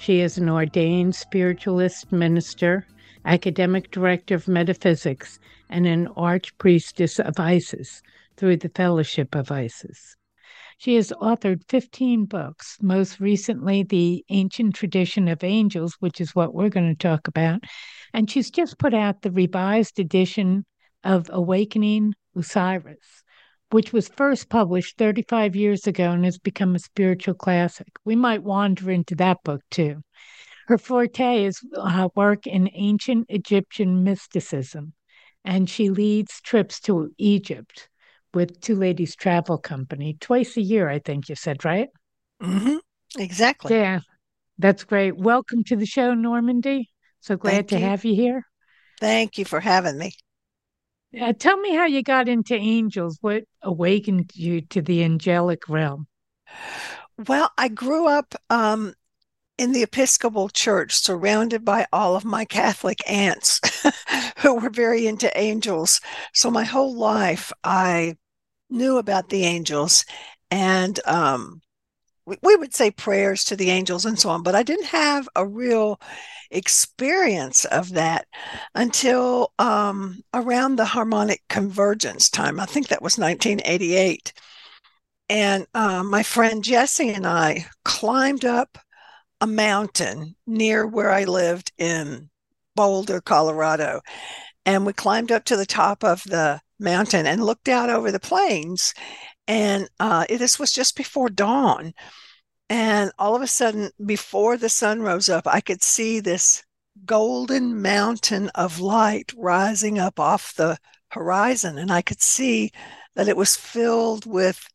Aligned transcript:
She 0.00 0.20
is 0.20 0.38
an 0.38 0.48
ordained 0.48 1.16
spiritualist 1.16 2.12
minister, 2.12 2.86
academic 3.24 3.90
director 3.90 4.36
of 4.36 4.46
metaphysics, 4.46 5.40
and 5.68 5.86
an 5.86 6.06
archpriestess 6.16 7.18
of 7.18 7.40
Isis 7.40 8.00
through 8.36 8.58
the 8.58 8.68
Fellowship 8.68 9.34
of 9.34 9.50
Isis. 9.50 10.14
She 10.78 10.94
has 10.94 11.12
authored 11.20 11.64
15 11.68 12.26
books, 12.26 12.78
most 12.80 13.18
recently, 13.18 13.82
The 13.82 14.24
Ancient 14.28 14.76
Tradition 14.76 15.26
of 15.26 15.42
Angels, 15.42 15.96
which 15.98 16.20
is 16.20 16.34
what 16.34 16.54
we're 16.54 16.68
going 16.68 16.88
to 16.88 16.96
talk 16.96 17.26
about. 17.26 17.64
And 18.14 18.30
she's 18.30 18.52
just 18.52 18.78
put 18.78 18.94
out 18.94 19.22
the 19.22 19.32
revised 19.32 19.98
edition 19.98 20.64
of 21.02 21.28
Awakening 21.32 22.14
Osiris, 22.36 23.24
which 23.70 23.92
was 23.92 24.08
first 24.08 24.48
published 24.48 24.96
35 24.96 25.54
years 25.54 25.86
ago 25.86 26.10
and 26.10 26.24
has 26.24 26.38
become 26.38 26.74
a 26.74 26.78
spiritual 26.78 27.34
classic. 27.34 27.88
We 28.04 28.16
might 28.16 28.42
wander 28.42 28.90
into 28.90 29.14
that 29.16 29.42
book 29.44 29.62
too. 29.70 30.02
Her 30.66 30.78
forte 30.78 31.44
is 31.44 31.60
uh, 31.76 32.08
work 32.14 32.46
in 32.46 32.70
ancient 32.74 33.26
Egyptian 33.28 34.04
mysticism, 34.04 34.92
and 35.44 35.68
she 35.68 35.90
leads 35.90 36.40
trips 36.40 36.80
to 36.80 37.10
Egypt 37.18 37.88
with 38.34 38.60
Two 38.60 38.74
Ladies 38.74 39.16
Travel 39.16 39.58
Company 39.58 40.16
twice 40.20 40.56
a 40.56 40.62
year, 40.62 40.88
I 40.88 40.98
think 40.98 41.28
you 41.28 41.34
said, 41.34 41.64
right? 41.64 41.88
Mm-hmm. 42.42 42.76
Exactly. 43.18 43.74
Yeah, 43.74 44.00
that's 44.58 44.84
great. 44.84 45.16
Welcome 45.16 45.64
to 45.64 45.76
the 45.76 45.86
show, 45.86 46.14
Normandi. 46.14 46.84
So 47.20 47.36
glad 47.36 47.52
Thank 47.52 47.68
to 47.68 47.78
you. 47.78 47.84
have 47.84 48.04
you 48.04 48.14
here. 48.14 48.42
Thank 49.00 49.38
you 49.38 49.44
for 49.44 49.60
having 49.60 49.96
me. 49.96 50.12
Uh, 51.18 51.32
tell 51.32 51.56
me 51.56 51.74
how 51.74 51.86
you 51.86 52.02
got 52.02 52.28
into 52.28 52.54
angels. 52.54 53.18
What 53.20 53.44
awakened 53.62 54.32
you 54.34 54.60
to 54.62 54.82
the 54.82 55.02
angelic 55.02 55.68
realm? 55.68 56.06
Well, 57.26 57.50
I 57.56 57.68
grew 57.68 58.06
up 58.06 58.34
um, 58.50 58.94
in 59.56 59.72
the 59.72 59.82
Episcopal 59.82 60.48
Church, 60.50 60.94
surrounded 60.94 61.64
by 61.64 61.86
all 61.92 62.14
of 62.14 62.24
my 62.24 62.44
Catholic 62.44 62.98
aunts 63.10 63.60
who 64.38 64.54
were 64.54 64.70
very 64.70 65.06
into 65.06 65.36
angels. 65.36 66.00
So 66.34 66.50
my 66.50 66.64
whole 66.64 66.94
life, 66.94 67.52
I 67.64 68.16
knew 68.70 68.98
about 68.98 69.30
the 69.30 69.44
angels, 69.44 70.04
and 70.50 71.00
um, 71.06 71.60
we, 72.42 72.56
would 72.56 72.74
say 72.74 72.90
prayers 72.90 73.44
to 73.44 73.56
the 73.56 73.70
angels 73.70 74.04
and 74.04 74.18
so 74.18 74.30
on. 74.30 74.42
But 74.42 74.54
I 74.54 74.62
didn't 74.62 74.86
have 74.86 75.28
a 75.36 75.46
real 75.46 76.00
experience 76.50 77.64
of 77.66 77.90
that 77.90 78.26
until 78.74 79.52
um, 79.58 80.22
around 80.34 80.76
the 80.76 80.84
harmonic 80.84 81.42
convergence 81.48 82.30
time. 82.30 82.60
I 82.60 82.66
think 82.66 82.88
that 82.88 83.02
was 83.02 83.18
1988. 83.18 84.32
And 85.28 85.66
uh, 85.74 86.02
my 86.02 86.22
friend 86.22 86.64
Jesse 86.64 87.10
and 87.10 87.26
I 87.26 87.66
climbed 87.84 88.44
up 88.44 88.78
a 89.40 89.46
mountain 89.46 90.34
near 90.46 90.86
where 90.86 91.10
I 91.10 91.24
lived 91.24 91.72
in 91.78 92.30
Boulder, 92.74 93.20
Colorado. 93.20 94.00
And 94.64 94.86
we 94.86 94.92
climbed 94.92 95.32
up 95.32 95.44
to 95.44 95.56
the 95.56 95.66
top 95.66 96.02
of 96.02 96.22
the 96.24 96.60
mountain 96.78 97.26
and 97.26 97.44
looked 97.44 97.68
out 97.68 97.90
over 97.90 98.10
the 98.12 98.20
plains. 98.20 98.94
And 99.48 99.88
uh, 99.98 100.26
this 100.28 100.58
was 100.58 100.72
just 100.72 100.94
before 100.94 101.30
dawn. 101.30 101.94
And 102.68 103.10
all 103.18 103.34
of 103.34 103.42
a 103.42 103.46
sudden, 103.46 103.90
before 104.04 104.58
the 104.58 104.68
sun 104.68 105.00
rose 105.00 105.30
up, 105.30 105.46
I 105.46 105.60
could 105.60 105.82
see 105.82 106.20
this 106.20 106.62
golden 107.06 107.80
mountain 107.80 108.50
of 108.54 108.78
light 108.78 109.32
rising 109.36 109.98
up 109.98 110.20
off 110.20 110.54
the 110.54 110.76
horizon. 111.10 111.78
And 111.78 111.90
I 111.90 112.02
could 112.02 112.20
see 112.20 112.70
that 113.14 113.28
it 113.28 113.36
was 113.36 113.56
filled 113.56 114.26
with 114.26 114.68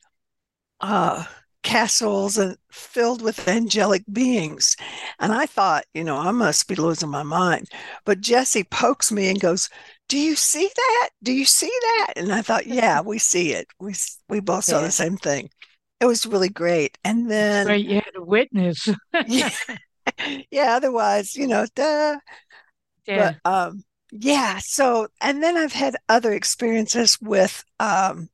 uh, 0.81 1.23
castles 1.61 2.37
and 2.37 2.57
filled 2.71 3.21
with 3.21 3.47
angelic 3.47 4.03
beings. 4.11 4.75
And 5.19 5.31
I 5.31 5.45
thought, 5.45 5.85
you 5.93 6.03
know, 6.03 6.17
I 6.17 6.31
must 6.31 6.67
be 6.67 6.75
losing 6.75 7.09
my 7.09 7.23
mind. 7.23 7.69
But 8.05 8.21
Jesse 8.21 8.63
pokes 8.65 9.11
me 9.11 9.29
and 9.29 9.39
goes, 9.39 9.69
"Do 10.13 10.19
you 10.19 10.35
see 10.35 10.69
that? 10.75 11.09
Do 11.23 11.31
you 11.33 11.45
see 11.45 11.71
that?" 11.81 12.13
And 12.17 12.33
I 12.33 12.41
thought, 12.41 12.67
"Yeah, 12.67 13.01
we 13.01 13.19
see 13.19 13.53
it. 13.53 13.67
We 13.79 13.93
we 14.29 14.39
both 14.39 14.65
saw 14.65 14.79
Yeah. 14.79 14.85
the 14.85 14.91
same 14.91 15.17
thing." 15.17 15.49
It 15.99 16.05
was 16.05 16.25
really 16.25 16.49
great. 16.49 16.97
And 17.03 17.29
then 17.31 17.67
Right, 17.67 17.83
you 17.83 17.95
had 17.95 18.15
a 18.15 18.23
witness. 18.23 18.87
yeah, 19.25 19.49
yeah, 20.51 20.75
otherwise, 20.75 21.35
you 21.35 21.47
know, 21.47 21.65
duh. 21.75 22.19
yeah. 23.05 23.13
But 23.13 23.35
um 23.45 23.83
yeah, 24.11 24.59
so 24.59 25.07
and 25.21 25.43
then 25.43 25.57
I've 25.57 25.73
had 25.73 25.95
other 26.09 26.33
experiences 26.33 27.17
with 27.21 27.65
um 27.79 28.29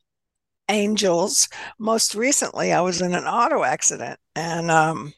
angels. 0.69 1.49
Most 1.79 2.15
recently, 2.15 2.73
I 2.73 2.81
was 2.81 3.01
in 3.01 3.13
an 3.15 3.25
auto 3.25 3.63
accident 3.63 4.19
and 4.35 4.71
um, 4.71 5.13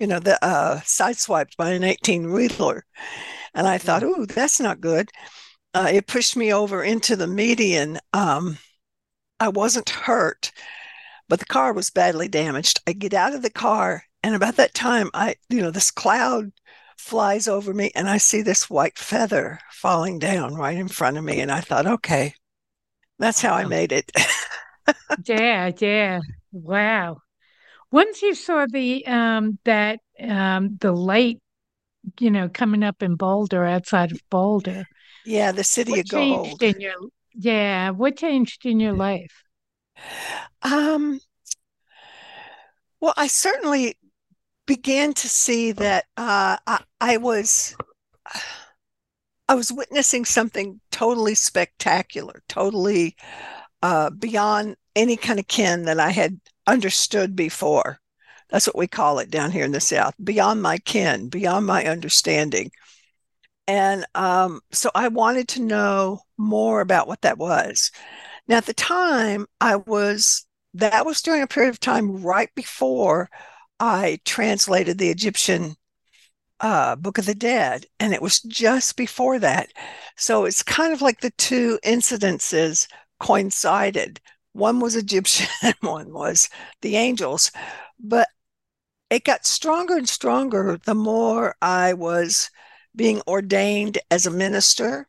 you 0.00 0.06
know, 0.08 0.20
the 0.20 0.44
uh 0.44 0.80
sideswiped 0.82 1.56
by 1.58 1.72
an 1.72 1.84
18 1.84 2.32
wheeler. 2.32 2.84
And 3.54 3.66
I 3.68 3.78
thought, 3.78 4.02
ooh, 4.04 4.26
that's 4.26 4.60
not 4.60 4.80
good. 4.80 5.10
Uh, 5.76 5.90
it 5.92 6.06
pushed 6.06 6.38
me 6.38 6.50
over 6.54 6.82
into 6.82 7.16
the 7.16 7.26
median. 7.26 7.98
Um, 8.14 8.56
I 9.38 9.48
wasn't 9.48 9.90
hurt, 9.90 10.50
but 11.28 11.38
the 11.38 11.44
car 11.44 11.74
was 11.74 11.90
badly 11.90 12.28
damaged. 12.28 12.80
I 12.86 12.94
get 12.94 13.12
out 13.12 13.34
of 13.34 13.42
the 13.42 13.50
car, 13.50 14.04
and 14.22 14.34
about 14.34 14.56
that 14.56 14.72
time, 14.72 15.10
I, 15.12 15.36
you 15.50 15.60
know, 15.60 15.70
this 15.70 15.90
cloud 15.90 16.50
flies 16.96 17.46
over 17.46 17.74
me, 17.74 17.90
and 17.94 18.08
I 18.08 18.16
see 18.16 18.40
this 18.40 18.70
white 18.70 18.96
feather 18.96 19.58
falling 19.70 20.18
down 20.18 20.54
right 20.54 20.78
in 20.78 20.88
front 20.88 21.18
of 21.18 21.24
me. 21.24 21.40
And 21.40 21.52
I 21.52 21.60
thought, 21.60 21.86
okay, 21.86 22.32
that's 23.18 23.42
how 23.42 23.52
I 23.52 23.66
made 23.66 23.92
it. 23.92 24.10
Yeah, 25.26 25.70
yeah. 25.78 26.20
Wow. 26.52 27.18
Once 27.90 28.22
you 28.22 28.34
saw 28.34 28.66
the 28.70 29.06
um 29.06 29.58
that 29.64 30.00
um 30.22 30.76
the 30.80 30.92
light, 30.92 31.40
you 32.20 32.30
know, 32.30 32.48
coming 32.48 32.82
up 32.82 33.02
in 33.02 33.16
Boulder 33.16 33.64
outside 33.64 34.12
of 34.12 34.20
Boulder, 34.30 34.86
yeah, 35.26 35.52
the 35.52 35.64
city 35.64 35.92
what 35.92 36.00
of 36.00 36.08
gold. 36.08 36.62
in 36.62 36.80
your 36.80 36.94
yeah, 37.34 37.90
what 37.90 38.16
changed 38.16 38.64
in 38.64 38.80
your 38.80 38.94
life? 38.94 39.42
Um, 40.62 41.20
well, 43.00 43.14
I 43.16 43.26
certainly 43.26 43.98
began 44.66 45.12
to 45.14 45.28
see 45.28 45.72
that 45.72 46.04
uh, 46.16 46.56
I, 46.66 46.82
I 47.00 47.16
was 47.18 47.76
I 49.48 49.54
was 49.54 49.72
witnessing 49.72 50.24
something 50.24 50.80
totally 50.90 51.34
spectacular, 51.34 52.42
totally 52.48 53.16
uh, 53.82 54.10
beyond 54.10 54.76
any 54.96 55.16
kind 55.16 55.38
of 55.38 55.46
kin 55.46 55.84
that 55.84 56.00
I 56.00 56.10
had 56.10 56.40
understood 56.66 57.36
before. 57.36 58.00
That's 58.48 58.66
what 58.66 58.78
we 58.78 58.86
call 58.86 59.18
it 59.18 59.30
down 59.30 59.50
here 59.50 59.64
in 59.64 59.72
the 59.72 59.80
South, 59.80 60.14
beyond 60.22 60.62
my 60.62 60.78
kin, 60.78 61.28
beyond 61.28 61.66
my 61.66 61.84
understanding. 61.84 62.70
And 63.68 64.06
um, 64.14 64.60
so 64.72 64.90
I 64.94 65.08
wanted 65.08 65.48
to 65.48 65.62
know 65.62 66.20
more 66.38 66.80
about 66.80 67.08
what 67.08 67.22
that 67.22 67.38
was. 67.38 67.90
Now, 68.48 68.58
at 68.58 68.66
the 68.66 68.74
time, 68.74 69.46
I 69.60 69.76
was, 69.76 70.46
that 70.74 71.04
was 71.04 71.20
during 71.22 71.42
a 71.42 71.48
period 71.48 71.70
of 71.70 71.80
time 71.80 72.22
right 72.22 72.54
before 72.54 73.28
I 73.80 74.20
translated 74.24 74.98
the 74.98 75.10
Egyptian 75.10 75.74
uh, 76.60 76.96
Book 76.96 77.18
of 77.18 77.26
the 77.26 77.34
Dead, 77.34 77.86
and 78.00 78.14
it 78.14 78.22
was 78.22 78.40
just 78.40 78.96
before 78.96 79.38
that. 79.40 79.70
So 80.16 80.44
it's 80.44 80.62
kind 80.62 80.92
of 80.92 81.02
like 81.02 81.20
the 81.20 81.32
two 81.32 81.78
incidences 81.84 82.88
coincided. 83.20 84.20
One 84.52 84.80
was 84.80 84.96
Egyptian, 84.96 85.48
one 85.80 86.12
was 86.12 86.48
the 86.82 86.96
angels. 86.96 87.50
But 87.98 88.28
it 89.10 89.24
got 89.24 89.46
stronger 89.46 89.96
and 89.96 90.08
stronger 90.08 90.78
the 90.84 90.94
more 90.94 91.56
I 91.62 91.94
was 91.94 92.50
being 92.96 93.22
ordained 93.28 93.98
as 94.10 94.26
a 94.26 94.30
minister. 94.30 95.08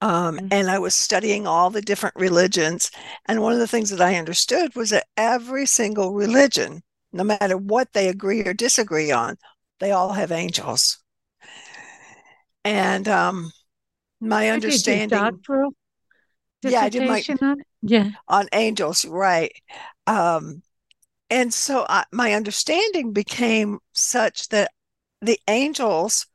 Um, 0.00 0.38
Mhm. 0.38 0.48
and 0.52 0.70
I 0.70 0.78
was 0.78 0.94
studying 0.94 1.46
all 1.46 1.70
the 1.70 1.82
different 1.82 2.16
religions. 2.16 2.90
And 3.26 3.42
one 3.42 3.52
of 3.52 3.58
the 3.60 3.68
things 3.68 3.90
that 3.90 4.00
I 4.00 4.16
understood 4.16 4.74
was 4.76 4.90
that 4.90 5.06
every 5.16 5.66
single 5.66 6.12
religion, 6.12 6.82
no 7.12 7.24
matter 7.24 7.56
what 7.56 7.92
they 7.92 8.08
agree 8.08 8.42
or 8.42 8.54
disagree 8.54 9.12
on, 9.12 9.38
they 9.80 9.92
all 9.92 10.12
have 10.14 10.32
angels. 10.32 10.98
And 12.64 13.08
um, 13.08 13.52
my 14.20 14.46
your 14.46 14.54
understanding 14.54 15.40
Yeah, 16.62 16.82
I 16.82 16.88
did 16.88 17.06
my- 17.08 17.24
on 17.40 17.60
it? 17.60 17.66
Yeah. 17.82 18.10
on 18.28 18.48
angels, 18.52 19.04
right? 19.04 19.52
Um, 20.06 20.62
and 21.30 21.52
so 21.54 21.86
I, 21.88 22.04
my 22.12 22.34
understanding 22.34 23.12
became 23.12 23.80
such 23.92 24.48
that 24.50 24.72
the 25.20 25.40
angels, 25.48 26.26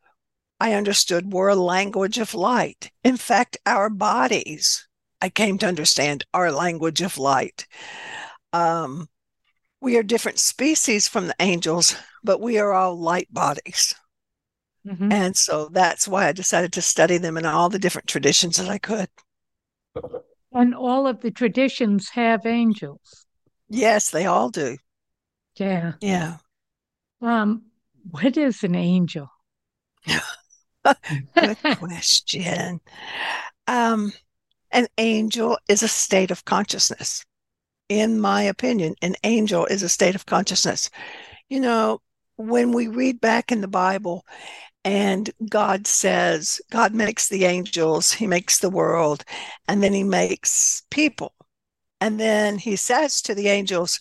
I 0.59 0.73
understood, 0.73 1.31
were 1.31 1.49
a 1.49 1.55
language 1.55 2.17
of 2.17 2.33
light. 2.33 2.91
In 3.03 3.17
fact, 3.17 3.57
our 3.65 3.89
bodies, 3.89 4.87
I 5.21 5.29
came 5.29 5.57
to 5.59 5.67
understand, 5.67 6.25
are 6.33 6.47
a 6.47 6.51
language 6.51 7.01
of 7.01 7.17
light. 7.17 7.67
Um, 8.53 9.07
we 9.81 9.97
are 9.97 10.03
different 10.03 10.39
species 10.39 11.07
from 11.07 11.27
the 11.27 11.35
angels, 11.39 11.95
but 12.23 12.41
we 12.41 12.57
are 12.57 12.73
all 12.73 12.99
light 12.99 13.31
bodies. 13.31 13.93
Mm-hmm. 14.85 15.11
And 15.11 15.35
so 15.35 15.69
that's 15.71 16.07
why 16.07 16.27
I 16.27 16.31
decided 16.31 16.73
to 16.73 16.81
study 16.81 17.17
them 17.17 17.37
in 17.37 17.45
all 17.45 17.69
the 17.69 17.79
different 17.79 18.07
traditions 18.07 18.57
that 18.57 18.69
I 18.69 18.77
could. 18.77 19.09
And 20.53 20.73
all 20.73 21.07
of 21.07 21.21
the 21.21 21.31
traditions 21.31 22.09
have 22.09 22.45
angels. 22.45 23.25
Yes, 23.69 24.09
they 24.09 24.25
all 24.25 24.49
do. 24.49 24.77
Yeah. 25.57 25.93
Yeah. 26.01 26.37
Um, 27.21 27.63
what 28.09 28.37
is 28.37 28.63
an 28.63 28.75
angel? 28.75 29.29
Good 31.35 31.57
question. 31.77 32.79
Um, 33.67 34.13
an 34.71 34.87
angel 34.97 35.57
is 35.67 35.83
a 35.83 35.87
state 35.87 36.31
of 36.31 36.45
consciousness. 36.45 37.25
In 37.89 38.19
my 38.19 38.43
opinion, 38.43 38.95
an 39.01 39.15
angel 39.23 39.65
is 39.65 39.83
a 39.83 39.89
state 39.89 40.15
of 40.15 40.25
consciousness. 40.25 40.89
You 41.49 41.61
know, 41.61 42.01
when 42.35 42.71
we 42.71 42.87
read 42.87 43.21
back 43.21 43.51
in 43.51 43.61
the 43.61 43.67
Bible 43.67 44.25
and 44.83 45.29
God 45.49 45.87
says, 45.87 46.61
God 46.71 46.93
makes 46.93 47.29
the 47.29 47.45
angels, 47.45 48.11
He 48.11 48.27
makes 48.27 48.59
the 48.59 48.69
world, 48.69 49.23
and 49.67 49.81
then 49.81 49.93
He 49.93 50.03
makes 50.03 50.83
people. 50.91 51.33
And 51.99 52.19
then 52.19 52.57
He 52.57 52.75
says 52.75 53.21
to 53.23 53.35
the 53.35 53.47
angels, 53.47 53.99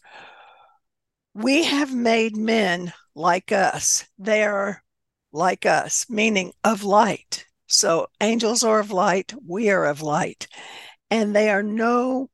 We 1.35 1.65
have 1.65 1.95
made 1.95 2.37
men 2.37 2.93
like 3.15 3.53
us. 3.53 4.07
They 4.19 4.45
are 4.45 4.83
like 5.37 5.67
us, 5.67 6.07
meaning 6.09 6.53
of 6.65 6.83
light. 6.83 7.47
So 7.67 8.09
angels 8.21 8.65
are 8.65 8.81
of 8.81 8.91
light, 8.91 9.35
we 9.47 9.71
are 9.71 9.85
of 9.85 10.03
light. 10.03 10.49
And 11.11 11.35
they 11.35 11.51
are 11.51 11.63
no 11.63 12.31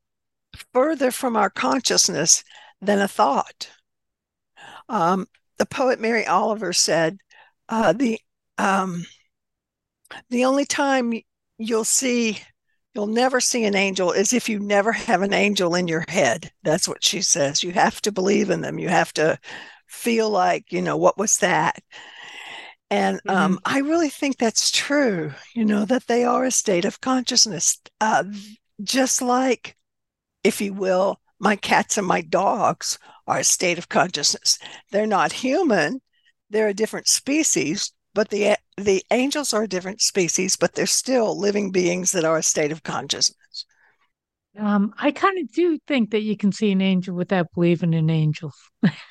further 0.73 1.11
from 1.11 1.37
our 1.37 1.51
consciousness 1.51 2.45
than 2.81 3.01
a 3.01 3.09
thought. 3.09 3.71
Um, 4.89 5.27
the 5.59 5.67
poet 5.67 6.01
Mary 6.01 6.27
Oliver 6.27 6.73
said, 6.73 7.19
uh, 7.69 7.93
the 7.93 8.21
um, 8.59 9.05
the 10.31 10.45
only 10.45 10.65
time 10.65 11.13
you'll 11.59 11.85
see 11.85 12.39
you'll 12.95 13.07
never 13.07 13.41
see 13.41 13.65
an 13.65 13.75
angel 13.75 14.13
is 14.13 14.33
if 14.33 14.49
you 14.49 14.59
never 14.59 14.93
have 14.93 15.23
an 15.23 15.33
angel 15.33 15.75
in 15.75 15.89
your 15.89 16.05
head. 16.09 16.51
That's 16.63 16.87
what 16.87 17.03
she 17.03 17.23
says. 17.23 17.63
You 17.63 17.73
have 17.73 18.01
to 18.03 18.13
believe 18.13 18.51
in 18.51 18.61
them. 18.61 18.79
You 18.79 18.89
have 18.89 19.13
to 19.15 19.39
feel 19.87 20.29
like, 20.31 20.73
you 20.73 20.83
know, 20.83 20.97
what 20.97 21.19
was 21.19 21.39
that? 21.39 21.83
And 22.93 23.23
um, 23.27 23.55
mm-hmm. 23.55 23.75
I 23.75 23.79
really 23.79 24.11
think 24.11 24.37
that's 24.37 24.71
true, 24.71 25.33
you 25.55 25.65
know, 25.65 25.87
that 25.87 26.09
they 26.09 26.25
are 26.25 26.45
a 26.45 26.51
state 26.51 26.85
of 26.85 27.01
consciousness, 27.01 27.79
uh, 28.03 28.25
just 28.83 29.23
like, 29.23 29.79
if 30.45 30.61
you 30.61 30.75
will, 30.75 31.19
my 31.41 31.57
cats 31.57 31.97
and 31.97 32.07
my 32.07 32.21
dogs 32.21 32.99
are 33.27 33.39
a 33.39 33.45
state 33.45 33.79
of 33.79 33.89
consciousness. 33.89 34.59
They're 34.91 35.07
not 35.07 35.33
human, 35.33 36.03
they're 36.51 36.69
a 36.69 36.75
different 36.75 37.09
species, 37.09 37.93
but 38.13 38.29
the 38.29 38.57
the 38.77 39.03
angels 39.11 39.55
are 39.55 39.63
a 39.63 39.69
different 39.69 40.03
species, 40.03 40.57
but 40.57 40.75
they're 40.75 40.85
still 40.85 41.39
living 41.39 41.73
beings 41.73 42.13
that 42.13 42.27
are 42.27 42.37
a 42.37 42.43
state 42.43 42.73
of 42.73 42.83
consciousness. 42.83 43.65
Um, 44.59 44.93
I 44.99 45.13
kind 45.13 45.39
of 45.39 45.51
do 45.51 45.79
think 45.89 46.11
that 46.11 46.21
you 46.21 46.37
can 46.37 46.53
see 46.53 46.71
an 46.73 46.83
angel 46.83 47.15
without 47.15 47.55
believing 47.55 47.95
in 47.95 48.11
angels. 48.11 48.55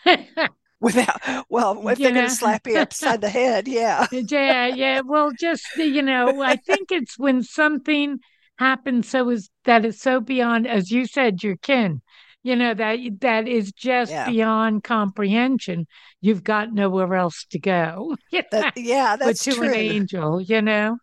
without 0.81 1.45
well 1.50 1.88
if 1.88 1.98
they're 1.98 2.12
going 2.12 2.28
to 2.28 2.36
slap 2.36 2.66
you 2.68 2.78
upside 2.78 3.22
the 3.22 3.30
head 3.30 3.68
yeah. 3.68 4.07
Yeah 4.12 4.68
yeah 4.68 5.01
well 5.06 5.31
just 5.39 5.63
you 5.78 6.01
know 6.01 6.42
i 6.42 6.56
think 6.56 6.92
it's 6.92 7.18
when 7.18 7.44
something 7.44 8.19
happens 8.57 9.07
so 9.07 9.30
is 9.30 9.50
that 9.66 9.86
is 9.86 10.01
so 10.01 10.19
beyond 10.19 10.68
as 10.68 10.92
you 10.92 11.06
said 11.06 11.44
your 11.44 11.56
kin 11.57 12.01
you 12.44 12.56
know 12.56 12.74
that 12.74 13.00
that 13.19 13.48
is 13.48 13.72
just 13.72 14.12
yeah. 14.12 14.28
beyond 14.28 14.83
comprehension. 14.83 15.88
You've 16.22 16.44
got 16.44 16.74
nowhere 16.74 17.13
else 17.16 17.45
to 17.51 17.60
go. 17.60 18.18
That, 18.51 18.74
yeah 18.75 19.16
that's 19.16 19.45
but 19.45 19.51
to 19.51 19.57
true. 19.57 19.68
an 19.68 19.75
angel 19.75 20.42
you 20.42 20.62
know? 20.62 20.98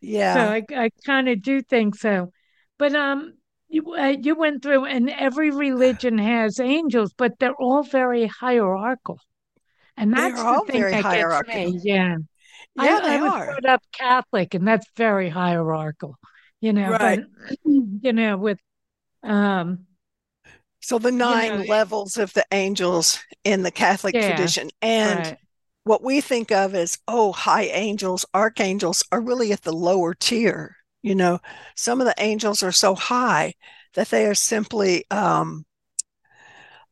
Yeah. 0.00 0.34
So 0.34 0.40
i, 0.52 0.84
I 0.84 0.90
kind 1.04 1.28
of 1.28 1.42
do 1.42 1.62
think 1.62 1.96
so. 1.96 2.32
But 2.78 2.94
um 2.94 3.34
you, 3.68 3.94
uh, 3.94 4.14
you 4.20 4.34
went 4.34 4.62
through 4.62 4.84
and 4.84 5.10
every 5.10 5.50
religion 5.50 6.18
has 6.18 6.58
angels 6.60 7.12
but 7.16 7.38
they're 7.38 7.54
all 7.54 7.82
very 7.82 8.26
hierarchical 8.26 9.18
and 9.96 10.12
that's 10.12 10.40
the 10.40 10.64
thing 10.66 10.82
that 10.82 11.02
gets 11.02 11.54
me 11.54 11.80
yeah 11.82 12.16
yeah, 12.76 13.00
I, 13.02 13.16
I 13.16 13.20
was 13.20 13.32
are. 13.32 13.46
brought 13.46 13.64
up 13.64 13.82
Catholic, 13.92 14.54
and 14.54 14.66
that's 14.66 14.86
very 14.96 15.28
hierarchical, 15.28 16.16
you 16.60 16.72
know. 16.72 16.90
Right. 16.90 17.24
But 17.44 17.58
you 17.64 18.12
know, 18.12 18.36
with 18.36 18.60
um, 19.24 19.86
so 20.88 20.98
the 20.98 21.12
nine 21.12 21.52
you 21.52 21.58
know, 21.58 21.64
levels 21.64 22.16
of 22.16 22.32
the 22.32 22.46
angels 22.50 23.18
in 23.44 23.62
the 23.62 23.70
Catholic 23.70 24.14
yeah, 24.14 24.28
tradition. 24.28 24.70
And 24.80 25.18
right. 25.18 25.36
what 25.84 26.02
we 26.02 26.22
think 26.22 26.50
of 26.50 26.74
as, 26.74 26.98
oh, 27.06 27.32
high 27.32 27.64
angels, 27.64 28.24
archangels 28.32 29.04
are 29.12 29.20
really 29.20 29.52
at 29.52 29.62
the 29.64 29.72
lower 29.72 30.14
tier. 30.14 30.77
You 31.08 31.14
know, 31.14 31.40
some 31.74 32.02
of 32.02 32.06
the 32.06 32.14
angels 32.18 32.62
are 32.62 32.70
so 32.70 32.94
high 32.94 33.54
that 33.94 34.10
they 34.10 34.26
are 34.26 34.34
simply 34.34 35.06
um, 35.10 35.64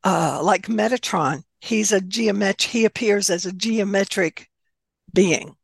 uh, 0.02 0.40
like 0.42 0.68
Metatron. 0.68 1.42
He's 1.60 1.92
a 1.92 2.00
geometric, 2.00 2.70
he 2.70 2.86
appears 2.86 3.28
as 3.28 3.44
a 3.44 3.52
geometric 3.52 4.48
being. 5.12 5.54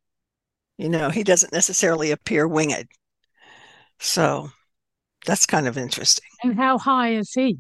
You 0.76 0.90
know, 0.90 1.08
he 1.08 1.22
doesn't 1.22 1.54
necessarily 1.54 2.10
appear 2.10 2.46
winged. 2.46 2.88
So 4.00 4.50
that's 5.24 5.46
kind 5.46 5.66
of 5.66 5.78
interesting. 5.78 6.28
And 6.42 6.54
how 6.54 6.76
high 6.76 7.14
is 7.14 7.32
he? 7.32 7.58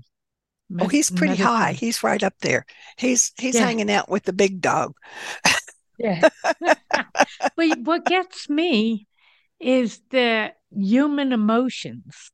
oh, 0.78 0.88
he's 0.88 1.10
pretty 1.10 1.38
medicine. 1.38 1.46
high. 1.46 1.72
He's 1.72 2.02
right 2.02 2.22
up 2.22 2.34
there. 2.42 2.66
He's 2.98 3.32
he's 3.38 3.54
yeah. 3.54 3.64
hanging 3.64 3.90
out 3.90 4.10
with 4.10 4.24
the 4.24 4.34
big 4.34 4.60
dog. 4.60 4.92
yeah. 5.98 6.28
but 6.60 7.78
what 7.78 8.04
gets 8.04 8.50
me 8.50 9.06
is 9.62 10.00
the 10.10 10.52
human 10.70 11.32
emotions 11.32 12.32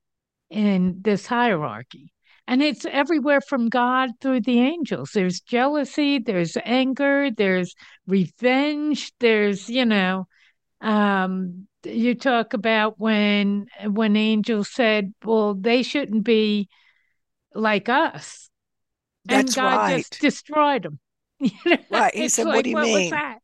in 0.51 0.99
this 1.03 1.27
hierarchy. 1.27 2.13
And 2.47 2.63
it's 2.63 2.87
everywhere 2.87 3.43
from 3.43 3.69
God 3.69 4.11
through 4.23 4.41
the 4.41 4.61
angels. 4.61 5.11
There's 5.13 5.41
jealousy, 5.41 6.19
there's 6.19 6.57
anger, 6.65 7.31
there's 7.31 7.75
revenge, 8.07 9.13
there's, 9.21 9.69
you 9.69 9.85
know, 9.85 10.27
um, 10.81 11.69
you 11.85 12.15
talk 12.15 12.55
about 12.55 12.99
when 12.99 13.67
when 13.85 14.17
angels 14.17 14.71
said, 14.71 15.13
well, 15.25 15.55
they 15.55 15.83
shouldn't 15.83 16.25
be 16.25 16.69
like 17.55 17.89
us. 17.89 18.49
That's 19.25 19.55
and 19.55 19.67
God 19.67 19.77
right. 19.77 19.97
just 19.99 20.21
destroyed 20.21 20.85
them. 20.85 20.99
right. 21.91 22.15
He 22.15 22.29
said, 22.29 22.47
like, 22.47 22.57
What 22.57 22.65
do 22.65 22.71
you 22.71 22.77
what 22.77 22.85
mean? 22.85 23.13
Yeah. 23.13 23.39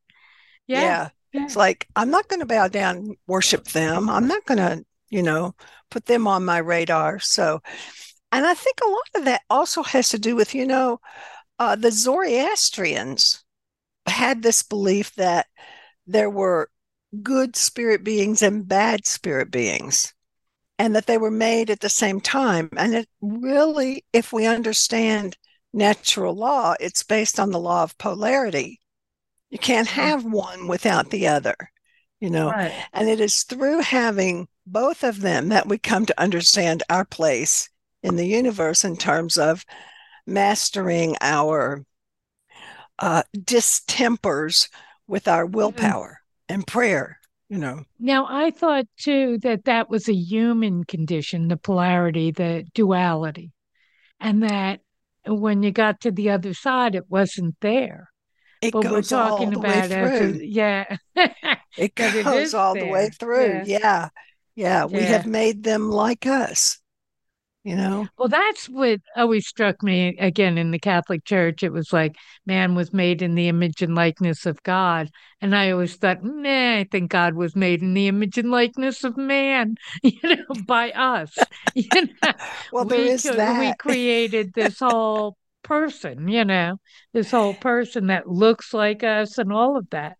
yeah. 0.66 1.08
It's 1.42 1.56
like, 1.56 1.88
I'm 1.96 2.10
not 2.10 2.28
going 2.28 2.40
to 2.40 2.46
bow 2.46 2.68
down 2.68 3.16
worship 3.26 3.64
them. 3.68 4.08
I'm 4.08 4.28
not 4.28 4.44
going 4.46 4.58
to, 4.58 4.84
you 5.10 5.22
know, 5.22 5.54
put 5.90 6.06
them 6.06 6.26
on 6.26 6.44
my 6.44 6.58
radar. 6.58 7.18
So, 7.18 7.60
and 8.32 8.46
I 8.46 8.54
think 8.54 8.78
a 8.80 8.88
lot 8.88 9.08
of 9.16 9.24
that 9.26 9.42
also 9.50 9.82
has 9.82 10.08
to 10.10 10.18
do 10.18 10.36
with, 10.36 10.54
you 10.54 10.66
know, 10.66 11.00
uh, 11.58 11.76
the 11.76 11.90
Zoroastrians 11.90 13.44
had 14.06 14.42
this 14.42 14.62
belief 14.62 15.14
that 15.14 15.46
there 16.06 16.30
were 16.30 16.70
good 17.22 17.56
spirit 17.56 18.04
beings 18.04 18.42
and 18.42 18.66
bad 18.66 19.06
spirit 19.06 19.50
beings 19.50 20.14
and 20.78 20.96
that 20.96 21.06
they 21.06 21.18
were 21.18 21.30
made 21.30 21.70
at 21.70 21.80
the 21.80 21.88
same 21.88 22.20
time. 22.20 22.68
And 22.76 22.94
it 22.94 23.08
really, 23.20 24.04
if 24.12 24.32
we 24.32 24.46
understand 24.46 25.36
natural 25.72 26.34
law, 26.34 26.74
it's 26.80 27.02
based 27.02 27.38
on 27.38 27.50
the 27.50 27.60
law 27.60 27.84
of 27.84 27.96
polarity. 27.98 28.80
You 29.54 29.60
can't 29.60 29.86
mm-hmm. 29.86 30.00
have 30.00 30.24
one 30.24 30.66
without 30.66 31.10
the 31.10 31.28
other, 31.28 31.54
you 32.18 32.28
know. 32.28 32.50
Right. 32.50 32.72
And 32.92 33.08
it 33.08 33.20
is 33.20 33.44
through 33.44 33.82
having 33.82 34.48
both 34.66 35.04
of 35.04 35.20
them 35.20 35.50
that 35.50 35.68
we 35.68 35.78
come 35.78 36.06
to 36.06 36.20
understand 36.20 36.82
our 36.90 37.04
place 37.04 37.70
in 38.02 38.16
the 38.16 38.26
universe 38.26 38.84
in 38.84 38.96
terms 38.96 39.38
of 39.38 39.64
mastering 40.26 41.14
our 41.20 41.84
uh, 42.98 43.22
distempers 43.38 44.68
with 45.06 45.28
our 45.28 45.44
mm-hmm. 45.44 45.54
willpower 45.54 46.18
mm-hmm. 46.48 46.54
and 46.54 46.66
prayer 46.66 47.20
you 47.50 47.58
know. 47.58 47.84
Now, 48.00 48.26
I 48.28 48.50
thought 48.50 48.86
too 48.96 49.38
that 49.42 49.66
that 49.66 49.88
was 49.88 50.08
a 50.08 50.14
human 50.14 50.82
condition, 50.82 51.46
the 51.46 51.56
polarity, 51.56 52.32
the 52.32 52.64
duality, 52.74 53.52
and 54.18 54.42
that 54.42 54.80
when 55.26 55.62
you 55.62 55.70
got 55.70 56.00
to 56.00 56.10
the 56.10 56.30
other 56.30 56.54
side, 56.54 56.96
it 56.96 57.08
wasn't 57.08 57.54
there. 57.60 58.10
It 58.64 58.72
but 58.72 58.90
we're 58.90 59.02
talking 59.02 59.54
about 59.54 59.90
it. 59.90 60.48
Yeah. 60.48 60.96
it 61.76 61.94
goes 61.94 62.14
it 62.14 62.54
all 62.54 62.74
there. 62.74 62.84
the 62.84 62.90
way 62.90 63.10
through. 63.10 63.62
Yeah. 63.66 63.78
yeah. 63.78 64.08
Yeah. 64.56 64.84
We 64.86 65.02
have 65.02 65.26
made 65.26 65.62
them 65.64 65.90
like 65.90 66.26
us. 66.26 66.78
you 67.64 67.74
know 67.74 68.06
well 68.18 68.28
that's 68.28 68.68
what 68.68 69.00
always 69.16 69.46
struck 69.46 69.82
me 69.82 70.16
again 70.18 70.58
in 70.58 70.70
the 70.70 70.78
catholic 70.78 71.24
church 71.24 71.62
it 71.62 71.72
was 71.72 71.92
like 71.92 72.14
man 72.46 72.74
was 72.74 72.92
made 72.92 73.22
in 73.22 73.34
the 73.34 73.48
image 73.48 73.80
and 73.80 73.94
likeness 73.94 74.44
of 74.44 74.62
god 74.62 75.08
and 75.40 75.56
i 75.56 75.70
always 75.70 75.96
thought 75.96 76.22
nah 76.22 76.76
i 76.76 76.86
think 76.90 77.10
god 77.10 77.34
was 77.34 77.56
made 77.56 77.80
in 77.80 77.94
the 77.94 78.06
image 78.06 78.36
and 78.36 78.50
likeness 78.50 79.02
of 79.02 79.16
man 79.16 79.76
you 80.02 80.20
know 80.22 80.54
by 80.66 80.90
us 80.90 81.36
you 81.74 81.88
know 81.94 82.32
well 82.70 82.84
there 82.84 82.98
we, 82.98 83.08
is 83.08 83.22
that. 83.22 83.58
we 83.58 83.72
created 83.78 84.52
this 84.52 84.78
whole 84.78 85.36
person 85.64 86.28
you 86.28 86.44
know 86.44 86.76
this 87.12 87.32
whole 87.32 87.54
person 87.60 88.06
that 88.06 88.28
looks 88.28 88.72
like 88.72 89.02
us 89.02 89.38
and 89.38 89.52
all 89.52 89.76
of 89.76 89.90
that. 89.90 90.16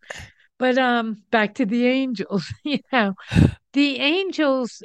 But 0.58 0.78
um 0.78 1.22
back 1.30 1.54
to 1.56 1.66
the 1.66 1.86
angels 1.86 2.52
you 2.64 2.80
know. 2.92 3.14
The 3.72 3.98
angels 3.98 4.82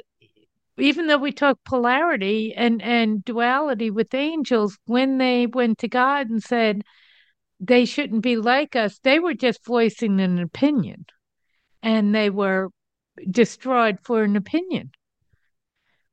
even 0.78 1.08
though 1.08 1.18
we 1.18 1.32
talk 1.32 1.58
polarity 1.64 2.54
and 2.54 2.80
and 2.82 3.24
duality 3.24 3.90
with 3.90 4.14
angels 4.14 4.78
when 4.86 5.18
they 5.18 5.46
went 5.46 5.78
to 5.78 5.88
god 5.88 6.30
and 6.30 6.42
said 6.42 6.82
they 7.58 7.84
shouldn't 7.84 8.22
be 8.22 8.36
like 8.36 8.76
us 8.76 8.98
they 9.02 9.18
were 9.18 9.34
just 9.34 9.64
voicing 9.64 10.20
an 10.20 10.38
opinion. 10.38 11.06
And 11.82 12.14
they 12.14 12.28
were 12.28 12.68
destroyed 13.30 13.98
for 14.02 14.22
an 14.22 14.36
opinion 14.36 14.90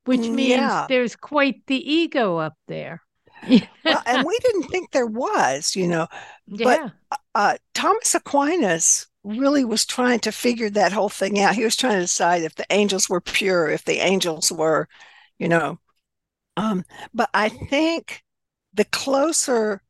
which 0.04 0.20
mm, 0.20 0.34
means 0.34 0.50
yeah. 0.50 0.86
there's 0.88 1.16
quite 1.16 1.66
the 1.66 1.92
ego 1.92 2.38
up 2.38 2.54
there 2.66 3.02
well, 3.84 4.02
and 4.06 4.26
we 4.26 4.38
didn't 4.42 4.62
think 4.70 4.90
there 4.90 5.06
was 5.06 5.74
you 5.76 5.86
know 5.86 6.06
yeah. 6.46 6.90
but 7.10 7.18
uh, 7.34 7.56
thomas 7.74 8.14
aquinas 8.14 9.08
really 9.24 9.64
was 9.64 9.84
trying 9.84 10.20
to 10.20 10.32
figure 10.32 10.70
that 10.70 10.92
whole 10.92 11.08
thing 11.08 11.38
out. 11.40 11.54
He 11.54 11.64
was 11.64 11.76
trying 11.76 11.96
to 11.96 12.00
decide 12.00 12.42
if 12.42 12.54
the 12.54 12.66
angels 12.70 13.08
were 13.08 13.20
pure, 13.20 13.68
if 13.68 13.84
the 13.84 13.98
angels 13.98 14.50
were, 14.50 14.88
you 15.38 15.48
know. 15.48 15.78
Um, 16.56 16.84
but 17.14 17.30
I 17.34 17.48
think 17.48 18.22
the 18.74 18.84
closer 18.84 19.82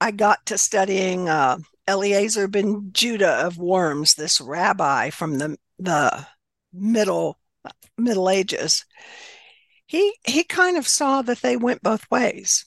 I 0.00 0.10
got 0.10 0.46
to 0.46 0.58
studying 0.58 1.28
uh, 1.28 1.58
Eliezer 1.88 2.48
ben 2.48 2.90
Judah 2.92 3.46
of 3.46 3.58
Worms, 3.58 4.14
this 4.14 4.40
rabbi 4.40 5.10
from 5.10 5.38
the 5.38 5.56
the 5.78 6.26
middle 6.72 7.38
Middle 7.98 8.30
Ages, 8.30 8.84
he 9.86 10.16
he 10.26 10.44
kind 10.44 10.76
of 10.76 10.88
saw 10.88 11.22
that 11.22 11.42
they 11.42 11.56
went 11.56 11.82
both 11.82 12.10
ways. 12.10 12.64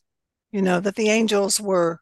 You 0.55 0.61
know 0.61 0.79
that 0.79 0.95
the 0.95 1.09
angels 1.09 1.59
were 1.59 1.99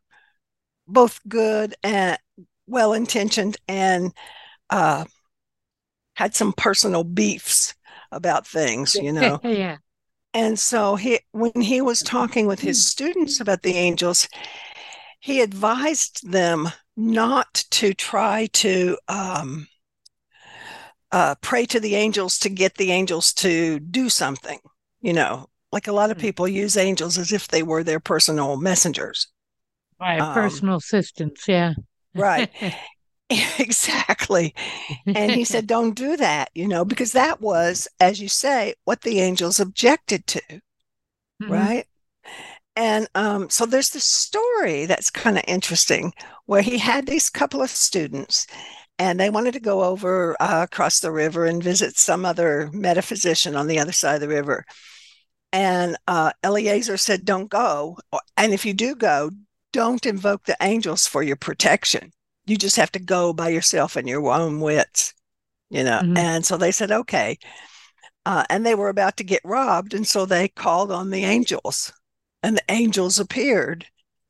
both 0.88 1.20
good 1.28 1.74
and 1.82 2.20
well 2.68 2.94
intentioned 2.94 3.58
and 3.68 4.14
uh, 4.70 5.06
had 6.14 6.36
some 6.36 6.54
personal 6.54 7.04
beefs 7.04 7.74
about 8.12 8.46
things, 8.46 8.94
you 8.94 9.12
know. 9.12 9.42
yeah. 9.44 9.78
And 10.36 10.60
so 10.60 10.96
he, 10.96 11.20
when 11.32 11.60
he 11.60 11.82
was 11.82 12.04
talking 12.04 12.46
with 12.46 12.60
his 12.60 12.86
students 12.86 13.40
about 13.40 13.64
the 13.64 13.74
angels, 13.74 14.28
he 15.20 15.42
advised 15.42 16.32
them 16.32 16.70
not 16.96 17.66
to 17.72 17.96
try 17.96 18.46
to 18.54 19.00
um, 19.08 19.68
uh, 21.12 21.34
pray 21.42 21.66
to 21.66 21.80
the 21.80 21.96
angels 21.96 22.38
to 22.38 22.50
get 22.50 22.76
the 22.76 22.92
angels 22.92 23.34
to 23.34 23.80
do 23.80 24.10
something. 24.10 24.60
You 25.02 25.14
know, 25.14 25.50
like 25.74 25.88
a 25.88 25.94
lot 25.94 26.12
of 26.12 26.18
hmm. 26.18 26.22
people 26.22 26.48
use 26.48 26.78
angels 26.78 27.18
as 27.18 27.32
if 27.34 27.50
they 27.50 27.64
were 27.64 27.84
their 27.84 28.00
personal 28.00 28.56
messengers. 28.58 29.28
Right, 30.00 30.22
um, 30.22 30.34
personal 30.34 30.78
assistants. 30.78 31.48
Yeah 31.48 31.74
right 32.16 32.50
exactly 33.60 34.54
and 35.08 35.32
he 35.32 35.44
said 35.44 35.66
don't 35.68 35.96
do 35.96 36.16
that 36.18 36.50
you 36.54 36.68
know 36.68 36.86
because 36.86 37.14
that 37.14 37.42
was 37.42 37.88
as 38.00 38.22
you 38.22 38.28
say 38.28 38.74
what 38.86 39.02
the 39.02 39.20
angels 39.20 39.60
objected 39.60 40.28
to 40.28 40.42
mm-hmm. 40.42 41.52
right 41.52 41.86
and 42.76 43.08
um, 43.14 43.52
so 43.52 43.68
there's 43.68 43.92
this 43.92 44.04
story 44.04 44.88
that's 44.88 45.12
kind 45.12 45.38
of 45.38 45.44
interesting 45.48 46.12
where 46.48 46.64
he 46.64 46.80
had 46.80 47.06
these 47.06 47.30
couple 47.30 47.62
of 47.62 47.70
students 47.70 48.48
and 48.98 49.20
they 49.20 49.30
wanted 49.30 49.54
to 49.54 49.60
go 49.60 49.84
over 49.84 50.36
uh, 50.40 50.64
across 50.64 51.00
the 51.00 51.12
river 51.12 51.46
and 51.46 51.64
visit 51.64 51.98
some 51.98 52.26
other 52.26 52.72
metaphysician 52.74 53.56
on 53.56 53.68
the 53.68 53.78
other 53.80 53.92
side 53.92 54.16
of 54.16 54.22
the 54.22 54.28
river 54.28 54.66
and 55.54 55.96
uh, 56.08 56.32
eliezer 56.44 56.98
said 56.98 57.24
don't 57.24 57.50
go 57.50 57.98
and 58.36 58.54
if 58.54 58.66
you 58.66 58.74
do 58.74 58.96
go 58.96 59.30
don't 59.74 60.06
invoke 60.06 60.46
the 60.46 60.56
angels 60.62 61.06
for 61.06 61.22
your 61.22 61.36
protection. 61.36 62.14
You 62.46 62.56
just 62.56 62.78
have 62.78 62.92
to 62.94 63.00
go 63.00 63.34
by 63.34 63.50
yourself 63.50 63.98
and 63.98 64.08
your 64.08 64.26
own 64.32 64.62
wits, 64.62 65.14
you 65.70 65.84
know. 65.84 66.00
Mm-hmm. 66.02 66.16
And 66.16 66.46
so 66.46 66.56
they 66.56 66.72
said, 66.72 66.92
okay. 66.92 67.38
Uh, 68.26 68.46
and 68.50 68.66
they 68.66 68.76
were 68.76 68.90
about 68.90 69.18
to 69.18 69.24
get 69.26 69.42
robbed. 69.44 69.94
And 69.94 70.08
so 70.08 70.26
they 70.26 70.48
called 70.48 70.92
on 70.92 71.10
the 71.10 71.26
angels, 71.26 71.92
and 72.42 72.56
the 72.56 72.64
angels 72.70 73.20
appeared. 73.20 73.86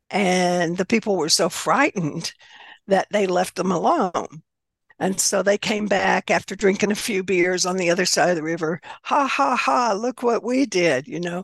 And 0.10 0.78
the 0.78 0.86
people 0.86 1.18
were 1.18 1.30
so 1.30 1.50
frightened 1.50 2.34
that 2.88 3.08
they 3.12 3.28
left 3.28 3.56
them 3.56 3.72
alone. 3.72 4.42
And 5.04 5.20
so 5.20 5.44
they 5.44 5.58
came 5.58 5.88
back 5.88 6.32
after 6.32 6.56
drinking 6.56 6.90
a 6.90 6.96
few 6.96 7.24
beers 7.24 7.66
on 7.66 7.76
the 7.76 7.90
other 7.90 8.06
side 8.06 8.30
of 8.30 8.36
the 8.38 8.42
river. 8.42 8.80
Ha 9.04 9.28
ha 9.28 9.58
ha, 9.58 9.92
look 9.92 10.24
what 10.24 10.46
we 10.46 10.66
did, 10.66 11.10
you 11.10 11.20
know. 11.20 11.44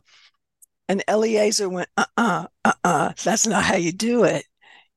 And 0.88 1.04
Eliezer 1.06 1.68
went, 1.68 1.90
uh 1.98 2.06
uh-uh, 2.16 2.46
uh, 2.64 2.72
uh-uh, 2.82 3.12
that's 3.22 3.46
not 3.46 3.64
how 3.64 3.76
you 3.76 3.92
do 3.92 4.24
it. 4.24 4.46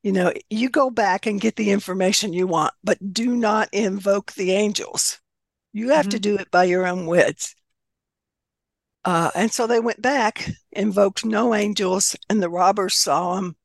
You 0.02 0.14
know, 0.14 0.32
you 0.50 0.70
go 0.70 0.90
back 0.90 1.26
and 1.26 1.42
get 1.42 1.58
the 1.58 1.72
information 1.72 2.32
you 2.32 2.48
want, 2.48 2.74
but 2.86 3.14
do 3.14 3.36
not 3.36 3.68
invoke 3.74 4.32
the 4.32 4.54
angels. 4.54 5.20
You 5.74 5.90
have 5.90 6.04
mm-hmm. 6.04 6.12
to 6.12 6.20
do 6.20 6.38
it 6.38 6.50
by 6.50 6.64
your 6.64 6.88
own 6.88 7.06
wits. 7.06 7.56
Uh, 9.04 9.30
and 9.36 9.52
so 9.52 9.68
they 9.68 9.82
went 9.82 10.02
back, 10.02 10.50
invoked 10.72 11.26
no 11.26 11.54
angels, 11.54 12.16
and 12.30 12.42
the 12.42 12.50
robbers 12.50 12.96
saw 12.96 13.36
them 13.36 13.58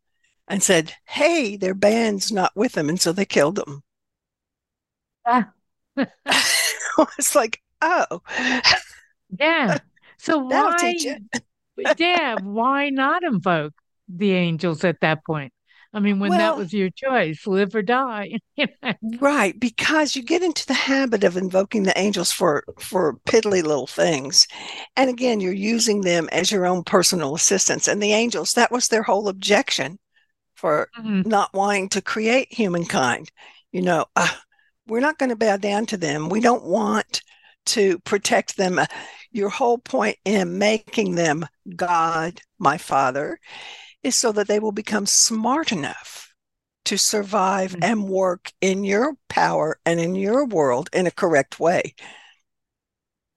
and 0.49 0.61
said, 0.61 0.93
Hey, 1.05 1.57
their 1.57 1.75
band's 1.75 2.33
not 2.33 2.51
with 2.57 2.73
them. 2.73 2.89
And 2.89 3.01
so 3.01 3.13
they 3.13 3.25
killed 3.25 3.55
them. 3.55 3.85
Ah. 5.29 5.51
it's 7.19 7.35
like, 7.35 7.61
oh. 7.83 8.23
Yeah. 9.39 9.79
So 10.19 10.39
why? 10.45 10.97
yeah, 11.97 12.37
why 12.43 12.91
not 12.91 13.23
invoke 13.23 13.75
the 14.09 14.33
angels 14.33 14.85
at 14.85 15.01
that 15.01 15.25
point? 15.25 15.53
I 15.95 16.01
mean, 16.01 16.19
when 16.19 16.31
well, 16.31 16.39
that 16.39 16.57
was 16.59 16.75
your 16.75 16.91
choice, 16.91 17.47
live 17.47 17.75
or 17.75 17.81
die. 17.81 18.39
right, 19.21 19.59
because 19.59 20.15
you 20.15 20.23
get 20.23 20.43
into 20.43 20.67
the 20.67 20.75
habit 20.75 21.25
of 21.25 21.39
invoking 21.39 21.85
the 21.85 21.99
angels 21.99 22.31
for 22.31 22.63
for 22.79 23.15
piddly 23.27 23.63
little 23.63 23.87
things. 23.87 24.47
And 24.97 25.09
again, 25.09 25.41
you're 25.41 25.53
using 25.53 26.03
them 26.03 26.29
as 26.31 26.53
your 26.53 26.67
own 26.67 26.85
personal 26.85 27.35
assistants. 27.35 27.89
And 27.89 28.03
the 28.03 28.13
angels, 28.13 28.53
that 28.53 28.71
was 28.71 28.89
their 28.89 29.03
whole 29.03 29.29
objection 29.29 29.99
for 30.55 30.91
mm-hmm. 30.99 31.27
not 31.27 31.55
wanting 31.55 31.89
to 31.91 32.03
create 32.03 32.53
humankind. 32.53 33.31
You 33.73 33.81
know, 33.81 34.07
uh, 34.15 34.29
we're 34.89 35.01
not 35.01 35.19
going 35.19 35.31
to 35.31 35.37
bow 35.37 35.57
down 35.57 35.87
to 35.87 35.97
them. 35.97 36.29
We 36.29 36.41
don't 36.41 36.65
want 36.65 37.23
to 37.67 37.99
protect 38.01 38.57
them. 38.57 38.81
Your 39.31 39.51
whole 39.51 39.79
point 39.79 40.17
in 40.25 40.59
making 40.59 41.15
them 41.15 41.47
God, 41.77 42.41
my 42.59 42.79
Father, 42.79 43.39
is 44.03 44.17
so 44.17 44.33
that 44.33 44.49
they 44.49 44.59
will 44.59 44.73
become 44.73 45.07
smart 45.07 45.71
enough 45.71 46.33
to 46.87 46.97
survive 46.97 47.73
mm-hmm. 47.73 47.85
and 47.85 48.09
work 48.09 48.51
in 48.61 48.85
your 48.85 49.15
power 49.29 49.79
and 49.85 50.01
in 50.01 50.15
your 50.15 50.47
world 50.47 50.89
in 50.93 51.07
a 51.07 51.11
correct 51.11 51.61
way. 51.61 51.95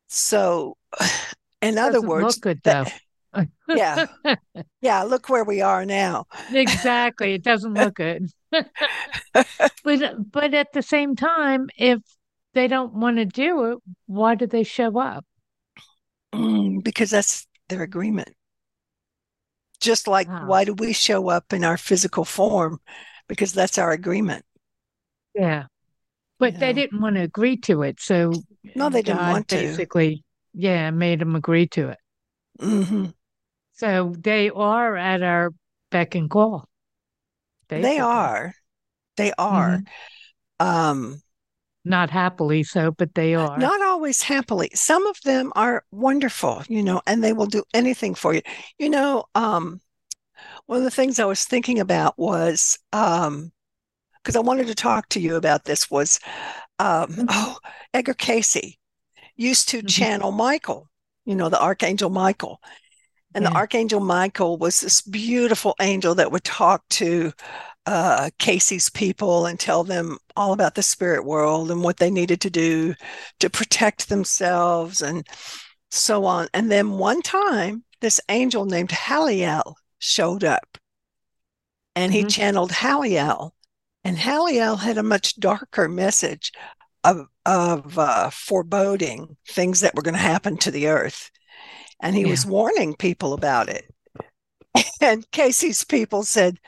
So, 0.08 0.77
in 1.62 1.77
other 1.77 2.01
words, 2.01 2.38
look 2.38 2.41
good 2.41 2.62
though. 2.63 2.86
yeah, 3.67 4.05
yeah. 4.81 5.03
Look 5.03 5.29
where 5.29 5.43
we 5.43 5.62
are 5.62 5.86
now. 5.86 6.25
exactly, 6.53 7.34
it 7.34 7.43
doesn't 7.43 7.74
look 7.74 7.96
good. 7.96 8.29
But 8.51 10.31
but 10.31 10.53
at 10.53 10.74
the 10.74 10.81
same 10.81 11.15
time, 11.15 11.70
if 11.77 12.00
they 12.53 12.67
don't 12.67 12.93
want 12.93 13.17
to 13.17 13.25
do 13.25 13.72
it, 13.72 13.79
why 14.08 14.36
do 14.36 14.46
they 14.46 14.63
show 14.63 15.00
up? 15.00 15.25
Mm, 16.34 16.84
because 16.84 17.10
that's 17.10 17.48
their 17.70 17.81
agreement. 17.81 18.29
Just 19.79 20.08
like 20.08 20.27
wow. 20.27 20.46
why 20.46 20.65
do 20.65 20.74
we 20.74 20.93
show 20.93 21.29
up 21.29 21.53
in 21.53 21.63
our 21.63 21.77
physical 21.77 22.25
form? 22.25 22.79
Because 23.27 23.53
that's 23.53 23.77
our 23.77 23.91
agreement. 23.91 24.46
Yeah. 25.34 25.65
But 26.39 26.53
you 26.53 26.60
they 26.60 26.74
didn't 26.74 27.01
want 27.01 27.15
to 27.15 27.22
agree 27.22 27.58
to 27.58 27.84
it. 27.84 28.00
So 28.00 28.34
no, 28.75 28.89
they 28.89 29.01
didn't 29.01 29.20
God 29.20 29.31
want 29.31 29.48
to. 29.50 29.55
Basically, 29.55 30.24
yeah, 30.53 30.91
made 30.91 31.20
them 31.20 31.36
agree 31.36 31.67
to 31.70 31.89
it. 31.89 31.98
Mm-hmm. 32.60 33.05
So 33.74 34.15
they 34.17 34.50
are 34.50 34.96
at 34.96 35.24
our 35.24 35.51
beck 35.89 36.15
and 36.15 36.29
call. 36.29 36.67
Basically. 37.72 37.90
They 37.90 38.00
are. 38.00 38.54
They 39.18 39.34
are. 39.38 39.82
Mm-hmm. 40.60 40.68
Um, 40.68 41.22
not 41.84 42.10
happily 42.12 42.63
so, 42.63 42.92
but 42.92 43.16
they 43.16 43.34
are. 43.34 43.58
Not 43.58 43.82
always 43.82 44.22
happily. 44.22 44.70
Some 44.75 45.08
of 45.08 45.20
them 45.22 45.51
are 45.56 45.84
wonderful, 45.92 46.63
you 46.68 46.84
know, 46.84 47.01
and 47.08 47.24
they 47.24 47.34
will 47.34 47.48
do 47.48 47.63
anything 47.74 48.13
for 48.13 48.34
you. 48.34 48.42
You 48.78 48.90
know, 48.90 49.24
um, 49.34 49.82
one 50.68 50.80
of 50.80 50.84
the 50.84 50.92
things 50.92 51.18
I 51.18 51.25
was 51.25 51.46
thinking 51.46 51.80
about 51.80 52.20
was 52.20 52.78
um, 52.94 53.51
because 54.22 54.36
I 54.36 54.42
wanted 54.42 54.68
to 54.68 54.75
talk 54.75 55.10
to 55.10 55.20
you 55.20 55.38
about 55.38 55.63
this 55.63 55.90
was 55.90 56.20
um, 56.78 57.08
mm-hmm. 57.08 57.25
oh, 57.30 57.58
Edgar 57.94 58.13
Cayce 58.13 58.78
used 59.36 59.70
to 59.70 59.78
mm-hmm. 59.78 59.88
channel 59.88 60.32
Michael, 60.32 60.90
you 61.25 61.36
know, 61.36 61.50
the 61.50 61.62
Archangel 61.62 62.10
Michael. 62.10 62.62
And 63.33 63.43
yeah. 63.43 63.50
the 63.50 63.55
archangel 63.55 64.00
Michael 64.00 64.57
was 64.57 64.81
this 64.81 65.01
beautiful 65.01 65.75
angel 65.79 66.15
that 66.15 66.31
would 66.31 66.43
talk 66.43 66.88
to 66.89 67.31
uh, 67.85 68.29
Cayce's 68.38 68.89
people 68.89 69.45
and 69.45 69.59
tell 69.59 69.83
them 69.83 70.17
all 70.35 70.53
about 70.53 70.75
the 70.75 70.83
spirit 70.83 71.25
world 71.25 71.71
and 71.71 71.83
what 71.83 71.97
they 71.97 72.11
needed 72.11 72.41
to 72.41 72.50
do 72.50 72.93
to 73.39 73.50
protect 73.50 74.09
themselves 74.09 75.01
and 75.01 75.27
so 75.89 76.25
on. 76.25 76.47
And 76.53 76.71
then 76.71 76.91
one 76.91 77.21
time, 77.21 77.83
this 78.01 78.19
angel 78.29 78.65
named 78.65 78.89
Haliel 78.89 79.75
showed 80.00 80.43
up 80.43 80.77
and 81.95 82.11
he 82.11 82.21
mm-hmm. 82.21 82.29
channeled 82.29 82.71
Haliel. 82.71 83.51
And 84.03 84.17
Haliel 84.17 84.79
had 84.79 84.97
a 84.97 85.03
much 85.03 85.39
darker 85.39 85.88
message 85.88 86.51
of, 87.03 87.27
of 87.45 87.97
uh, 87.97 88.29
foreboding 88.31 89.38
things 89.47 89.81
that 89.81 89.95
were 89.95 90.01
going 90.01 90.15
to 90.15 90.19
happen 90.19 90.57
to 90.57 90.71
the 90.71 90.88
earth. 90.88 91.29
And 92.01 92.15
he 92.15 92.24
yeah. 92.24 92.29
was 92.29 92.46
warning 92.46 92.96
people 92.96 93.34
about 93.34 93.70
it. 93.70 93.86
And 95.01 95.29
Cayce's 95.31 95.84
people 95.84 96.24
said, 96.24 96.60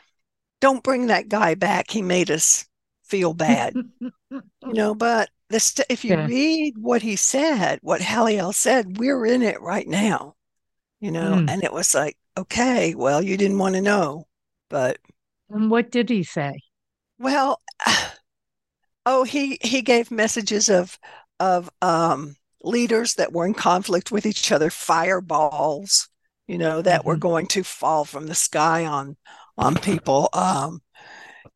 Don't 0.59 0.83
bring 0.83 1.07
that 1.07 1.29
guy 1.29 1.53
back. 1.55 1.91
He 1.91 2.01
made 2.01 2.31
us 2.31 2.65
feel 3.03 3.33
bad. 3.33 3.75
you 3.99 4.11
know, 4.63 4.95
but 4.95 5.29
this, 5.49 5.75
if 5.89 6.03
you 6.03 6.15
yeah. 6.15 6.25
read 6.25 6.77
what 6.77 7.03
he 7.03 7.15
said, 7.15 7.79
what 7.83 8.01
Haliel 8.01 8.53
said, 8.53 8.97
we're 8.97 9.25
in 9.25 9.43
it 9.43 9.61
right 9.61 9.87
now. 9.87 10.35
You 10.99 11.11
know, 11.11 11.33
mm. 11.33 11.49
and 11.49 11.63
it 11.63 11.71
was 11.73 11.93
like, 11.93 12.17
okay, 12.37 12.95
well, 12.95 13.21
you 13.21 13.37
didn't 13.37 13.59
want 13.59 13.75
to 13.75 13.81
know, 13.81 14.25
but. 14.69 14.97
And 15.49 15.69
what 15.69 15.91
did 15.91 16.09
he 16.09 16.23
say? 16.23 16.59
Well, 17.19 17.59
Oh, 19.05 19.23
he 19.23 19.57
he 19.61 19.81
gave 19.81 20.11
messages 20.11 20.69
of 20.69 20.97
of 21.39 21.69
um, 21.81 22.35
leaders 22.63 23.15
that 23.15 23.33
were 23.33 23.45
in 23.45 23.53
conflict 23.53 24.11
with 24.11 24.25
each 24.25 24.51
other, 24.51 24.69
fireballs, 24.69 26.09
you 26.47 26.57
know, 26.57 26.81
that 26.81 27.01
mm-hmm. 27.01 27.09
were 27.09 27.17
going 27.17 27.47
to 27.47 27.63
fall 27.63 28.05
from 28.05 28.27
the 28.27 28.35
sky 28.35 28.85
on 28.85 29.17
on 29.57 29.75
people. 29.75 30.29
Um, 30.33 30.81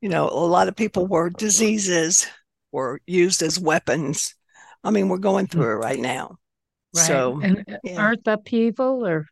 you 0.02 0.10
know, 0.10 0.30
a 0.30 0.46
lot 0.46 0.68
of 0.68 0.76
people 0.76 1.08
were 1.08 1.30
diseases 1.30 2.28
were 2.72 3.00
used 3.08 3.42
as 3.42 3.60
weapons. 3.60 4.36
I 4.84 4.92
mean, 4.92 5.10
we're 5.10 5.18
going 5.18 5.48
through 5.48 5.72
it 5.72 5.76
right 5.76 6.00
now. 6.00 6.38
Right. 6.96 7.06
So, 7.06 7.40
and 7.42 7.64
uh, 7.68 7.78
yeah. 7.84 8.00
earth 8.00 8.26
upheaval, 8.26 9.06
or 9.06 9.26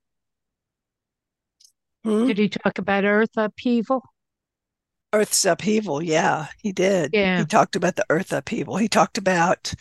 hmm? 2.03 2.27
did 2.27 2.38
he 2.38 2.50
talk 2.50 2.79
about 2.79 3.05
earth 3.05 3.38
upheaval? 3.38 4.01
Earth's 5.13 5.46
upheaval. 5.46 6.01
Yeah, 6.01 6.48
he 6.62 6.74
did. 6.74 7.12
Yeah. 7.13 7.39
He 7.39 7.46
talked 7.46 7.77
about 7.77 7.96
the 7.96 8.05
Earth 8.10 8.34
upheaval. 8.34 8.75
He 8.75 8.89
talked 8.89 9.17
about 9.17 9.74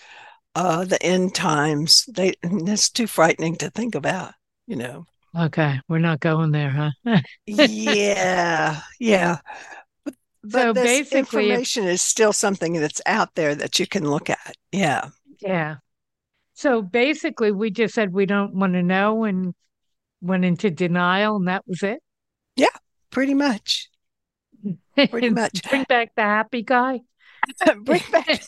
uh, 0.55 0.85
the 0.85 1.03
end 1.03 1.35
times. 1.35 2.05
They 2.09 2.35
that's 2.43 2.91
too 2.91 3.07
frightening 3.07 3.57
to 3.57 3.71
think 3.71 3.95
about. 3.95 4.33
You 4.67 4.77
know. 4.77 5.07
Okay, 5.37 5.81
we're 5.89 5.99
not 5.99 6.21
going 6.21 6.53
there, 6.53 6.71
huh? 6.71 7.21
yeah, 7.47 8.81
yeah. 9.01 9.39
But, 10.05 10.15
but 10.45 10.63
so 10.63 10.75
basically, 10.75 11.51
information 11.51 11.85
is 11.85 12.03
still 12.03 12.33
something 12.33 12.75
that's 12.75 13.01
out 13.05 13.35
there 13.35 13.55
that 13.57 13.81
you 13.81 13.87
can 13.89 14.09
look 14.09 14.31
at. 14.31 14.55
Yeah. 14.71 15.09
Yeah. 15.41 15.77
So 16.55 16.83
basically, 16.83 17.51
we 17.51 17.71
just 17.71 17.95
said 17.95 18.13
we 18.13 18.27
don't 18.27 18.55
want 18.55 18.75
to 18.75 18.83
know 18.83 19.25
and 19.25 19.55
went 20.21 20.45
into 20.45 20.71
denial, 20.71 21.37
and 21.37 21.49
that 21.49 21.65
was 21.67 21.83
it. 21.83 21.99
Yeah, 22.55 22.69
pretty 23.11 23.35
much. 23.35 23.89
Pretty 25.11 25.29
much. 25.29 25.69
Bring 25.69 25.85
back 25.89 26.15
the 26.15 26.23
happy 26.23 26.63
guy. 26.63 27.01
Bring 27.83 28.03
back 28.11 28.43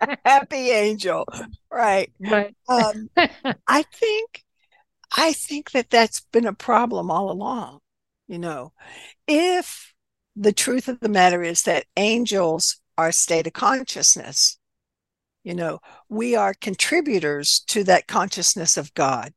happy 0.24 0.70
angel. 0.70 1.26
Right. 1.70 2.12
Right. 2.20 2.54
Um, 2.68 3.10
I 3.66 3.82
think, 3.82 4.44
I 5.16 5.32
think 5.32 5.72
that 5.72 5.90
that's 5.90 6.20
been 6.32 6.46
a 6.46 6.52
problem 6.52 7.10
all 7.10 7.30
along. 7.30 7.80
You 8.28 8.38
know, 8.38 8.72
if 9.26 9.94
the 10.34 10.52
truth 10.52 10.88
of 10.88 11.00
the 11.00 11.08
matter 11.08 11.42
is 11.42 11.62
that 11.62 11.86
angels 11.96 12.80
are 12.98 13.08
a 13.08 13.12
state 13.12 13.46
of 13.46 13.52
consciousness, 13.52 14.58
you 15.44 15.54
know, 15.54 15.80
we 16.08 16.34
are 16.34 16.54
contributors 16.54 17.60
to 17.68 17.84
that 17.84 18.08
consciousness 18.08 18.76
of 18.76 18.92
God 18.94 19.32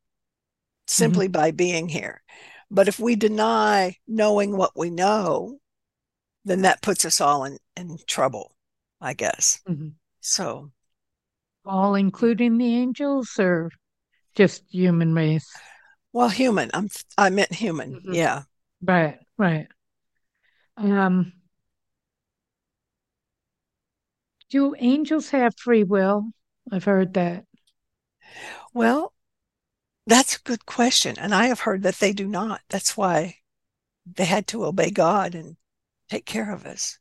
simply 0.87 1.27
mm-hmm. 1.27 1.33
by 1.33 1.51
being 1.51 1.87
here. 1.87 2.23
But 2.71 2.87
if 2.87 2.99
we 2.99 3.15
deny 3.15 3.97
knowing 4.07 4.57
what 4.57 4.71
we 4.75 4.89
know, 4.89 5.59
then 6.45 6.63
that 6.63 6.81
puts 6.81 7.05
us 7.05 7.21
all 7.21 7.45
in, 7.45 7.57
in 7.75 7.97
trouble, 8.07 8.55
I 9.01 9.13
guess. 9.13 9.61
Mm-hmm. 9.67 9.89
So, 10.21 10.71
all 11.65 11.95
including 11.95 12.57
the 12.57 12.75
angels 12.75 13.37
or 13.39 13.71
just 14.35 14.63
human 14.69 15.13
race? 15.13 15.49
Well, 16.13 16.29
human. 16.29 16.71
I'm 16.73 16.89
I 17.17 17.29
meant 17.29 17.53
human. 17.53 17.95
Mm-hmm. 17.95 18.13
Yeah. 18.13 18.43
Right, 18.81 19.19
right. 19.37 19.67
Um 20.77 21.33
do 24.49 24.73
angels 24.79 25.29
have 25.29 25.53
free 25.57 25.83
will? 25.83 26.31
I've 26.71 26.83
heard 26.83 27.13
that. 27.13 27.45
Well, 28.73 29.13
that's 30.07 30.37
a 30.37 30.41
good 30.41 30.65
question. 30.65 31.17
And 31.19 31.35
I 31.35 31.47
have 31.47 31.61
heard 31.61 31.83
that 31.83 31.95
they 31.95 32.13
do 32.13 32.27
not. 32.27 32.61
That's 32.69 32.97
why 32.97 33.35
they 34.05 34.25
had 34.25 34.47
to 34.47 34.65
obey 34.65 34.89
God 34.89 35.35
and 35.35 35.55
take 36.09 36.25
care 36.25 36.51
of 36.51 36.65
us. 36.65 36.97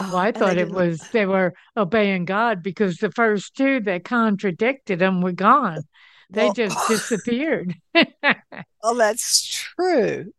Well, 0.00 0.16
I 0.16 0.32
thought 0.32 0.56
it 0.56 0.70
was 0.70 0.98
they 1.12 1.26
were 1.26 1.54
obeying 1.76 2.24
God 2.24 2.62
because 2.62 2.96
the 2.96 3.12
first 3.12 3.54
two 3.54 3.80
that 3.80 4.04
contradicted 4.04 4.98
them 4.98 5.20
were 5.20 5.32
gone. 5.32 5.82
They 6.30 6.44
well, 6.44 6.54
just 6.54 6.76
disappeared. 6.88 7.74
well, 7.94 8.94
that's 8.96 9.46
true. 9.46 10.32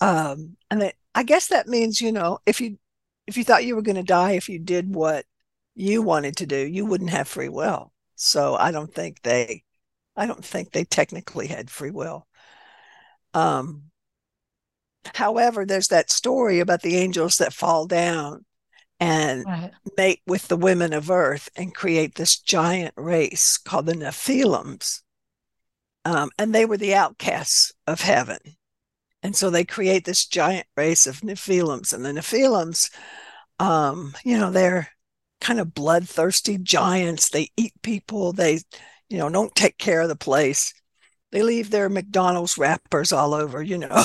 Um, 0.00 0.56
and 0.70 0.82
they, 0.82 0.92
I 1.14 1.22
guess 1.22 1.48
that 1.48 1.66
means, 1.66 2.00
you 2.00 2.12
know, 2.12 2.38
if 2.46 2.60
you 2.60 2.78
if 3.26 3.36
you 3.36 3.44
thought 3.44 3.64
you 3.64 3.74
were 3.74 3.82
going 3.82 3.96
to 3.96 4.02
die 4.02 4.32
if 4.32 4.48
you 4.48 4.58
did 4.58 4.94
what 4.94 5.24
you 5.74 6.02
wanted 6.02 6.36
to 6.38 6.46
do, 6.46 6.58
you 6.58 6.84
wouldn't 6.86 7.10
have 7.10 7.26
free 7.26 7.48
will. 7.48 7.92
So 8.14 8.54
I 8.54 8.70
don't 8.70 8.92
think 8.92 9.22
they 9.22 9.62
I 10.14 10.26
don't 10.26 10.44
think 10.44 10.72
they 10.72 10.84
technically 10.84 11.46
had 11.46 11.70
free 11.70 11.90
will. 11.90 12.26
Um, 13.34 13.90
However, 15.14 15.64
there's 15.64 15.88
that 15.88 16.10
story 16.10 16.60
about 16.60 16.82
the 16.82 16.96
angels 16.96 17.38
that 17.38 17.52
fall 17.52 17.86
down 17.86 18.44
and 18.98 19.44
right. 19.44 19.70
mate 19.96 20.20
with 20.26 20.48
the 20.48 20.56
women 20.56 20.92
of 20.92 21.10
earth 21.10 21.50
and 21.56 21.74
create 21.74 22.14
this 22.14 22.38
giant 22.38 22.94
race 22.96 23.58
called 23.58 23.86
the 23.86 23.92
Nephilims. 23.92 25.02
Um, 26.04 26.30
and 26.38 26.54
they 26.54 26.64
were 26.64 26.76
the 26.76 26.94
outcasts 26.94 27.72
of 27.86 28.00
heaven. 28.00 28.38
And 29.22 29.34
so 29.34 29.50
they 29.50 29.64
create 29.64 30.04
this 30.04 30.24
giant 30.24 30.66
race 30.76 31.06
of 31.06 31.20
Nephilims. 31.20 31.92
And 31.92 32.04
the 32.04 32.12
Nephilims, 32.12 32.90
um, 33.58 34.14
you 34.24 34.38
know, 34.38 34.50
they're 34.50 34.88
kind 35.40 35.60
of 35.60 35.74
bloodthirsty 35.74 36.58
giants. 36.58 37.30
They 37.30 37.50
eat 37.56 37.72
people. 37.82 38.32
They, 38.32 38.60
you 39.08 39.18
know, 39.18 39.28
don't 39.28 39.54
take 39.54 39.78
care 39.78 40.00
of 40.00 40.08
the 40.08 40.16
place. 40.16 40.72
They 41.32 41.42
leave 41.42 41.70
their 41.70 41.88
McDonald's 41.88 42.56
wrappers 42.56 43.12
all 43.12 43.34
over, 43.34 43.62
you 43.62 43.78
know. 43.78 44.04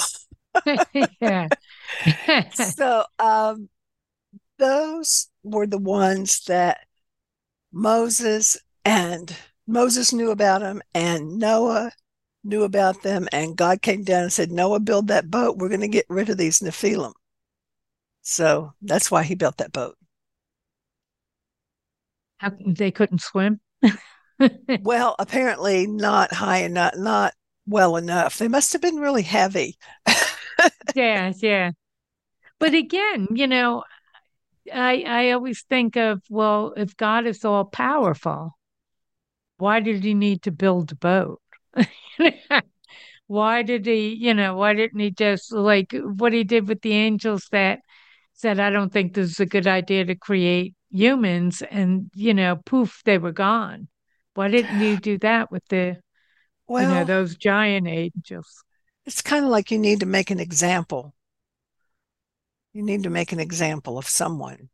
yeah. 1.22 1.48
so 2.54 3.06
um, 3.20 3.70
those 4.62 5.28
were 5.44 5.68
the 5.68 5.78
ones 5.78 6.46
that 6.46 6.86
Moses 7.74 8.58
and 8.86 9.36
Moses 9.68 10.14
knew 10.14 10.32
about 10.32 10.62
them, 10.62 10.82
and 10.94 11.38
Noah 11.38 11.92
knew 12.44 12.64
about 12.64 13.04
them, 13.04 13.28
and 13.32 13.58
God 13.58 13.82
came 13.82 14.04
down 14.04 14.24
and 14.24 14.34
said, 14.34 14.52
Noah, 14.52 14.80
build 14.80 15.08
that 15.08 15.30
boat. 15.30 15.58
We're 15.58 15.70
going 15.70 15.82
to 15.82 15.88
get 15.88 16.06
rid 16.10 16.30
of 16.30 16.38
these 16.38 16.60
Nephilim. 16.60 17.14
So 18.22 18.74
that's 18.82 19.10
why 19.10 19.24
he 19.24 19.36
built 19.36 19.58
that 19.58 19.72
boat. 19.72 19.96
How, 22.38 22.52
they 22.66 22.92
couldn't 22.92 23.22
swim? 23.22 23.60
well, 24.82 25.16
apparently 25.20 25.88
not 25.88 26.34
high 26.34 26.60
enough, 26.60 26.94
not 26.98 27.34
well 27.66 27.96
enough. 27.96 28.38
They 28.38 28.48
must 28.48 28.74
have 28.74 28.82
been 28.82 28.98
really 28.98 29.24
heavy 29.24 29.78
yeah, 30.96 31.32
yeah. 31.38 31.72
But 32.60 32.74
again, 32.74 33.28
you 33.32 33.48
know, 33.48 33.84
I 34.74 35.04
I 35.06 35.32
always 35.32 35.64
think 35.64 35.96
of 35.96 36.22
well, 36.30 36.74
if 36.78 36.96
God 36.98 37.26
is 37.28 37.46
all 37.46 37.66
powerful, 37.66 38.58
why 39.58 39.80
did 39.80 40.04
he 40.04 40.14
need 40.14 40.44
to 40.44 40.52
build 40.52 40.92
a 40.92 40.96
boat? 40.96 41.42
why 43.28 43.62
did 43.62 43.86
he, 43.86 44.10
you 44.14 44.34
know, 44.34 44.56
why 44.56 44.74
didn't 44.74 45.00
he 45.00 45.12
just 45.12 45.52
like 45.52 45.94
what 45.94 46.34
he 46.34 46.44
did 46.44 46.68
with 46.68 46.82
the 46.82 46.94
angels 46.94 47.48
that 47.52 47.80
said, 48.34 48.60
I 48.60 48.70
don't 48.70 48.92
think 48.92 49.14
this 49.14 49.32
is 49.32 49.40
a 49.40 49.46
good 49.46 49.68
idea 49.68 50.06
to 50.06 50.16
create 50.16 50.74
humans 50.90 51.62
and, 51.62 52.10
you 52.16 52.34
know, 52.34 52.58
poof, 52.66 53.02
they 53.06 53.18
were 53.18 53.32
gone. 53.32 53.88
Why 54.34 54.48
didn't 54.48 54.82
you 54.82 54.98
do 54.98 55.18
that 55.20 55.52
with 55.52 55.64
the 55.70 55.98
well, 56.68 56.84
you 56.84 56.96
know, 56.96 57.06
those 57.06 57.36
giant 57.36 57.88
angels? 57.88 58.64
it's 59.06 59.22
kind 59.22 59.44
of 59.44 59.52
like 59.52 59.72
you 59.72 59.80
need 59.80 60.00
to 60.02 60.06
make 60.06 60.32
an 60.32 60.40
example. 60.40 61.14
You 62.74 62.84
need 62.84 63.04
to 63.04 63.10
make 63.10 63.32
an 63.32 63.40
example 63.40 63.98
of 63.98 64.08
someone. 64.08 64.70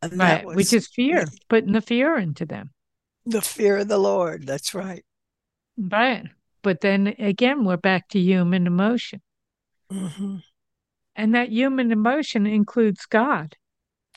And 0.00 0.18
right, 0.18 0.44
was, 0.44 0.56
which 0.56 0.72
is 0.72 0.88
fear, 0.88 1.24
putting 1.48 1.72
the 1.72 1.80
fear 1.80 2.16
into 2.16 2.44
them. 2.44 2.70
The 3.24 3.40
fear 3.40 3.78
of 3.78 3.88
the 3.88 3.98
Lord. 3.98 4.46
That's 4.46 4.74
right. 4.74 5.04
Right. 5.78 6.26
but 6.62 6.80
then 6.80 7.14
again, 7.18 7.64
we're 7.64 7.76
back 7.76 8.08
to 8.10 8.18
human 8.20 8.66
emotion. 8.66 9.22
Mm-hmm. 9.90 10.36
And 11.16 11.34
that 11.34 11.50
human 11.50 11.92
emotion 11.92 12.46
includes 12.46 13.06
God. 13.06 13.56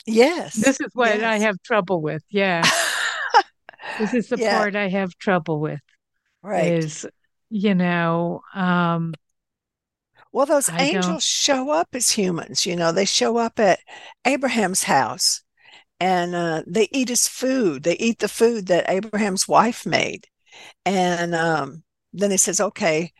Yes. 0.06 0.54
This 0.54 0.80
is 0.80 0.90
what 0.94 1.18
yes. 1.18 1.22
I 1.22 1.38
have 1.38 1.60
trouble 1.62 2.00
with. 2.00 2.22
Yeah. 2.30 2.62
this 3.98 4.14
is 4.14 4.28
the 4.28 4.38
Yeah. 4.38 4.58
part 4.58 4.76
I 4.76 4.88
have 4.88 5.16
trouble 5.18 5.60
with 5.60 5.80
right. 6.42 6.72
is, 6.72 7.06
you 7.50 7.74
know, 7.74 8.42
um, 8.54 9.14
Well, 10.36 10.44
those 10.44 10.68
I 10.68 10.76
don't- 10.76 10.96
angels 10.96 11.24
show 11.24 11.70
up 11.70 11.88
as 11.94 12.10
humans, 12.10 12.66
you 12.66 12.76
know, 12.76 12.92
they 12.92 13.06
show 13.06 13.38
up 13.38 13.58
at 13.58 13.80
Abraham's 14.26 14.82
house 14.82 15.40
and 15.98 16.34
uh, 16.34 16.62
they 16.66 16.88
eat 16.92 17.08
his 17.08 17.26
food. 17.26 17.84
They 17.84 17.96
eat 17.96 18.18
the 18.18 18.28
food 18.28 18.66
that 18.66 18.90
Abraham's 18.90 19.48
wife 19.48 19.86
made. 19.86 20.26
And 20.84 21.34
um, 21.34 21.84
then 22.12 22.30
he 22.30 22.36
says, 22.36 22.60
okay, 22.60 23.12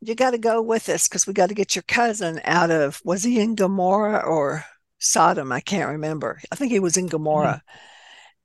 you 0.00 0.16
got 0.16 0.32
to 0.32 0.38
go 0.38 0.60
with 0.60 0.88
us 0.88 1.06
because 1.06 1.28
we 1.28 1.32
got 1.32 1.50
to 1.50 1.54
get 1.54 1.76
your 1.76 1.84
cousin 1.86 2.40
out 2.42 2.72
of, 2.72 3.00
was 3.04 3.22
he 3.22 3.38
in 3.38 3.54
Gomorrah 3.54 4.24
or 4.26 4.64
Sodom? 4.98 5.52
I 5.52 5.60
can't 5.60 5.90
remember. 5.90 6.40
I 6.50 6.56
think 6.56 6.72
he 6.72 6.80
was 6.80 6.96
in 6.96 7.06
Gomorrah. 7.06 7.62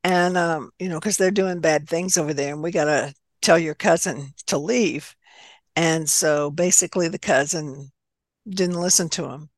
And, 0.04 0.38
um, 0.38 0.70
you 0.78 0.88
know, 0.88 1.00
because 1.00 1.18
they're 1.18 1.32
doing 1.32 1.62
bad 1.62 1.90
things 1.90 2.16
over 2.16 2.36
there 2.36 2.54
and 2.54 2.62
we 2.62 2.70
got 2.70 2.86
to 2.86 3.16
tell 3.42 3.58
your 3.58 3.74
cousin 3.74 4.34
to 4.46 4.60
leave. 4.60 5.16
And 5.78 6.10
so 6.10 6.50
basically, 6.50 7.08
the 7.08 7.20
cousin 7.20 7.92
didn't 8.50 8.82
listen 8.82 9.10
to 9.10 9.30
him. 9.30 9.50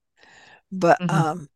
But 0.70 1.00
Mhm. 1.00 1.10
um, 1.14 1.50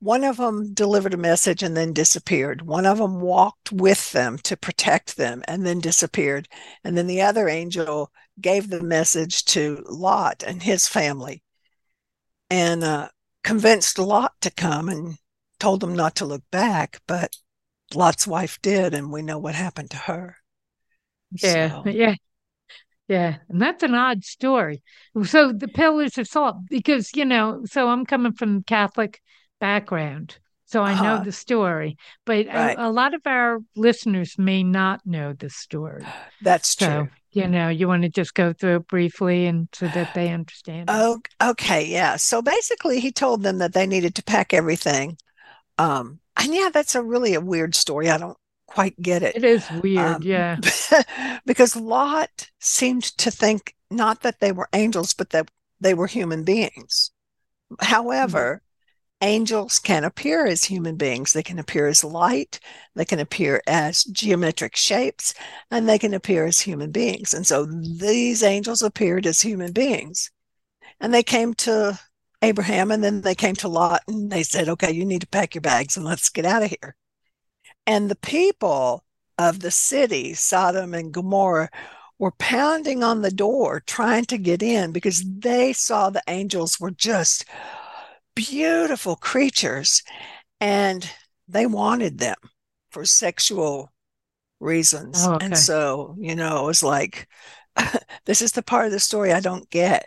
one 0.00 0.24
of 0.24 0.38
them 0.38 0.74
delivered 0.74 1.14
a 1.14 1.18
message 1.18 1.62
and 1.62 1.76
then 1.76 1.92
disappeared. 1.92 2.62
One 2.62 2.84
of 2.84 2.98
them 2.98 3.20
walked 3.20 3.70
with 3.70 4.10
them 4.10 4.36
to 4.38 4.56
protect 4.56 5.16
them 5.16 5.44
and 5.46 5.64
then 5.64 5.78
disappeared. 5.80 6.48
And 6.82 6.98
then 6.98 7.06
the 7.06 7.22
other 7.22 7.48
angel 7.48 8.10
gave 8.40 8.68
the 8.68 8.82
message 8.82 9.44
to 9.46 9.84
Lot 9.88 10.42
and 10.44 10.64
his 10.64 10.88
family 10.88 11.44
and 12.50 12.82
uh, 12.82 13.10
convinced 13.44 14.00
Lot 14.00 14.32
to 14.40 14.50
come 14.50 14.88
and 14.88 15.16
told 15.60 15.82
him 15.84 15.94
not 15.94 16.16
to 16.16 16.26
look 16.26 16.42
back. 16.50 17.00
But 17.06 17.36
Lot's 17.94 18.26
wife 18.26 18.58
did, 18.62 18.94
and 18.94 19.12
we 19.12 19.22
know 19.22 19.38
what 19.38 19.54
happened 19.54 19.90
to 19.92 19.96
her. 19.96 20.38
Yeah, 21.30 21.68
So- 21.68 21.82
yeah, 21.86 22.14
yeah. 23.08 23.36
And 23.48 23.60
that's 23.60 23.82
an 23.82 23.94
odd 23.94 24.24
story. 24.24 24.82
So 25.24 25.52
the 25.52 25.68
pillars 25.68 26.18
of 26.18 26.26
salt, 26.28 26.56
because, 26.68 27.14
you 27.14 27.24
know, 27.24 27.62
so 27.64 27.88
I'm 27.88 28.04
coming 28.06 28.32
from 28.32 28.62
Catholic 28.62 29.20
background, 29.60 30.38
so 30.66 30.82
I 30.82 30.94
know 30.94 31.14
Uh-huh. 31.14 31.24
the 31.24 31.32
story, 31.32 31.96
but 32.26 32.46
Right. 32.46 32.78
a, 32.78 32.86
a 32.86 32.90
lot 32.90 33.14
of 33.14 33.22
our 33.26 33.58
listeners 33.74 34.36
may 34.38 34.62
not 34.62 35.00
know 35.06 35.32
the 35.32 35.50
story. 35.50 36.04
that's 36.40 36.74
So, 36.76 36.84
true. 36.84 37.08
you 37.32 37.48
know, 37.48 37.68
you 37.68 37.88
want 37.88 38.02
to 38.02 38.08
just 38.08 38.34
go 38.34 38.52
through 38.52 38.76
it 38.76 38.88
briefly 38.88 39.46
and 39.46 39.68
so 39.72 39.88
that 39.88 40.12
they 40.14 40.28
understand. 40.30 40.88
Oh, 40.90 41.20
okay, 41.42 41.84
yeah. 41.86 42.16
So 42.16 42.40
basically, 42.42 43.00
he 43.00 43.12
told 43.12 43.42
them 43.42 43.58
that 43.58 43.74
they 43.74 43.86
needed 43.86 44.14
to 44.16 44.22
pack 44.22 44.54
everything. 44.54 45.18
Um, 45.78 46.20
and 46.36 46.54
yeah, 46.54 46.70
that's 46.72 46.94
a 46.94 47.02
really 47.04 47.34
a 47.34 47.40
weird 47.40 47.74
story. 47.74 48.10
I 48.10 48.18
don't 48.18 48.38
quite 48.68 49.00
get 49.02 49.22
it. 49.24 49.36
It 49.36 49.44
is 49.44 49.70
weird, 49.70 50.16
Um, 50.16 50.22
yeah. 50.22 50.58
because 51.46 51.76
Lot 51.76 52.50
seemed 52.60 53.04
to 53.18 53.30
think 53.30 53.74
not 53.90 54.22
that 54.22 54.40
they 54.40 54.52
were 54.52 54.68
angels, 54.74 55.14
but 55.14 55.30
that 55.30 55.50
they 55.80 55.94
were 55.94 56.06
human 56.06 56.44
beings. 56.44 57.10
However, 57.80 58.62
angels 59.22 59.78
can 59.80 60.04
appear 60.04 60.46
as 60.46 60.64
human 60.64 60.96
beings. 60.96 61.32
They 61.32 61.42
can 61.42 61.58
appear 61.58 61.88
as 61.88 62.04
light, 62.04 62.60
they 62.94 63.04
can 63.06 63.18
appear 63.20 63.62
as 63.66 64.04
geometric 64.04 64.76
shapes, 64.76 65.34
and 65.70 65.88
they 65.88 65.98
can 65.98 66.14
appear 66.14 66.46
as 66.46 66.60
human 66.60 66.92
beings. 66.92 67.34
And 67.34 67.46
so 67.46 67.66
these 67.66 68.42
angels 68.42 68.82
appeared 68.82 69.26
as 69.26 69.42
human 69.42 69.72
beings. 69.72 70.30
And 71.00 71.12
they 71.14 71.24
came 71.24 71.54
to 71.54 71.98
Abraham 72.42 72.90
and 72.92 73.02
then 73.04 73.22
they 73.22 73.34
came 73.34 73.56
to 73.56 73.68
Lot 73.68 74.02
and 74.08 74.30
they 74.30 74.42
said, 74.44 74.68
okay, 74.68 74.92
you 74.92 75.04
need 75.04 75.22
to 75.22 75.28
pack 75.28 75.54
your 75.54 75.62
bags 75.62 75.96
and 75.96 76.06
let's 76.06 76.30
get 76.30 76.44
out 76.44 76.62
of 76.62 76.70
here. 76.70 76.96
And 77.88 78.10
the 78.10 78.16
people 78.16 79.02
of 79.38 79.60
the 79.60 79.70
city, 79.70 80.34
Sodom 80.34 80.92
and 80.92 81.10
Gomorrah, 81.10 81.70
were 82.18 82.32
pounding 82.32 83.02
on 83.02 83.22
the 83.22 83.30
door 83.30 83.80
trying 83.80 84.26
to 84.26 84.36
get 84.36 84.62
in 84.62 84.92
because 84.92 85.24
they 85.24 85.72
saw 85.72 86.10
the 86.10 86.22
angels 86.28 86.78
were 86.78 86.90
just 86.90 87.46
beautiful 88.34 89.16
creatures 89.16 90.02
and 90.60 91.10
they 91.48 91.64
wanted 91.64 92.18
them 92.18 92.36
for 92.90 93.06
sexual 93.06 93.90
reasons. 94.60 95.24
Oh, 95.26 95.34
okay. 95.34 95.46
And 95.46 95.56
so, 95.56 96.14
you 96.18 96.34
know, 96.34 96.64
it 96.64 96.66
was 96.66 96.82
like, 96.82 97.26
this 98.26 98.42
is 98.42 98.52
the 98.52 98.62
part 98.62 98.84
of 98.86 98.92
the 98.92 99.00
story 99.00 99.32
I 99.32 99.40
don't 99.40 99.68
get. 99.70 100.06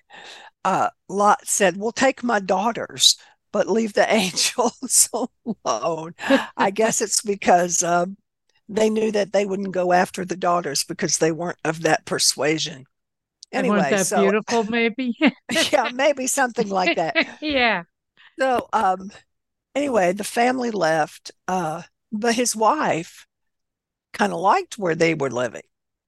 Uh, 0.63 0.89
Lot 1.09 1.47
said, 1.47 1.77
We'll 1.77 1.91
take 1.91 2.23
my 2.23 2.39
daughters, 2.39 3.17
but 3.51 3.69
leave 3.69 3.93
the 3.93 4.11
angels 4.13 5.09
alone. 5.65 6.13
I 6.57 6.71
guess 6.71 7.01
it's 7.01 7.21
because 7.21 7.83
um, 7.83 8.17
they 8.67 8.89
knew 8.89 9.11
that 9.11 9.33
they 9.33 9.45
wouldn't 9.45 9.71
go 9.71 9.91
after 9.91 10.23
the 10.25 10.37
daughters 10.37 10.83
because 10.83 11.17
they 11.17 11.31
weren't 11.31 11.59
of 11.65 11.81
that 11.81 12.05
persuasion. 12.05 12.85
Anyway, 13.51 13.89
that 13.89 14.05
so 14.05 14.21
beautiful, 14.21 14.63
maybe. 14.63 15.17
yeah, 15.71 15.89
maybe 15.93 16.25
something 16.25 16.69
like 16.69 16.95
that. 16.95 17.15
yeah. 17.41 17.83
So, 18.39 18.69
um, 18.71 19.11
anyway, 19.75 20.13
the 20.13 20.23
family 20.23 20.71
left, 20.71 21.31
uh, 21.49 21.81
but 22.13 22.35
his 22.35 22.55
wife 22.55 23.27
kind 24.13 24.31
of 24.31 24.39
liked 24.39 24.77
where 24.77 24.95
they 24.95 25.13
were 25.15 25.29
living, 25.29 25.63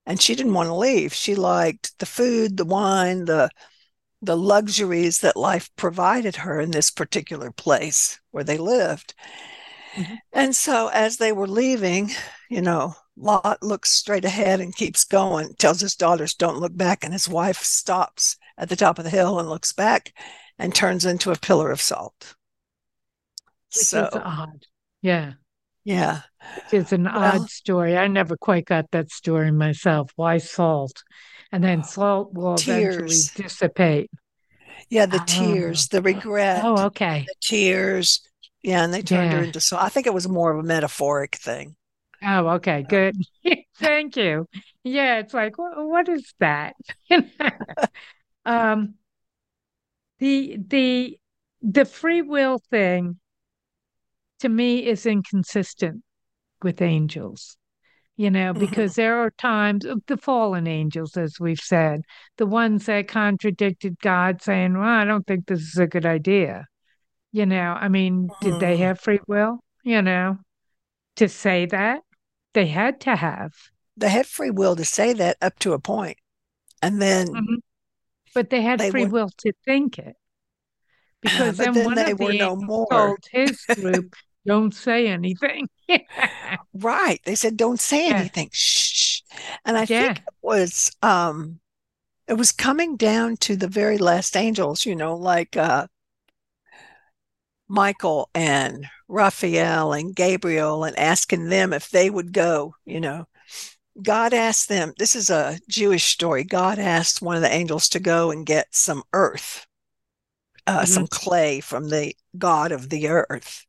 and 0.06 0.21
she 0.21 0.36
didn't 0.36 0.53
want 0.53 0.67
to 0.67 0.75
leave. 0.75 1.13
She 1.13 1.36
liked 1.36 1.99
the 1.99 2.06
food, 2.06 2.56
the 2.56 2.65
wine, 2.65 3.25
the 3.25 3.49
the 4.23 4.38
luxuries 4.38 5.19
that 5.19 5.36
life 5.36 5.69
provided 5.75 6.38
her 6.38 6.59
in 6.59 6.71
this 6.71 6.89
particular 6.89 7.51
place 7.51 8.19
where 8.31 8.43
they 8.43 8.57
lived. 8.57 9.13
Mhm. 9.95 10.17
And 10.31 10.55
so, 10.55 10.88
as 10.88 11.17
they 11.17 11.31
were 11.31 11.47
leaving, 11.47 12.12
you 12.49 12.62
know, 12.62 12.95
Lot 13.15 13.62
looks 13.62 13.91
straight 13.91 14.25
ahead 14.25 14.59
and 14.59 14.75
keeps 14.75 15.03
going, 15.03 15.53
tells 15.55 15.81
his 15.81 15.95
daughters, 15.95 16.33
don't 16.33 16.57
look 16.57 16.75
back. 16.75 17.03
And 17.03 17.13
his 17.13 17.29
wife 17.29 17.59
stops 17.59 18.38
at 18.57 18.69
the 18.69 18.75
top 18.75 18.97
of 18.97 19.03
the 19.03 19.12
hill 19.12 19.39
and 19.39 19.49
looks 19.49 19.73
back 19.73 20.13
and 20.57 20.73
turns 20.73 21.05
into 21.05 21.31
a 21.31 21.36
pillar 21.36 21.69
of 21.69 21.81
salt. 21.81 22.36
Which 23.75 23.86
so, 23.86 24.05
is 24.05 24.15
odd. 24.15 24.65
Yeah. 25.01 25.33
yeah. 25.83 26.21
It's 26.71 26.91
an 26.91 27.03
Well- 27.03 27.41
odd 27.41 27.49
story. 27.49 27.97
I 27.97 28.07
never 28.07 28.38
quite 28.38 28.65
got 28.65 28.89
that 28.91 29.12
story 29.12 29.51
myself. 29.51 30.12
Why 30.15 30.38
salt? 30.38 31.03
And 31.53 31.63
then 31.63 31.83
salt 31.83 32.33
will 32.33 32.55
eventually 32.55 33.15
dissipate. 33.35 34.11
Yeah. 34.89 35.05
The 35.05 35.21
Oh. 35.21 35.25
tears, 35.25 35.87
the 35.87 36.01
regret, 36.01 36.61
Oh, 36.65 36.87
okay. 36.87 37.25
the 37.27 37.35
tears. 37.39 38.21
Yeah. 38.61 38.83
And 38.83 38.93
they 38.93 39.01
turned 39.03 39.31
her 39.31 39.43
into 39.43 39.61
salt. 39.61 39.83
I 39.83 39.89
think 39.89 40.05
it 40.07 40.13
was 40.13 40.27
more 40.27 40.51
of 40.51 40.59
a 40.59 40.67
metaphoric 40.67 41.35
thing. 41.35 41.75
Oh, 42.21 42.47
okay. 42.55 42.83
Good. 42.89 43.15
Thank 43.77 44.17
you. 44.17 44.47
Yeah, 44.83 45.19
it's 45.19 45.33
like, 45.33 45.55
wh- 45.55 45.77
what 45.87 46.09
is 46.09 46.33
that? 46.39 46.75
um, 48.45 48.95
the 50.19 50.57
the 50.67 51.17
the 51.61 51.85
free 51.85 52.21
will 52.21 52.59
thing 52.69 53.19
to 54.39 54.49
me 54.49 54.85
is 54.85 55.05
inconsistent 55.05 56.03
with 56.61 56.81
angels. 56.81 57.57
You 58.15 58.30
know, 58.30 58.54
Mhm. 58.54 58.60
because 58.60 58.93
there 58.95 59.19
are 59.19 59.32
times 59.32 59.86
of 59.86 60.04
the 60.06 60.17
fallen 60.17 60.67
angels, 60.67 61.17
as 61.17 61.39
we've 61.39 61.60
said, 61.60 62.02
the 62.38 62.45
ones 62.45 62.86
that 62.86 63.08
contradicted 63.08 63.97
God, 63.99 64.41
saying, 64.41 64.73
"Well, 64.73 64.84
I 64.88 65.04
don't 65.04 65.26
think 65.26 65.47
this 65.47 65.62
is 65.62 65.78
a 65.78 65.88
good 65.88 66.06
idea." 66.06 66.67
You 67.32 67.47
know, 67.47 67.73
I 67.80 67.88
mean, 67.88 68.30
did 68.41 68.60
they 68.60 68.76
Mhm. 68.78 68.80
have 68.80 68.99
free 68.99 69.19
will? 69.28 69.63
You 69.84 70.04
know, 70.04 70.38
to 71.15 71.28
say 71.28 71.65
that 71.67 72.02
they 72.54 72.67
had 72.67 73.02
to 73.02 73.15
have, 73.15 73.54
They 73.97 74.10
had 74.10 74.26
free 74.28 74.49
will 74.52 74.76
to 74.76 74.86
say 74.86 75.13
that 75.13 75.38
up 75.41 75.58
to 75.60 75.73
a 75.73 75.80
point. 75.80 76.17
And 76.82 77.02
then, 77.02 77.28
Mhm. 77.28 77.58
but 78.36 78.49
they 78.49 78.62
had 78.62 78.80
They 78.80 78.91
free 78.91 79.04
would- 79.04 79.12
will 79.12 79.30
to 79.39 79.54
think 79.65 79.97
it. 79.99 80.15
Because 81.21 81.58
then, 81.58 81.73
then 81.73 81.86
one 81.86 81.95
they 81.95 82.12
of 82.12 82.17
the 82.17 82.26
were 82.26 82.34
no 82.34 82.56
more. 82.56 82.88
told 82.89 83.19
his 83.32 83.63
group, 83.65 84.15
"Don't 84.45 84.73
say 84.73 85.08
anything." 85.08 85.69
Right. 86.73 87.19
They 87.25 87.36
said, 87.36 87.58
don't 87.58 87.79
say 87.79 88.08
Yeah. 88.08 88.19
anything. 88.19 88.49
Shh. 88.51 89.21
And 89.65 89.77
I 89.77 89.86
Yeah. 89.86 90.08
think 90.08 90.17
it 90.17 90.34
was 90.41 90.91
um 91.01 91.60
it 92.27 92.34
was 92.36 92.51
coming 92.51 92.97
down 92.97 93.38
to 93.38 93.56
the 93.56 93.67
very 93.67 93.97
last 93.97 94.36
angels, 94.38 94.86
you 94.86 94.95
know, 94.95 95.15
like 95.15 95.58
uh 95.58 95.88
Michael 97.67 98.29
and 98.36 98.86
Raphael 99.08 99.93
and 99.93 100.15
Gabriel 100.15 100.84
and 100.84 100.97
asking 100.97 101.49
them 101.49 101.73
if 101.73 101.89
they 101.89 102.10
would 102.10 102.34
go, 102.34 102.75
you 102.86 102.99
know. 102.99 103.25
God 104.01 104.34
asked 104.34 104.69
them, 104.69 104.93
this 104.97 105.15
is 105.15 105.29
a 105.29 105.60
Jewish 105.69 106.06
story. 106.06 106.43
God 106.43 106.79
asked 106.79 107.21
one 107.21 107.36
of 107.36 107.43
the 107.43 107.53
angels 107.53 107.89
to 107.89 107.99
go 107.99 108.32
and 108.32 108.45
get 108.45 108.67
some 108.75 109.03
earth, 109.13 109.67
uh, 110.65 110.82
Mhm. 110.82 110.88
some 110.88 111.08
clay 111.08 111.60
from 111.60 111.89
the 111.89 112.15
God 112.38 112.71
of 112.71 112.89
the 112.89 113.08
earth. 113.08 113.65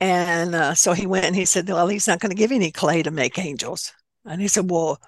And 0.00 0.54
uh, 0.54 0.74
so 0.74 0.92
he 0.92 1.06
went 1.06 1.26
and 1.26 1.36
he 1.36 1.44
said, 1.44 1.68
Well, 1.68 1.88
he's 1.88 2.08
not 2.08 2.20
going 2.20 2.30
to 2.30 2.36
give 2.36 2.50
you 2.50 2.56
any 2.56 2.70
clay 2.70 3.02
to 3.02 3.10
make 3.10 3.38
angels. 3.38 3.92
And 4.24 4.40
he 4.40 4.48
said, 4.48 4.70
Well, 4.70 5.00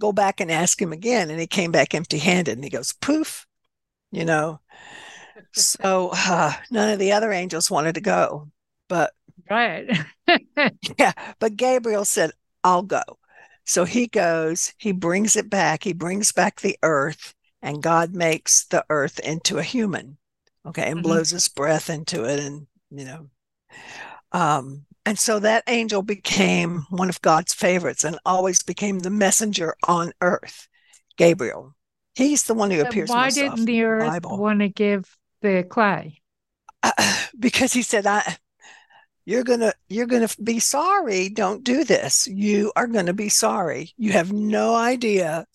go 0.00 0.10
back 0.10 0.40
and 0.40 0.50
ask 0.50 0.80
him 0.80 0.92
again. 0.92 1.30
And 1.30 1.38
he 1.38 1.46
came 1.46 1.70
back 1.70 1.94
empty 1.94 2.18
handed 2.18 2.56
and 2.56 2.64
he 2.64 2.70
goes, 2.70 2.92
poof, 2.94 3.46
you 4.10 4.24
know. 4.24 4.58
so 5.52 6.10
uh, 6.12 6.52
none 6.70 6.90
of 6.90 6.98
the 6.98 7.12
other 7.12 7.30
angels 7.30 7.70
wanted 7.70 7.94
to 7.94 8.00
go. 8.00 8.50
But 8.88 9.12
right. 9.48 9.88
yeah. 10.98 11.12
But 11.38 11.56
Gabriel 11.56 12.04
said, 12.04 12.32
I'll 12.64 12.82
go. 12.82 13.02
So 13.64 13.84
he 13.84 14.08
goes, 14.08 14.72
he 14.78 14.90
brings 14.90 15.36
it 15.36 15.48
back, 15.48 15.84
he 15.84 15.92
brings 15.92 16.32
back 16.32 16.60
the 16.60 16.76
earth, 16.82 17.34
and 17.62 17.82
God 17.82 18.14
makes 18.14 18.64
the 18.64 18.84
earth 18.90 19.20
into 19.20 19.58
a 19.58 19.62
human. 19.62 20.16
Okay. 20.66 20.82
And 20.82 20.96
mm-hmm. 20.96 21.02
blows 21.02 21.30
his 21.30 21.48
breath 21.48 21.88
into 21.88 22.24
it. 22.24 22.40
And, 22.40 22.66
you 22.90 23.04
know, 23.04 23.30
um, 24.32 24.86
and 25.06 25.18
so 25.18 25.38
that 25.40 25.64
angel 25.66 26.02
became 26.02 26.86
one 26.90 27.08
of 27.08 27.22
God's 27.22 27.54
favorites 27.54 28.04
and 28.04 28.18
always 28.24 28.62
became 28.62 29.00
the 29.00 29.10
messenger 29.10 29.74
on 29.88 30.12
earth, 30.20 30.68
Gabriel. 31.16 31.74
He's 32.14 32.44
the 32.44 32.54
one 32.54 32.70
who 32.70 32.80
appears. 32.80 33.08
Why 33.08 33.30
didn't 33.30 33.64
the 33.64 33.82
earth 33.82 34.24
want 34.24 34.60
to 34.60 34.68
give 34.68 35.16
the 35.40 35.64
clay? 35.68 36.20
Uh, 36.82 36.92
because 37.38 37.72
he 37.72 37.82
said, 37.82 38.06
"I, 38.06 38.36
you're 39.24 39.44
gonna, 39.44 39.72
you're 39.88 40.06
gonna 40.06 40.28
be 40.42 40.58
sorry. 40.58 41.28
Don't 41.28 41.64
do 41.64 41.84
this. 41.84 42.26
You 42.26 42.72
are 42.76 42.86
gonna 42.86 43.14
be 43.14 43.28
sorry. 43.28 43.92
You 43.96 44.12
have 44.12 44.32
no 44.32 44.74
idea." 44.74 45.46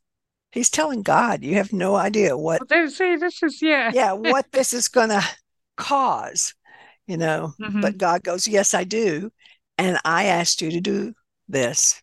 He's 0.52 0.70
telling 0.70 1.04
God, 1.04 1.44
"You 1.44 1.56
have 1.56 1.72
no 1.72 1.96
idea 1.96 2.38
what." 2.38 2.62
Well, 2.70 2.90
see, 2.90 3.16
this 3.16 3.44
is 3.44 3.62
yeah, 3.62 3.92
yeah, 3.94 4.14
what 4.14 4.48
this 4.52 4.74
is 4.74 4.88
gonna 4.88 5.22
cause 5.78 6.56
you 7.08 7.18
know. 7.18 7.54
Mm-hmm. 7.60 7.82
But 7.82 7.98
God 7.98 8.24
goes, 8.24 8.48
Yes, 8.48 8.74
I 8.74 8.84
do. 8.84 9.32
And 9.78 9.98
I 10.06 10.26
asked 10.26 10.62
you 10.62 10.72
to 10.72 10.82
do 10.82 11.14
this, 11.48 12.02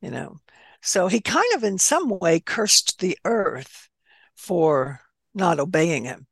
you 0.00 0.10
know. 0.10 0.38
So 0.82 1.08
he 1.08 1.20
kind 1.20 1.52
of, 1.54 1.64
in 1.64 1.78
some 1.78 2.18
way, 2.18 2.40
cursed 2.40 3.00
the 3.00 3.18
earth 3.24 3.88
for 4.36 5.00
not 5.34 5.60
obeying 5.60 6.04
him. 6.04 6.26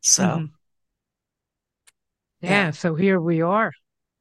So, 0.00 0.24
mm-hmm. 0.24 0.44
yeah, 2.40 2.50
yeah, 2.50 2.70
so 2.70 2.94
here 2.94 3.20
we 3.20 3.40
are. 3.42 3.72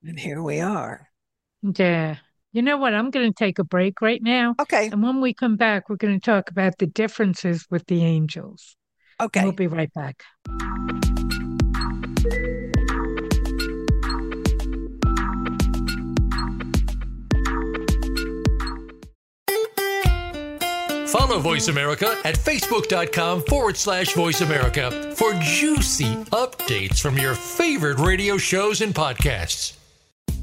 And 0.03 0.19
here 0.19 0.41
we 0.41 0.59
are. 0.59 1.09
Yeah. 1.61 2.17
You 2.53 2.61
know 2.61 2.77
what? 2.77 2.93
I'm 2.93 3.11
going 3.11 3.31
to 3.31 3.37
take 3.37 3.59
a 3.59 3.63
break 3.63 4.01
right 4.01 4.21
now. 4.21 4.55
Okay. 4.59 4.89
And 4.91 5.03
when 5.03 5.21
we 5.21 5.33
come 5.33 5.57
back, 5.57 5.89
we're 5.89 5.95
going 5.95 6.19
to 6.19 6.25
talk 6.25 6.49
about 6.49 6.77
the 6.77 6.87
differences 6.87 7.67
with 7.69 7.85
the 7.87 8.03
angels. 8.03 8.75
Okay. 9.19 9.43
We'll 9.43 9.53
be 9.53 9.67
right 9.67 9.91
back. 9.93 10.23
Follow 21.07 21.39
Voice 21.39 21.69
America 21.69 22.17
at 22.25 22.35
facebook.com 22.35 23.43
forward 23.43 23.77
slash 23.77 24.13
voice 24.13 24.41
America 24.41 25.13
for 25.15 25.33
juicy 25.41 26.15
updates 26.31 26.99
from 26.99 27.17
your 27.17 27.33
favorite 27.33 27.99
radio 27.99 28.37
shows 28.37 28.81
and 28.81 28.93
podcasts. 28.93 29.73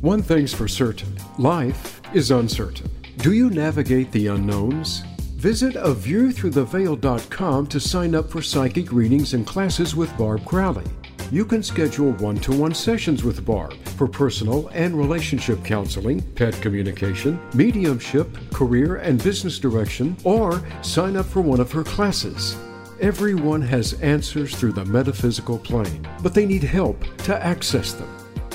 One 0.00 0.22
thing's 0.22 0.54
for 0.54 0.68
certain 0.68 1.16
life 1.38 2.00
is 2.14 2.30
uncertain. 2.30 2.90
Do 3.18 3.32
you 3.32 3.50
navigate 3.50 4.10
the 4.12 4.28
unknowns? 4.28 5.00
Visit 5.36 5.74
aviewthroughtheveil.com 5.74 7.66
to 7.66 7.80
sign 7.80 8.14
up 8.14 8.30
for 8.30 8.40
psychic 8.40 8.90
readings 8.90 9.34
and 9.34 9.46
classes 9.46 9.94
with 9.94 10.16
Barb 10.16 10.44
Crowley 10.46 10.84
you 11.30 11.44
can 11.44 11.62
schedule 11.62 12.12
one 12.12 12.36
to 12.38 12.52
one 12.52 12.74
sessions 12.74 13.24
with 13.24 13.44
Barb 13.44 13.74
for 13.96 14.06
personal 14.06 14.68
and 14.68 14.96
relationship 14.96 15.64
counseling, 15.64 16.22
pet 16.34 16.54
communication, 16.60 17.40
mediumship, 17.54 18.28
career 18.50 18.96
and 18.96 19.22
business 19.22 19.58
direction, 19.58 20.16
or 20.24 20.62
sign 20.82 21.16
up 21.16 21.26
for 21.26 21.40
one 21.40 21.60
of 21.60 21.72
her 21.72 21.84
classes. 21.84 22.56
Everyone 23.00 23.62
has 23.62 23.94
answers 23.94 24.54
through 24.54 24.72
the 24.72 24.84
metaphysical 24.84 25.58
plane, 25.58 26.06
but 26.22 26.34
they 26.34 26.46
need 26.46 26.62
help 26.62 27.02
to 27.24 27.44
access 27.44 27.92
them. 27.92 28.08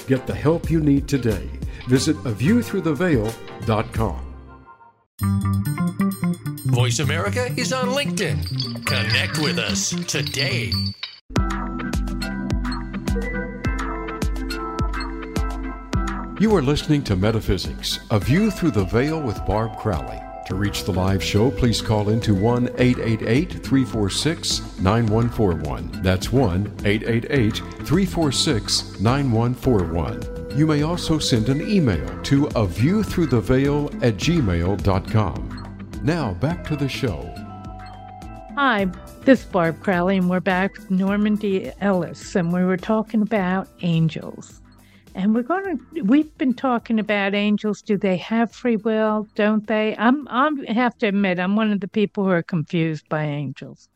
Get 0.08 0.26
the 0.26 0.36
help 0.36 0.72
you 0.72 0.80
need 0.80 1.08
today. 1.08 1.50
Visit 1.88 2.16
aviewthroughtheveil.com. 2.18 4.26
Voice 6.66 7.00
America 7.00 7.50
is 7.58 7.74
on 7.74 7.90
LinkedIn. 7.90 8.86
Connect 8.86 9.40
with 9.40 9.60
us 9.60 9.90
today. 10.08 10.72
You 16.40 16.56
are 16.56 16.62
listening 16.62 17.04
to 17.04 17.18
Metaphysics, 17.18 18.00
a 18.12 18.18
view 18.18 18.50
through 18.50 18.72
the 18.72 18.86
veil 18.86 19.22
with 19.22 19.46
Barb 19.46 19.78
Crowley. 19.78 20.22
To 20.46 20.56
reach 20.56 20.86
the 20.86 20.94
live 20.94 21.22
show, 21.22 21.52
please 21.52 21.82
call 21.82 22.08
into 22.08 22.34
1 22.34 22.70
888 22.78 23.62
346 23.62 24.80
9141. 24.80 26.02
That's 26.02 26.32
1 26.32 26.78
888 26.86 27.58
346 27.58 29.02
9141. 29.02 30.58
You 30.58 30.66
may 30.66 30.84
also 30.84 31.20
send 31.20 31.50
an 31.50 31.62
email 31.62 32.08
to 32.24 32.46
a 32.56 32.66
view 32.66 33.04
through 33.04 33.28
the 33.28 33.42
veil 33.42 33.88
at 34.02 34.16
gmail.com. 34.16 36.00
Now 36.04 36.34
back 36.36 36.64
to 36.68 36.78
the 36.78 36.88
show. 36.88 37.30
Hi, 38.56 38.86
this 39.26 39.42
is 39.42 39.46
Barb 39.46 39.82
Crowley, 39.82 40.16
and 40.16 40.30
we're 40.30 40.40
back 40.40 40.78
with 40.78 40.90
Normandi 40.90 41.74
Ellis, 41.82 42.34
and 42.38 42.54
we 42.54 42.64
were 42.64 42.78
talking 42.78 43.22
about 43.22 43.68
angels. 43.82 44.62
And 45.16 45.34
we're 45.34 45.44
going 45.44 45.78
to, 45.78 46.02
we've 46.02 46.38
been 46.38 46.54
talking 46.54 47.00
about 47.00 47.34
angels. 47.34 47.82
Do 47.82 47.98
they 47.98 48.18
have 48.18 48.52
free 48.52 48.78
will? 48.78 49.28
Don't 49.36 49.66
they? 49.68 49.96
I'm, 49.98 50.28
I'm. 50.30 50.64
have 50.66 50.98
to 51.00 51.08
admit, 51.08 51.40
I'm 51.40 51.56
one 51.56 51.72
of 51.72 51.80
the 51.80 51.88
people 51.88 52.24
who 52.24 52.32
are 52.32 52.44
confused 52.44 53.10
by 53.10 53.24
angels. 53.24 53.90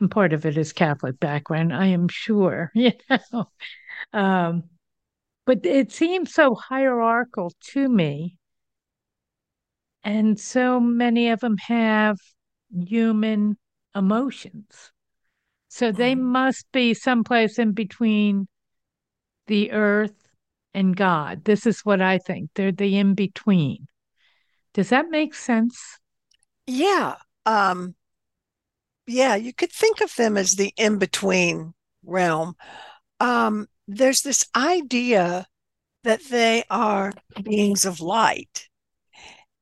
And 0.00 0.10
part 0.10 0.32
of 0.32 0.46
it 0.46 0.56
is 0.56 0.72
Catholic 0.72 1.18
background, 1.18 1.74
I 1.74 1.86
am 1.86 2.08
sure, 2.08 2.70
you 2.74 2.92
know. 3.10 3.50
Um, 4.12 4.64
but 5.46 5.64
it 5.64 5.90
seems 5.90 6.32
so 6.32 6.54
hierarchical 6.54 7.52
to 7.72 7.88
me. 7.88 8.36
And 10.04 10.38
so 10.38 10.78
many 10.78 11.30
of 11.30 11.40
them 11.40 11.56
have 11.56 12.18
human 12.70 13.56
emotions. 13.94 14.92
So 15.68 15.90
they 15.92 16.14
mm. 16.14 16.20
must 16.20 16.70
be 16.72 16.94
someplace 16.94 17.58
in 17.58 17.72
between 17.72 18.46
the 19.46 19.72
earth 19.72 20.27
and 20.78 20.96
God. 20.96 21.44
This 21.44 21.66
is 21.66 21.80
what 21.80 22.00
I 22.00 22.18
think. 22.18 22.50
They're 22.54 22.70
the 22.70 22.96
in 22.96 23.14
between. 23.14 23.88
Does 24.74 24.90
that 24.90 25.10
make 25.10 25.34
sense? 25.34 25.98
Yeah. 26.68 27.16
Um, 27.44 27.96
yeah, 29.08 29.34
you 29.34 29.52
could 29.52 29.72
think 29.72 30.00
of 30.00 30.14
them 30.14 30.36
as 30.36 30.52
the 30.52 30.72
in 30.76 30.98
between 30.98 31.74
realm. 32.04 32.54
Um, 33.18 33.66
there's 33.88 34.22
this 34.22 34.46
idea 34.54 35.46
that 36.04 36.22
they 36.30 36.62
are 36.70 37.12
beings 37.42 37.84
of 37.84 38.00
light. 38.00 38.68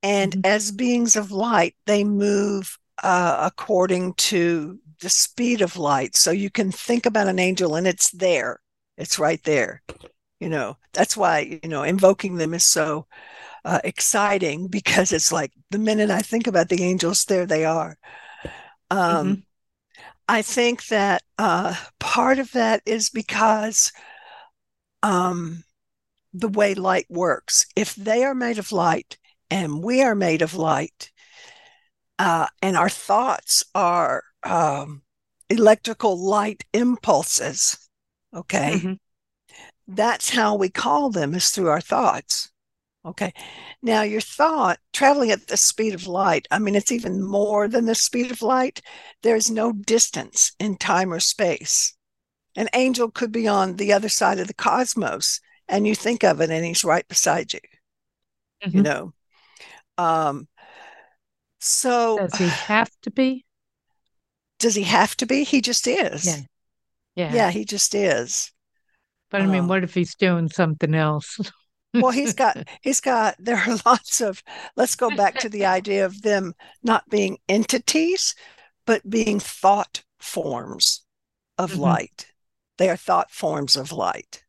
And 0.03 0.33
mm-hmm. 0.33 0.41
as 0.45 0.71
beings 0.71 1.17
of 1.17 1.33
light, 1.33 1.77
they 1.87 2.05
move 2.05 2.77
uh, 3.03 3.39
according 3.51 4.15
to 4.15 4.79
the 5.01 5.09
speed 5.09 5.63
of 5.63 5.79
light. 5.79 6.15
So 6.15 6.31
you 6.31 6.51
can 6.51 6.71
think 6.71 7.07
about 7.07 7.29
an 7.29 7.39
angel 7.39 7.75
and 7.75 7.87
it's 7.87 8.11
there, 8.11 8.61
it's 8.99 9.19
right 9.19 9.43
there 9.45 9.83
you 10.41 10.49
know 10.49 10.77
that's 10.93 11.17
why 11.17 11.59
you 11.63 11.69
know 11.69 11.83
invoking 11.83 12.37
them 12.37 12.55
is 12.55 12.65
so 12.65 13.07
uh, 13.65 13.81
exciting 13.85 14.69
because 14.71 15.13
it's 15.13 15.33
like 15.33 15.53
the 15.71 15.79
minute 15.79 16.11
i 16.11 16.21
think 16.21 16.47
about 16.47 16.69
the 16.69 16.83
angels 16.83 17.25
there 17.25 17.47
they 17.47 17.65
are. 17.65 17.97
Um, 18.91 18.99
mm-hmm. 18.99 20.03
i 20.29 20.43
think 20.43 20.87
that 20.87 21.23
uh, 21.39 21.75
part 21.99 22.39
of 22.39 22.53
that 22.53 22.83
is 22.87 23.11
because 23.11 23.93
um, 25.03 25.63
the 26.33 26.49
way 26.49 26.75
light 26.75 27.07
works 27.09 27.67
if 27.77 27.95
they 27.95 28.25
are 28.25 28.35
made 28.35 28.59
of 28.59 28.73
light 28.73 29.19
and 29.51 29.83
we 29.83 30.03
are 30.03 30.15
made 30.15 30.43
of 30.43 30.55
light 30.55 31.11
uh, 32.19 32.47
and 32.63 32.77
our 32.77 32.89
thoughts 32.89 33.65
are 33.75 34.23
um, 34.43 35.03
electrical 35.51 36.19
light 36.19 36.65
impulses 36.73 37.89
okay? 38.35 38.75
Mm-hmm 38.77 38.93
that's 39.87 40.31
how 40.31 40.55
we 40.57 40.69
call 40.69 41.11
them 41.11 41.35
is 41.35 41.51
through 41.51 41.69
our 41.69 41.81
thoughts. 41.81 42.51
Okay. 43.05 43.33
Now, 43.83 44.03
your 44.03 44.21
thought 44.21 44.81
traveling 44.93 45.31
at 45.31 45.47
the 45.47 45.57
speed 45.57 45.95
of 45.95 46.09
light, 46.09 46.49
I 46.51 46.59
mean, 46.59 46.75
it's 46.75 46.91
even 46.91 47.23
more 47.23 47.69
than 47.69 47.85
the 47.85 47.95
speed 47.95 48.33
of 48.33 48.43
light. 48.43 48.83
There's 49.23 49.49
no 49.49 49.73
distance 49.73 50.53
in 50.59 50.77
time 50.77 51.13
or 51.13 51.21
space. 51.21 51.97
An 52.57 52.69
angel 52.75 53.11
could 53.11 53.31
be 53.31 53.47
on 53.47 53.77
the 53.77 53.93
other 53.93 54.09
side 54.09 54.41
of 54.41 54.49
the 54.49 54.55
cosmos, 54.55 55.41
and 55.69 55.87
you 55.87 55.95
think 55.95 56.25
of 56.25 56.41
it, 56.41 56.51
and 56.51 56.65
he's 56.65 56.85
right 56.85 57.07
beside 57.07 57.53
you. 57.53 57.61
Mm-hmm. 58.65 58.77
You 58.77 58.83
know? 58.83 59.13
Um, 59.99 60.49
so, 61.61 62.19
does 62.19 62.35
he 62.35 62.49
have 62.49 62.91
to 63.03 63.11
be? 63.11 63.45
Does 64.59 64.75
he 64.75 64.83
have 64.85 65.17
to 65.19 65.27
be? 65.27 65.45
He 65.45 65.61
just 65.61 65.87
is. 65.87 66.27
Yeah. 66.27 66.41
Yeah. 67.15 67.35
Yeah, 67.35 67.51
he 67.51 67.65
just 67.65 67.95
is. 67.95 68.53
But 69.31 69.43
I 69.43 69.47
mean, 69.47 69.65
uh, 69.65 69.67
what 69.67 69.85
if 69.85 69.95
he's 69.95 70.15
doing 70.15 70.49
something 70.49 70.95
else? 70.95 71.41
well, 71.95 72.13
he's 72.13 72.35
got 72.35 72.57
he's 72.83 73.01
got 73.01 73.37
there 73.39 73.57
are 73.57 73.79
lots 73.85 74.21
of 74.21 74.43
let's 74.77 74.95
go 74.95 75.15
back 75.15 75.39
to 75.39 75.49
the 75.49 75.67
idea 75.79 76.05
of 76.05 76.23
them 76.23 76.55
not 76.83 77.09
being 77.09 77.39
entities, 77.49 78.35
but 78.87 79.09
being 79.09 79.41
thought 79.41 80.03
forms 80.19 81.05
of 81.59 81.73
mm-hmm. 81.73 81.83
light. 81.83 82.27
They 82.79 82.91
are 82.91 82.97
thought 82.97 83.31
forms 83.31 83.77
of 83.77 83.93
light. 83.93 84.45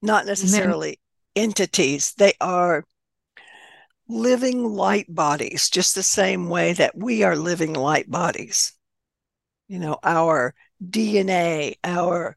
Not 0.00 0.26
necessarily 0.26 0.98
then, 1.34 1.44
entities. 1.44 2.12
They 2.18 2.32
are 2.40 2.84
living 4.08 4.64
light 4.64 5.06
bodies, 5.08 5.70
just 5.70 5.94
the 5.94 6.02
same 6.02 6.48
way 6.48 6.72
that 6.72 6.96
we 6.96 7.22
are 7.22 7.36
living 7.36 7.72
light 7.72 8.10
bodies. 8.10 8.72
You 9.68 9.78
know, 9.78 9.98
our 10.02 10.54
DNA, 10.84 11.76
our 11.84 12.36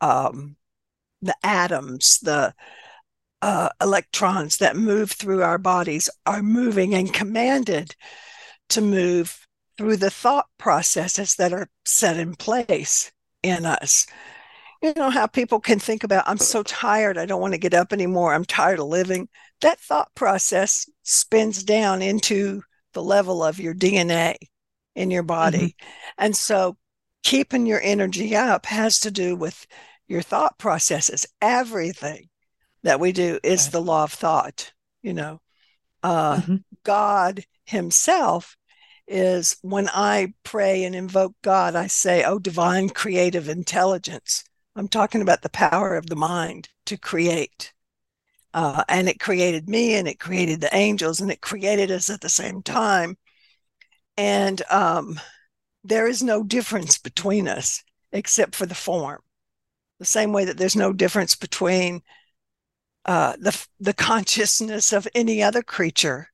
um, 0.00 0.56
the 1.22 1.34
atoms, 1.42 2.18
the 2.20 2.54
uh, 3.42 3.68
electrons 3.80 4.58
that 4.58 4.76
move 4.76 5.12
through 5.12 5.42
our 5.42 5.58
bodies 5.58 6.10
are 6.26 6.42
moving 6.42 6.94
and 6.94 7.12
commanded 7.12 7.94
to 8.70 8.80
move 8.80 9.46
through 9.76 9.96
the 9.96 10.10
thought 10.10 10.46
processes 10.58 11.36
that 11.36 11.52
are 11.52 11.68
set 11.84 12.16
in 12.16 12.34
place 12.34 13.12
in 13.42 13.64
us. 13.64 14.06
You 14.82 14.92
know 14.94 15.10
how 15.10 15.26
people 15.26 15.60
can 15.60 15.78
think 15.78 16.04
about, 16.04 16.28
I'm 16.28 16.38
so 16.38 16.62
tired, 16.62 17.18
I 17.18 17.26
don't 17.26 17.40
want 17.40 17.54
to 17.54 17.58
get 17.58 17.74
up 17.74 17.92
anymore, 17.92 18.34
I'm 18.34 18.44
tired 18.44 18.78
of 18.78 18.86
living. 18.86 19.28
That 19.60 19.80
thought 19.80 20.14
process 20.14 20.88
spins 21.02 21.64
down 21.64 22.02
into 22.02 22.62
the 22.92 23.02
level 23.02 23.42
of 23.42 23.58
your 23.58 23.74
DNA 23.74 24.36
in 24.94 25.10
your 25.10 25.22
body. 25.22 25.58
Mm-hmm. 25.58 25.88
And 26.18 26.36
so 26.36 26.76
keeping 27.22 27.66
your 27.66 27.80
energy 27.82 28.34
up 28.36 28.66
has 28.66 29.00
to 29.00 29.10
do 29.10 29.36
with 29.36 29.66
your 30.06 30.22
thought 30.22 30.58
processes. 30.58 31.26
Everything 31.40 32.28
that 32.82 33.00
we 33.00 33.12
do 33.12 33.38
is 33.42 33.64
right. 33.64 33.72
the 33.72 33.82
law 33.82 34.04
of 34.04 34.12
thought, 34.12 34.72
you 35.02 35.12
know. 35.12 35.40
Uh, 36.02 36.36
mm-hmm. 36.36 36.56
God 36.84 37.44
Himself 37.64 38.56
is 39.06 39.56
when 39.62 39.88
I 39.88 40.34
pray 40.42 40.84
and 40.84 40.94
invoke 40.94 41.34
God, 41.42 41.74
I 41.74 41.86
say, 41.86 42.24
Oh, 42.24 42.38
divine 42.38 42.90
creative 42.90 43.48
intelligence. 43.48 44.44
I'm 44.76 44.88
talking 44.88 45.22
about 45.22 45.42
the 45.42 45.48
power 45.48 45.96
of 45.96 46.06
the 46.06 46.16
mind 46.16 46.68
to 46.86 46.96
create. 46.96 47.72
Uh, 48.54 48.84
and 48.88 49.08
it 49.08 49.20
created 49.20 49.68
me 49.68 49.94
and 49.94 50.08
it 50.08 50.20
created 50.20 50.60
the 50.60 50.74
angels 50.74 51.20
and 51.20 51.30
it 51.30 51.40
created 51.40 51.90
us 51.90 52.08
at 52.10 52.20
the 52.20 52.28
same 52.28 52.62
time. 52.62 53.16
And 54.16 54.62
um, 54.70 55.20
there 55.88 56.06
is 56.06 56.22
no 56.22 56.42
difference 56.42 56.98
between 56.98 57.48
us 57.48 57.82
except 58.12 58.54
for 58.54 58.66
the 58.66 58.74
form. 58.74 59.20
The 59.98 60.04
same 60.04 60.32
way 60.32 60.44
that 60.44 60.56
there's 60.56 60.76
no 60.76 60.92
difference 60.92 61.34
between 61.34 62.02
uh, 63.04 63.36
the 63.38 63.66
the 63.80 63.94
consciousness 63.94 64.92
of 64.92 65.08
any 65.14 65.42
other 65.42 65.62
creature 65.62 66.28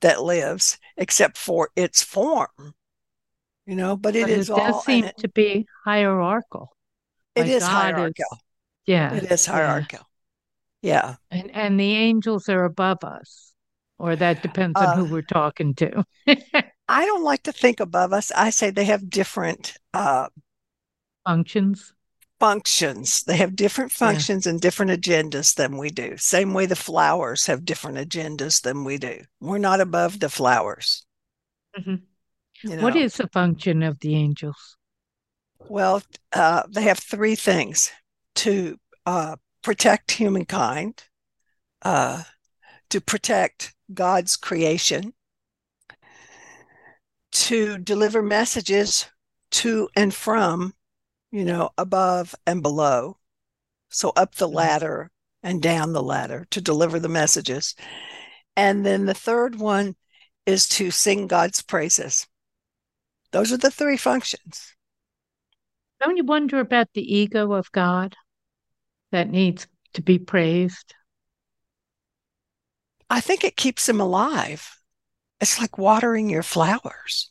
that 0.00 0.22
lives 0.22 0.78
except 0.96 1.36
for 1.36 1.70
its 1.74 2.02
form 2.02 2.74
you 3.68 3.76
know 3.76 3.96
but 3.96 4.16
it 4.16 4.22
but 4.22 4.30
is 4.30 4.48
it 4.48 4.56
does 4.56 4.74
all 4.74 4.80
seem 4.80 5.08
to 5.18 5.28
be 5.28 5.66
hierarchical. 5.84 6.74
It 7.34 7.42
like 7.42 7.50
is 7.50 7.62
God 7.62 7.70
hierarchical. 7.70 8.26
Is, 8.32 8.38
yeah 8.86 9.14
it 9.14 9.30
is 9.30 9.46
hierarchical. 9.46 10.06
Yeah. 10.80 11.16
yeah. 11.30 11.38
And 11.38 11.50
and 11.54 11.80
the 11.80 11.94
angels 11.94 12.48
are 12.48 12.64
above 12.64 13.04
us 13.04 13.52
or 13.98 14.16
that 14.16 14.42
depends 14.42 14.80
on 14.80 14.86
uh, 14.86 14.96
who 14.96 15.04
we're 15.04 15.22
talking 15.22 15.74
to 15.76 16.04
i 16.88 17.04
don't 17.06 17.24
like 17.24 17.42
to 17.42 17.52
think 17.52 17.80
above 17.80 18.12
us 18.12 18.32
i 18.34 18.50
say 18.50 18.70
they 18.70 18.84
have 18.84 19.10
different 19.10 19.76
uh 19.94 20.28
functions 21.26 21.92
functions. 22.38 23.22
They 23.24 23.36
have 23.36 23.56
different 23.56 23.92
functions 23.92 24.46
yeah. 24.46 24.52
and 24.52 24.60
different 24.60 24.92
agendas 24.92 25.54
than 25.54 25.76
we 25.76 25.90
do. 25.90 26.16
Same 26.16 26.54
way 26.54 26.66
the 26.66 26.76
flowers 26.76 27.46
have 27.46 27.64
different 27.64 27.98
agendas 27.98 28.62
than 28.62 28.84
we 28.84 28.98
do. 28.98 29.20
We're 29.40 29.58
not 29.58 29.80
above 29.80 30.20
the 30.20 30.28
flowers. 30.28 31.04
Mm-hmm. 31.78 31.96
You 32.68 32.76
know? 32.76 32.82
What 32.82 32.96
is 32.96 33.16
the 33.16 33.28
function 33.28 33.82
of 33.82 33.98
the 34.00 34.14
angels? 34.14 34.76
Well, 35.68 36.02
uh, 36.32 36.62
they 36.68 36.82
have 36.82 36.98
three 36.98 37.34
things 37.34 37.90
to 38.36 38.78
uh, 39.06 39.36
protect 39.62 40.12
humankind, 40.12 41.04
uh, 41.82 42.22
to 42.90 43.00
protect 43.00 43.74
God's 43.92 44.36
creation, 44.36 45.12
to 47.46 47.78
deliver 47.78 48.22
messages 48.22 49.06
to 49.50 49.88
and 49.96 50.12
from 50.12 50.74
you 51.30 51.44
know, 51.44 51.70
above 51.76 52.34
and 52.46 52.62
below. 52.62 53.18
So 53.90 54.12
up 54.16 54.34
the 54.34 54.46
mm-hmm. 54.46 54.56
ladder 54.56 55.10
and 55.42 55.62
down 55.62 55.92
the 55.92 56.02
ladder 56.02 56.46
to 56.50 56.60
deliver 56.60 56.98
the 56.98 57.08
messages. 57.08 57.74
And 58.56 58.84
then 58.84 59.06
the 59.06 59.14
third 59.14 59.56
one 59.56 59.94
is 60.46 60.68
to 60.70 60.90
sing 60.90 61.26
God's 61.26 61.62
praises. 61.62 62.26
Those 63.30 63.52
are 63.52 63.58
the 63.58 63.70
three 63.70 63.96
functions. 63.96 64.74
Don't 66.00 66.16
you 66.16 66.24
wonder 66.24 66.60
about 66.60 66.88
the 66.94 67.14
ego 67.14 67.52
of 67.52 67.70
God 67.72 68.16
that 69.12 69.30
needs 69.30 69.66
to 69.94 70.02
be 70.02 70.18
praised? 70.18 70.94
I 73.10 73.20
think 73.20 73.44
it 73.44 73.56
keeps 73.56 73.88
him 73.88 74.00
alive. 74.00 74.77
It's 75.40 75.60
like 75.60 75.78
watering 75.78 76.28
your 76.28 76.42
flowers, 76.42 77.30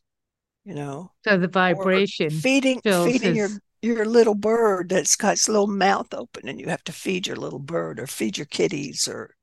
you 0.64 0.74
know. 0.74 1.12
So 1.24 1.38
the 1.38 1.48
vibration 1.48 2.30
feeding 2.30 2.82
feeding 2.82 3.36
his... 3.36 3.38
your 3.38 3.50
your 3.82 4.06
little 4.06 4.36
bird 4.36 4.90
that's 4.90 5.16
got 5.16 5.34
its 5.34 5.48
little 5.48 5.68
mouth 5.68 6.14
open 6.14 6.48
and 6.48 6.60
you 6.60 6.68
have 6.68 6.84
to 6.86 6.92
feed 6.92 7.28
your 7.28 7.36
little 7.36 7.60
bird 7.60 8.00
or 8.00 8.08
feed 8.08 8.38
your 8.38 8.46
kitties 8.46 9.08
or 9.08 9.36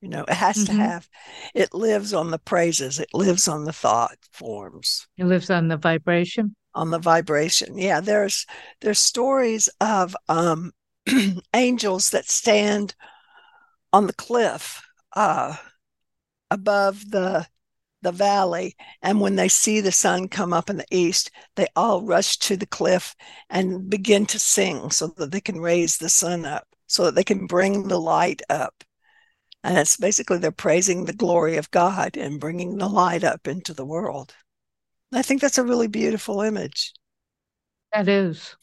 you 0.00 0.08
know 0.08 0.24
it 0.24 0.34
has 0.34 0.56
mm-hmm. 0.56 0.76
to 0.76 0.82
have 0.82 1.08
it 1.54 1.72
lives 1.72 2.12
on 2.12 2.30
the 2.30 2.38
praises 2.38 2.98
it 2.98 3.08
lives 3.14 3.48
on 3.48 3.64
the 3.64 3.72
thought 3.72 4.18
forms 4.32 5.06
it 5.16 5.24
lives 5.24 5.50
on 5.50 5.68
the 5.68 5.76
vibration 5.76 6.54
on 6.74 6.90
the 6.90 6.98
vibration 6.98 7.78
yeah 7.78 8.00
there's 8.00 8.44
there's 8.80 8.98
stories 8.98 9.68
of 9.80 10.16
um 10.28 10.72
angels 11.54 12.10
that 12.10 12.28
stand 12.28 12.94
on 13.92 14.06
the 14.06 14.12
cliff 14.12 14.82
uh 15.14 15.54
above 16.50 17.10
the 17.10 17.46
the 18.02 18.12
valley. 18.12 18.76
And 19.02 19.20
when 19.20 19.36
they 19.36 19.48
see 19.48 19.80
the 19.80 19.92
sun 19.92 20.28
come 20.28 20.52
up 20.52 20.70
in 20.70 20.76
the 20.76 20.86
east, 20.90 21.30
they 21.56 21.66
all 21.74 22.02
rush 22.02 22.38
to 22.38 22.56
the 22.56 22.66
cliff 22.66 23.14
and 23.50 23.88
begin 23.88 24.26
to 24.26 24.38
sing 24.38 24.90
so 24.90 25.08
that 25.16 25.32
they 25.32 25.40
can 25.40 25.60
raise 25.60 25.98
the 25.98 26.08
sun 26.08 26.44
up, 26.44 26.66
so 26.86 27.04
that 27.04 27.14
they 27.14 27.24
can 27.24 27.46
bring 27.46 27.88
the 27.88 28.00
light 28.00 28.42
up. 28.48 28.84
And 29.64 29.78
it's 29.78 29.96
basically 29.96 30.38
they're 30.38 30.52
praising 30.52 31.04
the 31.04 31.12
glory 31.12 31.56
of 31.56 31.70
God 31.70 32.16
and 32.16 32.38
bringing 32.38 32.76
the 32.78 32.88
light 32.88 33.24
up 33.24 33.48
into 33.48 33.74
the 33.74 33.84
world. 33.84 34.34
I 35.12 35.22
think 35.22 35.40
that's 35.40 35.58
a 35.58 35.64
really 35.64 35.88
beautiful 35.88 36.40
image. 36.42 36.92
That 37.92 38.08
is. 38.08 38.56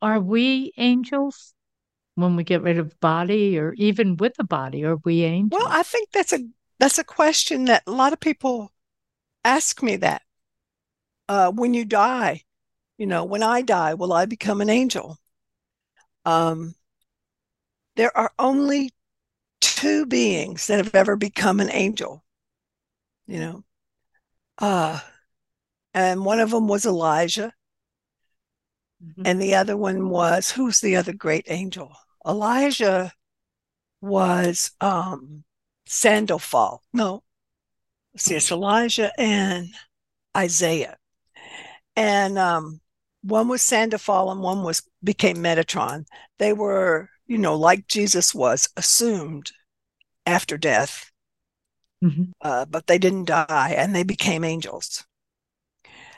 Are 0.00 0.20
we 0.20 0.72
angels 0.76 1.54
when 2.14 2.36
we 2.36 2.44
get 2.44 2.62
rid 2.62 2.78
of 2.78 3.00
body 3.00 3.58
or 3.58 3.72
even 3.74 4.16
with 4.16 4.34
the 4.34 4.44
body? 4.44 4.84
Are 4.84 4.98
we 5.04 5.22
angels? 5.22 5.60
Well, 5.60 5.72
I 5.72 5.82
think 5.82 6.10
that's 6.12 6.32
a 6.32 6.40
that's 6.78 6.98
a 6.98 7.04
question 7.04 7.66
that 7.66 7.82
a 7.86 7.90
lot 7.90 8.12
of 8.12 8.20
people 8.20 8.72
ask 9.44 9.82
me 9.82 9.96
that. 9.96 10.22
Uh, 11.28 11.50
when 11.50 11.74
you 11.74 11.84
die, 11.84 12.42
you 12.96 13.06
know, 13.06 13.24
when 13.24 13.42
I 13.42 13.60
die, 13.62 13.94
will 13.94 14.12
I 14.12 14.24
become 14.24 14.60
an 14.60 14.70
angel? 14.70 15.18
Um, 16.24 16.74
there 17.96 18.16
are 18.16 18.32
only 18.38 18.92
two 19.60 20.06
beings 20.06 20.66
that 20.66 20.78
have 20.78 20.94
ever 20.94 21.16
become 21.16 21.60
an 21.60 21.70
angel, 21.70 22.24
you 23.26 23.40
know. 23.40 23.64
Uh, 24.56 25.00
and 25.94 26.24
one 26.24 26.40
of 26.40 26.50
them 26.50 26.68
was 26.68 26.86
Elijah. 26.86 27.52
Mm-hmm. 29.04 29.22
And 29.24 29.40
the 29.40 29.54
other 29.54 29.76
one 29.76 30.08
was 30.08 30.50
who's 30.50 30.80
the 30.80 30.96
other 30.96 31.12
great 31.12 31.46
angel? 31.48 31.92
Elijah 32.26 33.12
was 34.00 34.72
um 34.80 35.44
Sandalphon. 35.88 36.78
No, 36.92 37.22
see, 38.16 38.34
it's 38.34 38.52
Elijah 38.52 39.10
and 39.18 39.68
Isaiah. 40.36 40.96
And 41.96 42.38
um, 42.38 42.80
one 43.22 43.48
was 43.48 43.62
Sandalphon 43.62 44.28
and 44.28 44.40
one 44.40 44.62
was 44.62 44.82
became 45.02 45.38
Metatron. 45.38 46.04
They 46.38 46.52
were, 46.52 47.08
you 47.26 47.38
know, 47.38 47.56
like 47.56 47.88
Jesus 47.88 48.34
was 48.34 48.68
assumed 48.76 49.50
after 50.26 50.58
death, 50.58 51.10
mm-hmm. 52.04 52.24
uh, 52.42 52.66
but 52.66 52.86
they 52.86 52.98
didn't 52.98 53.24
die 53.24 53.74
and 53.76 53.94
they 53.94 54.04
became 54.04 54.44
angels. 54.44 55.04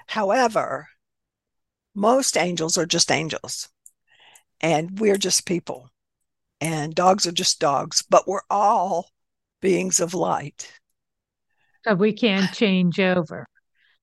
However, 0.09 0.89
most 1.95 2.37
angels 2.37 2.77
are 2.77 2.87
just 2.87 3.11
angels, 3.13 3.69
and 4.61 4.99
we're 4.99 5.17
just 5.17 5.47
people, 5.47 5.91
and 6.61 6.95
dogs 6.95 7.27
are 7.27 7.33
just 7.33 7.61
dogs, 7.61 8.03
but 8.03 8.27
we're 8.27 8.43
all 8.51 9.11
beings 9.61 10.01
of 10.01 10.15
light. 10.15 10.73
So 11.85 11.95
we 11.95 12.13
can't 12.13 12.53
change 12.53 13.01
over. 13.01 13.47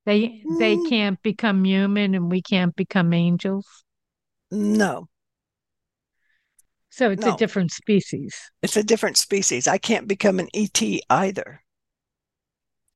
They 0.05 0.41
they 0.57 0.77
mm. 0.77 0.89
can't 0.89 1.21
become 1.21 1.65
human 1.65 2.15
and 2.15 2.31
we 2.31 2.41
can't 2.41 2.75
become 2.75 3.13
angels. 3.13 3.67
No. 4.49 5.07
So 6.89 7.11
it's 7.11 7.25
No. 7.25 7.35
a 7.35 7.37
different 7.37 7.71
species. 7.71 8.35
It's 8.61 8.77
a 8.77 8.83
different 8.83 9.17
species. 9.17 9.67
I 9.67 9.77
can't 9.77 10.07
become 10.07 10.39
an 10.39 10.47
ET 10.53 10.81
either. 11.09 11.61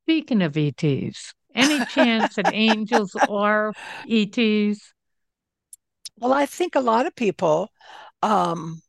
Speaking 0.05 0.41
of 0.41 0.57
ETs, 0.57 1.33
any 1.53 1.85
chance 1.85 2.35
that 2.35 2.51
angels 2.53 3.15
are 3.29 3.73
ETs? 4.09 4.93
Well, 6.17 6.33
I 6.33 6.45
think 6.45 6.75
a 6.75 6.79
lot 6.79 7.05
of 7.05 7.15
people, 7.15 7.69
um, 8.23 8.81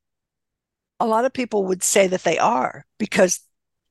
a 1.00 1.06
lot 1.06 1.24
of 1.24 1.32
people 1.32 1.64
would 1.64 1.82
say 1.82 2.06
that 2.06 2.22
they 2.22 2.38
are 2.38 2.86
because 2.98 3.40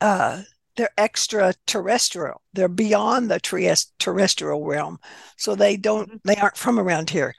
uh, 0.02 0.42
they're 0.76 0.90
extraterrestrial. 0.98 2.42
They're 2.54 2.68
beyond 2.68 3.30
the 3.30 3.40
terres- 3.40 3.92
terrestrial 4.00 4.66
realm, 4.66 5.00
so 5.38 5.56
they 5.56 5.78
don't. 5.78 6.22
They 6.26 6.36
aren't 6.36 6.58
from 6.58 6.80
around 6.80 7.12
here. 7.12 7.34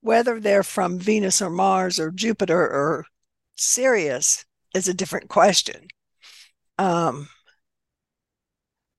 Whether 0.00 0.40
they're 0.40 0.62
from 0.62 0.98
Venus 0.98 1.40
or 1.40 1.50
Mars 1.50 1.98
or 1.98 2.10
Jupiter 2.10 2.60
or 2.60 3.06
Sirius 3.56 4.44
is 4.74 4.88
a 4.88 4.94
different 4.94 5.28
question. 5.28 5.88
Um, 6.78 7.28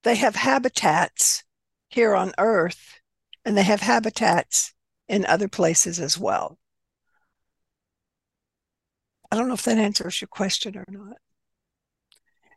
they 0.03 0.15
have 0.15 0.35
habitats 0.35 1.43
here 1.89 2.15
on 2.15 2.33
Earth, 2.37 2.99
and 3.45 3.57
they 3.57 3.63
have 3.63 3.81
habitats 3.81 4.73
in 5.07 5.25
other 5.25 5.47
places 5.47 5.99
as 5.99 6.17
well. 6.17 6.57
I 9.31 9.35
don't 9.35 9.47
know 9.47 9.55
if 9.55 9.63
that 9.63 9.77
answers 9.77 10.21
your 10.21 10.27
question 10.29 10.77
or 10.77 10.85
not. 10.87 11.17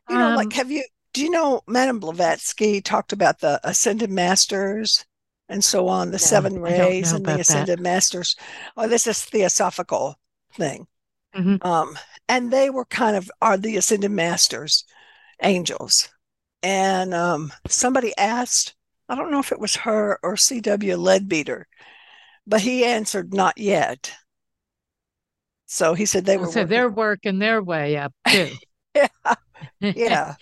You 0.09 0.17
know, 0.17 0.29
Um, 0.29 0.35
like, 0.35 0.53
have 0.53 0.71
you, 0.71 0.83
do 1.13 1.21
you 1.23 1.29
know 1.29 1.61
Madame 1.67 1.99
Blavatsky 1.99 2.81
talked 2.81 3.13
about 3.13 3.39
the 3.39 3.59
ascended 3.63 4.09
masters 4.09 5.05
and 5.49 5.63
so 5.63 5.87
on, 5.87 6.07
the 6.09 6.13
No, 6.13 6.17
seven 6.17 6.59
rays 6.59 7.11
and 7.11 7.25
the 7.25 7.31
about 7.31 7.37
that. 7.37 7.41
ascended 7.41 7.79
masters? 7.79 8.35
Oh, 8.75 8.87
this 8.87 9.07
is 9.07 9.23
theosophical 9.23 10.19
thing. 10.53 10.87
Mhm. 11.35 11.63
Um, 11.65 11.97
and 12.29 12.51
they 12.51 12.69
were 12.69 12.85
kind 12.85 13.15
of 13.15 13.29
are 13.41 13.57
the 13.57 13.77
ascended 13.77 14.11
masters, 14.11 14.85
angels. 15.43 16.09
And 16.63 17.13
um, 17.13 17.53
somebody 17.67 18.13
asked, 18.17 18.75
I 19.09 19.15
don't 19.15 19.31
know 19.31 19.39
if 19.39 19.51
it 19.51 19.59
was 19.59 19.75
her 19.77 20.19
or 20.23 20.35
C.W. 20.37 20.95
Leadbeater, 20.97 21.67
but 22.47 22.61
he 22.61 22.83
answered, 22.85 23.33
not 23.33 23.57
yet. 23.57 24.13
So 25.65 25.93
he 25.93 26.05
said 26.05 26.25
they 26.25 26.37
were 26.37 26.45
so 26.47 26.61
working- 26.61 26.67
they're 26.69 26.89
working 26.89 27.39
their 27.39 27.61
way 27.61 27.97
up 27.97 28.13
too. 28.27 28.51
yeah, 28.95 29.07
yeah. 29.79 30.35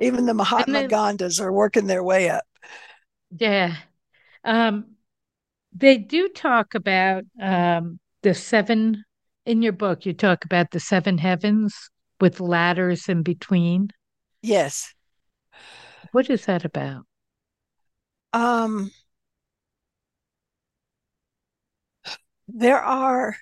Even 0.00 0.26
the 0.26 0.34
Mahatma 0.34 0.80
then- 0.80 0.90
Gandhas 0.90 1.40
are 1.40 1.52
working 1.52 1.86
their 1.86 2.02
way 2.02 2.28
up. 2.30 2.44
Yeah. 3.36 3.74
Um, 4.44 4.96
they 5.72 5.98
do 5.98 6.28
talk 6.28 6.74
about 6.74 7.24
um, 7.40 7.98
the 8.22 8.34
seven 8.34 9.04
in 9.44 9.62
your 9.62 9.72
book. 9.72 10.06
You 10.06 10.12
talk 10.12 10.44
about 10.44 10.70
the 10.70 10.80
seven 10.80 11.18
heavens 11.18 11.90
with 12.20 12.40
ladders 12.40 13.08
in 13.08 13.22
between. 13.22 13.90
Yes. 14.42 14.94
What 16.12 16.30
is 16.30 16.46
that 16.46 16.64
about? 16.64 17.04
Um, 18.32 18.90
there 22.46 22.80
are, 22.80 23.36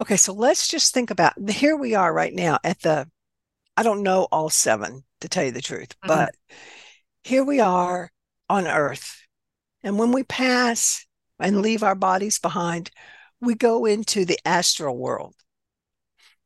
okay, 0.00 0.16
so 0.16 0.32
let's 0.32 0.68
just 0.68 0.94
think 0.94 1.10
about 1.10 1.34
here 1.50 1.76
we 1.76 1.94
are 1.94 2.12
right 2.12 2.34
now 2.34 2.58
at 2.62 2.80
the, 2.82 3.08
I 3.78 3.84
don't 3.84 4.02
know 4.02 4.26
all 4.32 4.50
seven 4.50 5.04
to 5.20 5.28
tell 5.28 5.44
you 5.44 5.52
the 5.52 5.62
truth, 5.62 5.94
Mhm. 6.02 6.08
but 6.08 6.34
here 7.22 7.44
we 7.44 7.60
are 7.60 8.10
on 8.48 8.66
Earth. 8.66 9.22
And 9.84 9.96
when 10.00 10.10
we 10.10 10.24
pass 10.24 11.06
and 11.38 11.62
leave 11.62 11.84
our 11.84 11.94
bodies 11.94 12.40
behind, 12.40 12.90
we 13.40 13.54
go 13.54 13.84
into 13.84 14.24
the 14.24 14.40
astral 14.44 14.96
world. 14.98 15.36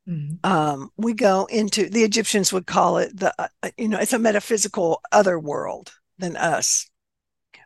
Mhm. 0.06 0.44
um, 0.44 0.90
we 0.96 1.14
go 1.14 1.46
into 1.46 1.88
the 1.88 2.02
Egyptians 2.02 2.52
would 2.52 2.66
call 2.66 2.98
it 2.98 3.16
the 3.16 3.32
uh, 3.40 3.70
you 3.78 3.88
know 3.88 3.98
it's 3.98 4.12
a 4.12 4.18
metaphysical 4.18 5.00
other 5.12 5.38
world 5.38 5.92
than 6.18 6.36
us, 6.36 6.90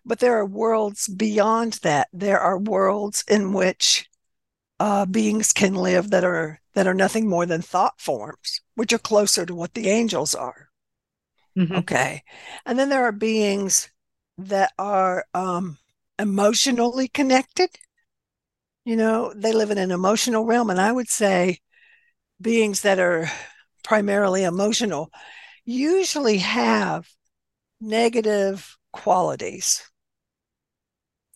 but 0.05 0.19
there 0.21 0.37
are 0.37 0.45
worlds 0.45 1.09
beyond 1.09 1.73
that. 1.83 2.09
There 2.13 2.39
are 2.39 2.59
worlds 2.59 3.25
in 3.27 3.53
which 3.55 4.09
uh, 4.79 5.07
beings 5.07 5.53
can 5.53 5.75
live 5.75 6.11
that 6.11 6.25
are 6.25 6.61
that 6.75 6.87
are 6.87 6.95
nothing 6.95 7.29
more 7.29 7.47
than 7.47 7.63
thought 7.63 8.01
forms, 8.01 8.61
which 8.75 8.93
are 8.93 8.99
closer 8.99 9.47
to 9.47 9.55
what 9.55 9.75
the 9.75 9.89
angels 9.89 10.35
are. 10.35 10.69
Mhm. 11.57 11.79
Okay, 11.79 12.23
and 12.67 12.79
then 12.79 12.89
there 12.91 13.05
are 13.05 13.13
beings 13.13 13.91
that 14.39 14.73
are 14.79 15.25
um, 15.35 15.79
emotionally 16.19 17.09
connected. 17.09 17.71
You 18.85 18.97
know, 18.97 19.33
they 19.35 19.53
live 19.53 19.71
in 19.71 19.79
an 19.79 19.91
emotional 19.91 20.45
realm, 20.45 20.71
and 20.71 20.81
I 20.81 20.93
would 20.93 21.09
say 21.09 21.61
beings 22.41 22.83
that 22.83 22.99
are 22.99 23.31
primarily 23.85 24.45
emotional 24.45 25.11
usually 25.65 26.39
have 26.39 27.09
negative 27.81 28.79
qualities, 28.93 29.83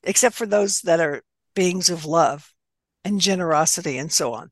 except 0.02 0.34
for 0.34 0.46
those 0.46 0.82
that 0.82 1.00
are 1.00 1.22
beings 1.54 1.90
of 1.90 2.04
love 2.04 2.54
and 3.04 3.20
generosity 3.20 3.98
and 3.98 4.12
so 4.12 4.34
on. 4.34 4.50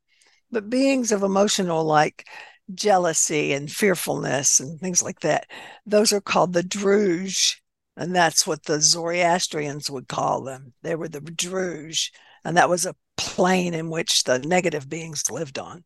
But 0.51 0.71
beings 0.71 1.13
of 1.13 1.23
emotional, 1.23 1.85
like 1.85 2.27
jealousy 2.75 3.53
and 3.53 3.71
fearfulness 3.71 4.61
and 4.61 4.81
things 4.81 5.03
like 5.03 5.21
that, 5.21 5.47
those 5.87 6.13
are 6.13 6.21
called 6.21 6.53
the 6.53 6.63
Druj. 6.63 7.57
And 7.97 8.15
that's 8.15 8.47
what 8.47 8.65
the 8.65 8.81
Zoroastrians 8.81 9.91
would 9.91 10.09
call 10.09 10.43
them. 10.43 10.73
They 10.83 10.95
were 10.95 11.09
the 11.09 11.21
Druj. 11.21 12.11
And 12.45 12.57
that 12.57 12.69
was 12.69 12.87
a 12.87 12.95
plane 13.17 13.75
in 13.75 13.91
which 13.91 14.25
the 14.25 14.39
negative 14.39 14.89
beings 14.89 15.31
lived 15.31 15.59
on. 15.59 15.85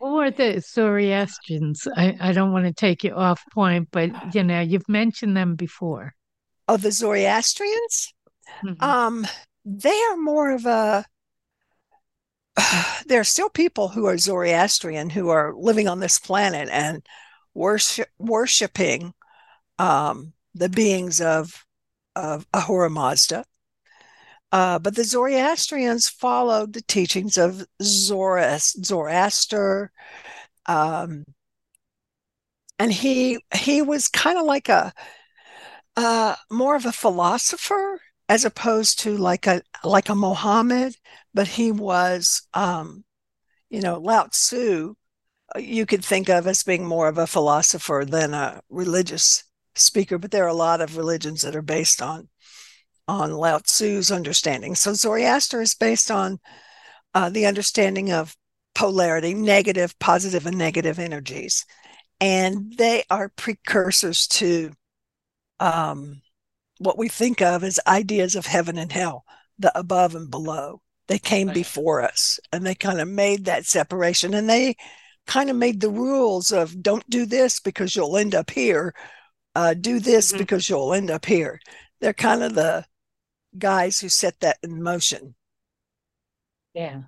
Or 0.00 0.30
the 0.30 0.60
Zoroastrians. 0.60 1.88
I, 1.96 2.16
I 2.20 2.32
don't 2.32 2.52
want 2.52 2.66
to 2.66 2.72
take 2.72 3.02
you 3.02 3.14
off 3.14 3.42
point, 3.52 3.88
but 3.90 4.34
you 4.34 4.44
know, 4.44 4.60
you've 4.60 4.88
mentioned 4.88 5.36
them 5.36 5.56
before. 5.56 6.14
Oh, 6.68 6.76
the 6.76 6.92
Zoroastrians? 6.92 8.12
Mhm. 8.62 8.80
Um, 8.82 9.26
they 9.64 10.00
are 10.10 10.16
more 10.16 10.52
of 10.52 10.66
a. 10.66 11.04
There 13.06 13.20
are 13.20 13.24
still 13.24 13.48
people 13.48 13.88
who 13.88 14.06
are 14.06 14.18
Zoroastrian 14.18 15.10
who 15.10 15.28
are 15.30 15.54
living 15.56 15.88
on 15.88 16.00
this 16.00 16.18
planet 16.18 16.68
and 16.70 17.06
worship 17.54 18.08
worshiping 18.18 19.14
um, 19.78 20.32
the 20.54 20.68
beings 20.68 21.20
of 21.20 21.64
of 22.16 22.46
Ahura 22.54 22.90
Mazda. 22.90 23.44
Uh, 24.50 24.78
but 24.78 24.96
the 24.96 25.04
Zoroastrians 25.04 26.08
followed 26.08 26.72
the 26.72 26.80
teachings 26.82 27.36
of 27.36 27.66
Zoroaster, 27.82 28.72
um, 30.66 31.24
and 32.78 32.92
he 32.92 33.38
he 33.54 33.82
was 33.82 34.08
kind 34.08 34.38
of 34.38 34.44
like 34.46 34.68
a 34.68 34.92
uh, 35.96 36.36
more 36.50 36.76
of 36.76 36.86
a 36.86 36.92
philosopher 36.92 38.00
as 38.28 38.44
opposed 38.44 39.00
to 39.00 39.16
like 39.16 39.46
a 39.46 39.62
like 39.84 40.08
a 40.08 40.14
Mohammed, 40.14 40.96
but 41.34 41.48
he 41.48 41.72
was, 41.72 42.46
um, 42.54 43.04
you 43.70 43.80
know, 43.80 43.98
Lao 43.98 44.24
Tzu. 44.26 44.94
uh, 45.56 45.58
You 45.58 45.86
could 45.86 46.04
think 46.04 46.28
of 46.28 46.46
as 46.46 46.62
being 46.62 46.86
more 46.86 47.08
of 47.08 47.18
a 47.18 47.26
philosopher 47.26 48.04
than 48.06 48.34
a 48.34 48.60
religious 48.68 49.44
speaker, 49.74 50.18
but 50.18 50.30
there 50.30 50.44
are 50.44 50.48
a 50.48 50.54
lot 50.54 50.80
of 50.80 50.96
religions 50.96 51.42
that 51.42 51.56
are 51.56 51.62
based 51.62 52.02
on 52.02 52.28
on 53.06 53.32
Lao 53.32 53.58
Tzu's 53.58 54.10
understanding. 54.10 54.74
So 54.74 54.92
Zoroaster 54.92 55.62
is 55.62 55.74
based 55.74 56.10
on 56.10 56.38
uh, 57.14 57.30
the 57.30 57.46
understanding 57.46 58.12
of 58.12 58.36
polarity, 58.74 59.34
negative, 59.34 59.98
positive, 59.98 60.46
and 60.46 60.58
negative 60.58 60.98
energies, 60.98 61.64
and 62.20 62.74
they 62.76 63.04
are 63.10 63.30
precursors 63.30 64.26
to 64.28 64.72
um, 65.60 66.20
what 66.78 66.98
we 66.98 67.08
think 67.08 67.40
of 67.42 67.62
as 67.64 67.80
ideas 67.86 68.34
of 68.36 68.46
heaven 68.46 68.78
and 68.78 68.92
hell, 68.92 69.24
the 69.58 69.76
above 69.78 70.14
and 70.14 70.30
below. 70.30 70.80
They 71.08 71.18
came 71.18 71.48
Right. 71.48 71.54
before 71.54 72.02
us 72.02 72.38
and 72.52 72.66
they 72.66 72.74
kind 72.74 73.00
of 73.00 73.08
made 73.08 73.46
that 73.46 73.64
separation 73.64 74.34
and 74.34 74.48
they 74.48 74.76
kind 75.26 75.50
of 75.50 75.56
made 75.56 75.80
the 75.80 75.90
rules 75.90 76.52
of 76.52 76.82
don't 76.82 77.08
do 77.08 77.26
this 77.26 77.60
because 77.60 77.96
you'll 77.96 78.16
end 78.16 78.34
up 78.34 78.50
here, 78.50 78.94
uh, 79.54 79.74
do 79.74 80.00
this 80.00 80.32
Mhm. 80.32 80.38
because 80.38 80.68
you'll 80.68 80.94
end 80.94 81.10
up 81.10 81.24
here. 81.24 81.60
They're 82.00 82.12
kind 82.14 82.42
of 82.42 82.54
the 82.54 82.84
guys 83.58 83.98
who 84.00 84.08
set 84.08 84.38
that 84.40 84.58
in 84.62 84.82
motion. 84.82 85.34
Yeah. 86.74 87.02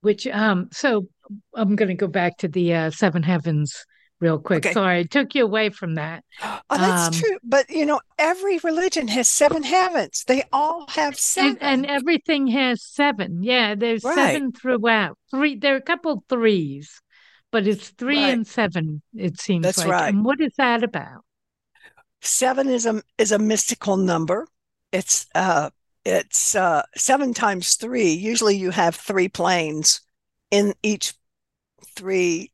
Which 0.00 0.26
um 0.26 0.68
so 0.72 1.08
I'm 1.54 1.74
going 1.76 1.88
to 1.88 1.94
go 1.94 2.06
back 2.06 2.38
to 2.38 2.48
the 2.48 2.74
uh, 2.74 2.90
seven 2.90 3.22
heavens 3.22 3.84
real 4.20 4.38
quick. 4.38 4.64
Okay. 4.66 4.72
Sorry, 4.72 5.00
I 5.00 5.02
took 5.04 5.34
you 5.34 5.44
away 5.44 5.70
from 5.70 5.94
that. 5.96 6.24
Oh, 6.68 6.78
that's 6.78 7.16
Um, 7.16 7.22
true. 7.22 7.38
But 7.44 7.70
you 7.70 7.86
know, 7.86 8.00
every 8.18 8.58
religion 8.58 9.06
has 9.08 9.28
seven 9.30 9.62
heavens. 9.62 10.24
They 10.26 10.42
all 10.52 10.86
have 10.88 11.16
seven. 11.18 11.58
And, 11.60 11.84
and 11.84 11.86
everything 11.86 12.48
has 12.48 12.82
seven. 12.84 13.42
Yeah, 13.42 13.74
there's 13.76 14.02
Right. 14.02 14.14
seven 14.16 14.52
throughout. 14.52 15.16
Three 15.30 15.56
there 15.56 15.74
are 15.74 15.78
a 15.78 15.82
couple 15.82 16.24
threes, 16.28 17.00
but 17.52 17.66
it's 17.68 17.90
three 17.90 18.22
Right. 18.22 18.32
and 18.34 18.46
seven, 18.46 19.02
it 19.14 19.40
seems 19.40 19.62
That's 19.62 19.78
like. 19.78 19.88
right. 19.88 20.08
And 20.14 20.24
what 20.24 20.40
is 20.40 20.52
that 20.58 20.82
about? 20.82 21.22
seven 22.22 22.68
is 22.68 22.86
a 22.86 23.02
is 23.18 23.32
a 23.32 23.38
mystical 23.38 23.96
number. 23.96 24.46
It's 24.92 25.26
uh 25.34 25.70
it's 26.04 26.54
uh 26.54 26.82
seven 26.96 27.34
times 27.34 27.74
three. 27.74 28.10
Usually 28.12 28.56
you 28.56 28.70
have 28.70 28.96
three 28.96 29.28
planes 29.28 30.00
in 30.50 30.74
each 30.82 31.14
three 31.94 32.50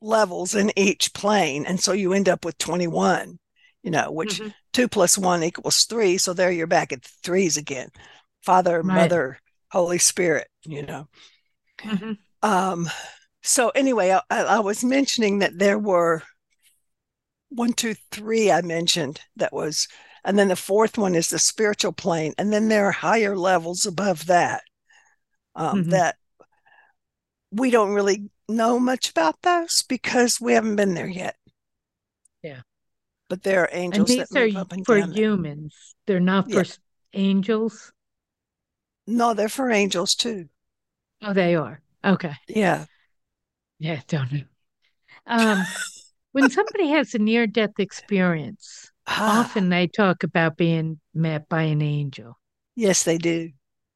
levels 0.00 0.54
in 0.54 0.72
each 0.76 1.12
plane. 1.12 1.66
And 1.66 1.80
so 1.80 1.92
you 1.92 2.12
end 2.12 2.28
up 2.28 2.44
with 2.44 2.58
21, 2.58 3.38
you 3.82 3.90
know, 3.90 4.10
which 4.10 4.38
mm-hmm. 4.38 4.48
two 4.72 4.88
plus 4.88 5.18
one 5.18 5.42
equals 5.42 5.84
three. 5.84 6.18
So 6.18 6.32
there 6.32 6.50
you're 6.50 6.66
back 6.66 6.92
at 6.92 7.04
threes 7.04 7.56
again 7.56 7.90
Father, 8.42 8.80
right. 8.80 9.02
Mother, 9.02 9.38
Holy 9.70 9.98
Spirit, 9.98 10.48
you 10.64 10.82
know. 10.82 11.08
Mm-hmm. 11.80 12.12
Um, 12.42 12.88
so 13.42 13.70
anyway, 13.70 14.18
I, 14.30 14.42
I 14.42 14.60
was 14.60 14.84
mentioning 14.84 15.40
that 15.40 15.58
there 15.58 15.78
were 15.78 16.22
one, 17.50 17.72
two, 17.72 17.94
three, 18.10 18.50
I 18.50 18.62
mentioned 18.62 19.20
that 19.36 19.52
was, 19.52 19.88
and 20.24 20.38
then 20.38 20.48
the 20.48 20.56
fourth 20.56 20.98
one 20.98 21.14
is 21.14 21.28
the 21.28 21.38
spiritual 21.38 21.92
plane. 21.92 22.34
And 22.38 22.52
then 22.52 22.68
there 22.68 22.86
are 22.86 22.92
higher 22.92 23.36
levels 23.36 23.86
above 23.86 24.26
that 24.26 24.62
um, 25.54 25.82
mm-hmm. 25.82 25.90
that 25.90 26.16
we 27.50 27.70
don't 27.70 27.92
really 27.92 28.30
know 28.48 28.78
much 28.78 29.10
about 29.10 29.40
those 29.42 29.82
because 29.88 30.40
we 30.40 30.54
haven't 30.54 30.76
been 30.76 30.94
there 30.94 31.08
yet. 31.08 31.36
Yeah. 32.42 32.60
But 33.28 33.42
there 33.42 33.62
are 33.62 33.68
angels 33.72 34.10
and 34.10 34.20
these 34.20 34.36
are 34.36 34.66
for 34.84 34.98
humans. 34.98 35.94
They're 36.06 36.20
not 36.20 36.50
for 36.50 36.64
yeah. 36.64 36.72
angels. 37.12 37.92
No, 39.06 39.34
they're 39.34 39.48
for 39.48 39.70
angels 39.70 40.14
too. 40.14 40.48
Oh, 41.22 41.32
they 41.32 41.54
are. 41.54 41.80
Okay. 42.04 42.34
Yeah. 42.46 42.86
Yeah, 43.78 44.00
don't 44.08 44.32
know. 44.32 44.42
Um, 45.26 45.64
when 46.32 46.50
somebody 46.50 46.88
has 46.90 47.14
a 47.14 47.18
near 47.18 47.46
death 47.46 47.78
experience, 47.78 48.90
ah. 49.06 49.40
often 49.40 49.68
they 49.68 49.86
talk 49.86 50.22
about 50.22 50.56
being 50.56 51.00
met 51.14 51.48
by 51.48 51.62
an 51.62 51.82
angel. 51.82 52.38
Yes, 52.76 53.04
they 53.04 53.18
do. 53.18 53.50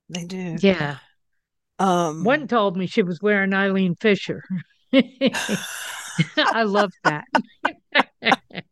They 0.08 0.24
do. 0.24 0.56
Yeah. 0.60 0.98
Um, 1.82 2.22
One 2.22 2.46
told 2.46 2.76
me 2.76 2.86
she 2.86 3.02
was 3.02 3.20
wearing 3.20 3.52
Eileen 3.52 3.96
Fisher. 3.96 4.44
I 4.92 6.62
love 6.62 6.92
that. 7.02 7.24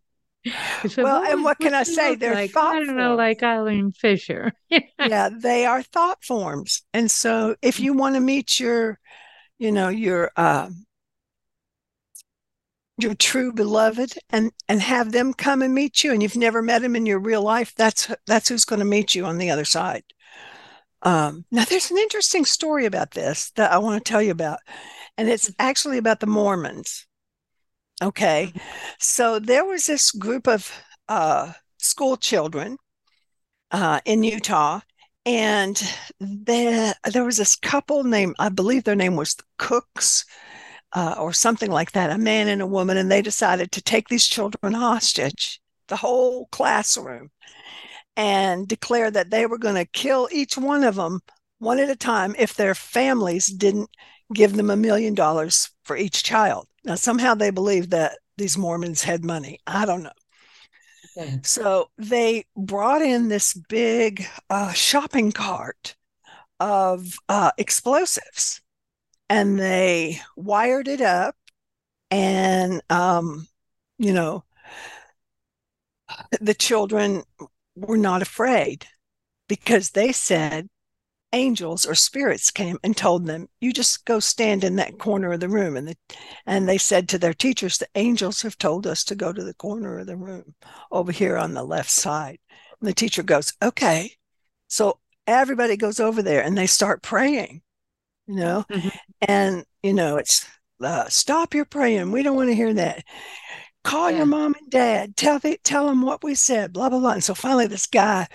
said, 0.87 1.03
well, 1.05 1.25
and 1.25 1.43
what 1.43 1.59
can 1.59 1.75
I 1.75 1.83
say? 1.83 2.15
They're 2.15 2.35
like? 2.35 2.53
thought. 2.53 2.77
I 2.77 2.85
don't 2.85 2.97
know, 2.97 3.17
like 3.17 3.43
Eileen 3.43 3.91
Fisher. 3.91 4.53
yeah, 4.71 5.29
they 5.29 5.67
are 5.67 5.83
thought 5.83 6.23
forms, 6.23 6.83
and 6.95 7.11
so 7.11 7.57
if 7.63 7.81
you 7.81 7.95
want 7.95 8.15
to 8.15 8.21
meet 8.21 8.61
your, 8.61 9.01
you 9.59 9.73
know, 9.73 9.89
your 9.89 10.31
um, 10.37 10.87
your 12.97 13.15
true 13.15 13.53
beloved, 13.53 14.13
and 14.31 14.53
and 14.69 14.81
have 14.81 15.11
them 15.11 15.35
come 15.35 15.63
and 15.63 15.75
meet 15.75 16.05
you, 16.05 16.13
and 16.13 16.23
you've 16.23 16.37
never 16.37 16.63
met 16.63 16.85
him 16.85 16.95
in 16.95 17.07
your 17.07 17.19
real 17.19 17.43
life, 17.43 17.75
that's 17.77 18.09
that's 18.29 18.49
who's 18.49 18.65
going 18.65 18.79
to 18.79 18.85
meet 18.85 19.17
you 19.17 19.25
on 19.25 19.39
the 19.39 19.51
other 19.51 19.65
side. 19.65 20.05
Um, 21.03 21.45
now, 21.51 21.65
there's 21.65 21.91
an 21.91 21.99
interesting 21.99 22.45
story 22.45 22.87
about 22.87 23.13
this 23.13 23.51
that 23.53 23.73
I 23.73 23.79
want 23.79 24.05
to 24.05 24.09
tell 24.09 24.23
you 24.23 24.33
about, 24.33 24.59
and 25.17 25.29
it's 25.29 25.51
actually 25.59 25.99
about 25.99 26.21
the 26.21 26.27
Mormons. 26.27 27.07
Okay, 28.03 28.47
mm-hmm. 28.49 28.59
so 28.99 29.39
there 29.39 29.65
was 29.65 29.87
this 29.87 30.11
group 30.11 30.47
of 30.49 30.71
uh, 31.09 31.53
school 31.79 32.17
children 32.17 32.77
uh, 33.71 34.01
in 34.05 34.23
Utah, 34.23 34.81
and 35.27 35.83
there 36.21 36.95
there 37.11 37.25
was 37.25 37.37
this 37.37 37.57
couple 37.57 38.05
named 38.05 38.37
I 38.39 38.49
believe 38.49 38.85
their 38.85 38.97
name 38.97 39.17
was 39.17 39.35
the 39.35 39.45
Cooks. 39.59 40.25
Uh, 40.93 41.15
or 41.21 41.33
something 41.33 41.71
like 41.71 41.93
that, 41.93 42.11
a 42.11 42.19
man 42.19 42.49
and 42.49 42.61
a 42.61 42.67
woman, 42.67 42.97
and 42.97 43.13
they 43.13 43.23
decided 43.23 43.71
to 43.71 43.81
take 43.81 44.09
these 44.09 44.27
children 44.27 44.73
hostage, 44.73 45.61
the 45.87 45.95
whole 45.95 46.47
classroom 46.47 47.31
and 48.21 48.69
declared 48.69 49.15
that 49.15 49.31
they 49.31 49.47
were 49.47 49.57
going 49.57 49.77
to 49.77 49.87
kill 49.87 50.29
each 50.31 50.59
one 50.59 50.85
of 50.85 50.97
them 50.97 51.21
one 51.59 51.79
at 51.79 51.89
a 51.89 51.97
time 51.97 52.35
if 52.39 52.53
their 52.53 52.75
families 52.75 53.47
didn't 53.47 53.89
give 54.35 54.57
them 54.57 54.69
a 54.69 54.77
million 54.77 55.15
dollars 55.15 55.71
for 55.85 55.97
each 55.97 56.23
child. 56.23 56.69
Now, 56.85 56.97
somehow 56.97 57.35
they 57.35 57.49
believed 57.49 57.93
that 57.93 58.19
these 58.37 58.59
Mormons 58.59 59.03
had 59.03 59.25
money. 59.25 59.59
I 59.67 59.87
don't 59.87 60.03
know. 60.03 60.13
Okay. 61.17 61.41
So 61.45 61.89
they 61.97 62.45
brought 62.55 63.01
in 63.01 63.29
this 63.29 63.55
big 63.55 64.27
uh, 64.51 64.73
shopping 64.73 65.33
cart 65.33 65.97
of 66.61 67.17
uh, 67.31 67.53
explosives 67.57 68.61
and 69.31 69.59
they 69.59 70.21
wired 70.37 70.89
it 70.89 71.01
up 71.01 71.37
and, 72.11 72.83
um, 72.91 73.49
you 73.97 74.13
know, 74.13 74.45
the 76.43 76.55
children 76.55 77.23
were 77.81 77.97
not 77.97 78.23
afraid 78.23 78.87
because 79.49 79.91
they 79.91 80.13
said 80.13 80.69
angels 81.33 81.87
or 81.87 81.95
spirits 81.95 82.51
came 82.51 82.79
and 82.83 82.97
told 82.97 83.27
them, 83.27 83.49
"You 83.61 83.73
just 83.73 84.05
go 84.05 84.21
stand 84.21 84.65
in 84.65 84.77
that 84.77 84.99
corner 84.99 85.33
of 85.33 85.41
the 85.41 85.49
room." 85.49 85.77
And 85.77 85.89
the, 85.89 85.97
and 86.47 86.69
they 86.69 86.79
said 86.79 87.09
to 87.09 87.19
their 87.19 87.35
teachers, 87.35 87.79
"The 87.79 87.89
angels 87.95 88.43
have 88.43 88.59
told 88.59 88.87
us 88.87 89.05
to 89.05 89.15
go 89.15 89.33
to 89.33 89.45
the 89.45 89.55
corner 89.55 89.99
of 89.99 90.07
the 90.07 90.17
room 90.17 90.55
over 90.91 91.13
here 91.13 91.37
on 91.37 91.55
the 91.55 91.65
left 91.65 91.91
side." 91.91 92.39
And 92.81 92.89
the 92.89 92.95
teacher 92.95 93.23
goes, 93.23 93.53
"Okay." 93.63 94.17
So 94.69 95.01
everybody 95.27 95.77
goes 95.77 96.01
over 96.01 96.23
there 96.23 96.43
and 96.43 96.57
they 96.57 96.67
start 96.67 97.03
praying, 97.03 97.63
you 98.27 98.37
know, 98.37 98.65
mm-hmm. 98.71 98.89
and 99.23 99.65
you 99.83 99.93
know 99.93 100.17
it's 100.17 100.47
uh, 100.83 101.09
stop 101.09 101.55
your 101.55 101.65
praying. 101.65 102.11
We 102.11 102.23
don't 102.23 102.37
want 102.37 102.49
to 102.49 102.55
hear 102.55 102.73
that 102.75 103.05
call 103.85 104.11
yeah. 104.11 104.19
your 104.19 104.27
mom 104.27 104.55
and 104.61 104.71
dad. 104.71 105.17
Tell 105.17 105.39
the, 105.39 105.59
tell 105.65 105.87
them 105.87 106.03
what 106.03 106.23
we 106.23 106.35
said 106.35 106.73
blah 106.73 106.89
blah 106.89 107.01
blah. 107.01 107.13
And 107.13 107.25
so 107.25 107.35
finally 107.35 107.67
this 107.67 107.87
guy 107.87 108.27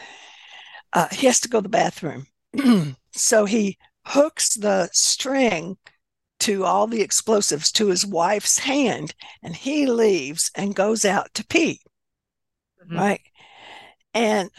uh, 0.93 1.07
he 1.11 1.27
has 1.27 1.39
to 1.41 1.49
go 1.49 1.59
to 1.59 1.63
the 1.63 1.69
bathroom. 1.69 2.27
So 3.17 3.45
he 3.45 3.77
hooks 4.05 4.55
the 4.55 4.89
string 4.91 5.77
to 6.41 6.65
all 6.65 6.85
the 6.85 7.01
explosives 7.01 7.71
to 7.71 7.87
his 7.87 8.05
wife's 8.05 8.59
hand 8.59 9.15
and 9.41 9.55
he 9.55 9.85
leaves 9.85 10.51
and 10.53 10.75
goes 10.75 11.05
out 11.05 11.33
to 11.35 11.47
pee 11.47 11.79
mm-hmm. 12.85 12.97
right? 12.97 13.21
And 14.13 14.49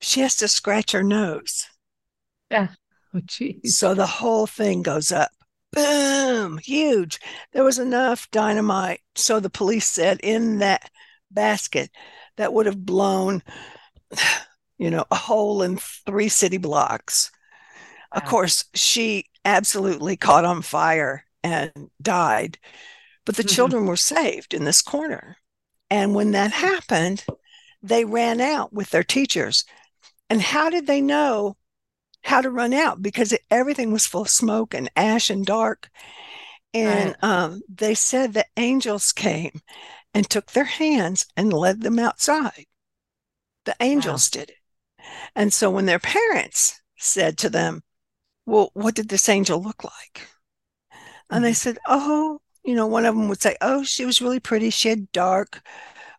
she 0.00 0.20
has 0.20 0.36
to 0.36 0.48
scratch 0.48 0.92
her 0.92 1.02
nose. 1.02 1.66
Yeah. 2.50 2.68
Oh 3.14 3.20
geez. 3.24 3.78
so 3.78 3.94
the 3.94 4.06
whole 4.06 4.46
thing 4.46 4.82
goes 4.82 5.12
up 5.12 5.30
boom, 5.72 6.58
huge. 6.58 7.20
There 7.52 7.64
was 7.64 7.78
enough 7.78 8.30
dynamite, 8.30 9.00
so 9.14 9.40
the 9.40 9.50
police 9.50 9.86
said, 9.86 10.20
in 10.22 10.58
that 10.58 10.90
basket 11.30 11.90
that 12.36 12.52
would 12.52 12.66
have 12.66 12.84
blown, 12.84 13.42
you 14.78 14.90
know, 14.90 15.04
a 15.10 15.16
hole 15.16 15.62
in 15.62 15.76
three 15.78 16.28
city 16.28 16.58
blocks. 16.58 17.30
Wow. 18.12 18.20
Of 18.20 18.28
course, 18.28 18.64
she 18.74 19.26
absolutely 19.44 20.16
caught 20.16 20.44
on 20.44 20.62
fire 20.62 21.24
and 21.42 21.72
died, 22.00 22.58
but 23.24 23.36
the 23.36 23.42
mm-hmm. 23.42 23.54
children 23.54 23.86
were 23.86 23.96
saved 23.96 24.54
in 24.54 24.64
this 24.64 24.82
corner. 24.82 25.36
And 25.90 26.14
when 26.14 26.32
that 26.32 26.52
happened, 26.52 27.24
they 27.82 28.04
ran 28.04 28.40
out 28.40 28.72
with 28.72 28.90
their 28.90 29.04
teachers. 29.04 29.64
And 30.28 30.40
how 30.40 30.68
did 30.68 30.86
they 30.86 31.00
know 31.00 31.56
how 32.22 32.40
to 32.40 32.50
run 32.50 32.72
out 32.72 33.02
because 33.02 33.32
it, 33.32 33.42
everything 33.50 33.92
was 33.92 34.06
full 34.06 34.22
of 34.22 34.28
smoke 34.28 34.74
and 34.74 34.90
ash 34.96 35.30
and 35.30 35.46
dark. 35.46 35.88
And 36.74 37.16
right. 37.22 37.24
um, 37.24 37.62
they 37.68 37.94
said 37.94 38.34
that 38.34 38.48
angels 38.56 39.12
came 39.12 39.60
and 40.14 40.28
took 40.28 40.52
their 40.52 40.64
hands 40.64 41.26
and 41.36 41.52
led 41.52 41.82
them 41.82 41.98
outside. 41.98 42.66
The 43.64 43.76
angels 43.80 44.30
wow. 44.34 44.40
did 44.40 44.50
it. 44.50 44.56
And 45.34 45.52
so 45.52 45.70
when 45.70 45.86
their 45.86 45.98
parents 45.98 46.80
said 46.96 47.38
to 47.38 47.50
them, 47.50 47.82
Well, 48.46 48.70
what 48.74 48.94
did 48.94 49.08
this 49.08 49.28
angel 49.28 49.62
look 49.62 49.84
like? 49.84 50.28
And 51.30 51.44
they 51.44 51.50
mm-hmm. 51.50 51.54
said, 51.54 51.78
Oh, 51.86 52.40
you 52.64 52.74
know, 52.74 52.86
one 52.86 53.06
of 53.06 53.14
them 53.14 53.28
would 53.28 53.40
say, 53.40 53.56
Oh, 53.60 53.82
she 53.84 54.04
was 54.04 54.20
really 54.20 54.40
pretty. 54.40 54.70
She 54.70 54.88
had 54.88 55.12
dark 55.12 55.62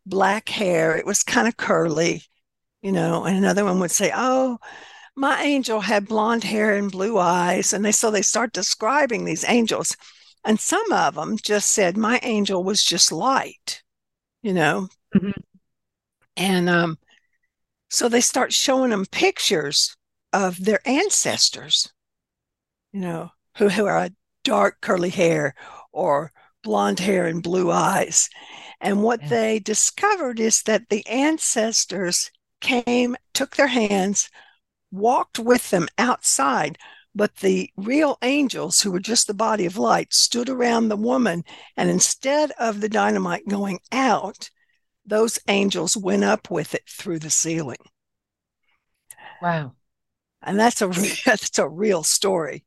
black 0.05 0.49
hair. 0.49 0.95
It 0.95 1.05
was 1.05 1.23
kind 1.23 1.47
of 1.47 1.57
curly, 1.57 2.23
you 2.81 2.91
know. 2.91 3.25
And 3.25 3.37
another 3.37 3.65
one 3.65 3.79
would 3.79 3.91
say, 3.91 4.11
Oh, 4.15 4.57
my 5.19 5.41
angel 5.43 5.81
had 5.81 6.07
blonde 6.07 6.45
hair 6.45 6.75
and 6.75 6.91
blue 6.91 7.17
eyes. 7.17 7.73
And 7.73 7.83
they 7.83 7.91
so 7.91 8.09
they 8.09 8.21
start 8.21 8.53
describing 8.53 9.25
these 9.25 9.43
angels. 9.47 9.95
And 10.45 10.59
some 10.59 10.91
of 10.91 11.15
them 11.15 11.37
just 11.37 11.71
said, 11.71 11.97
My 11.97 12.19
angel 12.23 12.63
was 12.63 12.83
just 12.83 13.11
light, 13.11 13.83
you 14.41 14.53
know. 14.53 14.87
Mm-hmm. 15.13 15.41
And 16.37 16.69
um, 16.69 16.97
so 17.89 18.07
they 18.07 18.21
start 18.21 18.53
showing 18.53 18.91
them 18.91 19.05
pictures 19.05 19.95
of 20.31 20.63
their 20.63 20.79
ancestors, 20.85 21.91
you 22.93 23.01
know, 23.01 23.31
who, 23.57 23.67
who 23.67 23.85
are 23.85 24.09
dark 24.45 24.79
curly 24.79 25.09
hair 25.09 25.53
or 25.91 26.31
blonde 26.63 26.99
hair 26.99 27.25
and 27.25 27.43
blue 27.43 27.71
eyes. 27.71 28.29
And 28.79 29.03
what 29.03 29.21
yeah. 29.23 29.29
they 29.29 29.59
discovered 29.59 30.39
is 30.39 30.63
that 30.63 30.87
the 30.87 31.05
ancestors 31.07 32.31
came, 32.61 33.17
took 33.33 33.57
their 33.57 33.67
hands, 33.67 34.29
walked 34.91 35.39
with 35.39 35.69
them 35.69 35.87
outside. 35.97 36.77
But 37.15 37.37
the 37.37 37.69
real 37.75 38.17
angels, 38.21 38.81
who 38.81 38.91
were 38.91 38.99
just 38.99 39.27
the 39.27 39.33
body 39.33 39.65
of 39.65 39.77
light, 39.77 40.13
stood 40.13 40.47
around 40.47 40.89
the 40.89 40.95
woman. 40.95 41.43
And 41.75 41.89
instead 41.89 42.51
of 42.59 42.81
the 42.81 42.89
dynamite 42.89 43.47
going 43.47 43.79
out, 43.91 44.49
those 45.05 45.39
angels 45.47 45.97
went 45.97 46.23
up 46.23 46.51
with 46.51 46.75
it 46.75 46.83
through 46.87 47.19
the 47.19 47.31
ceiling. 47.31 47.79
Wow. 49.41 49.73
And 50.41 50.59
that's 50.59 50.81
a 50.81 50.87
that's 51.25 51.57
a 51.57 51.67
real 51.67 52.03
story. 52.03 52.65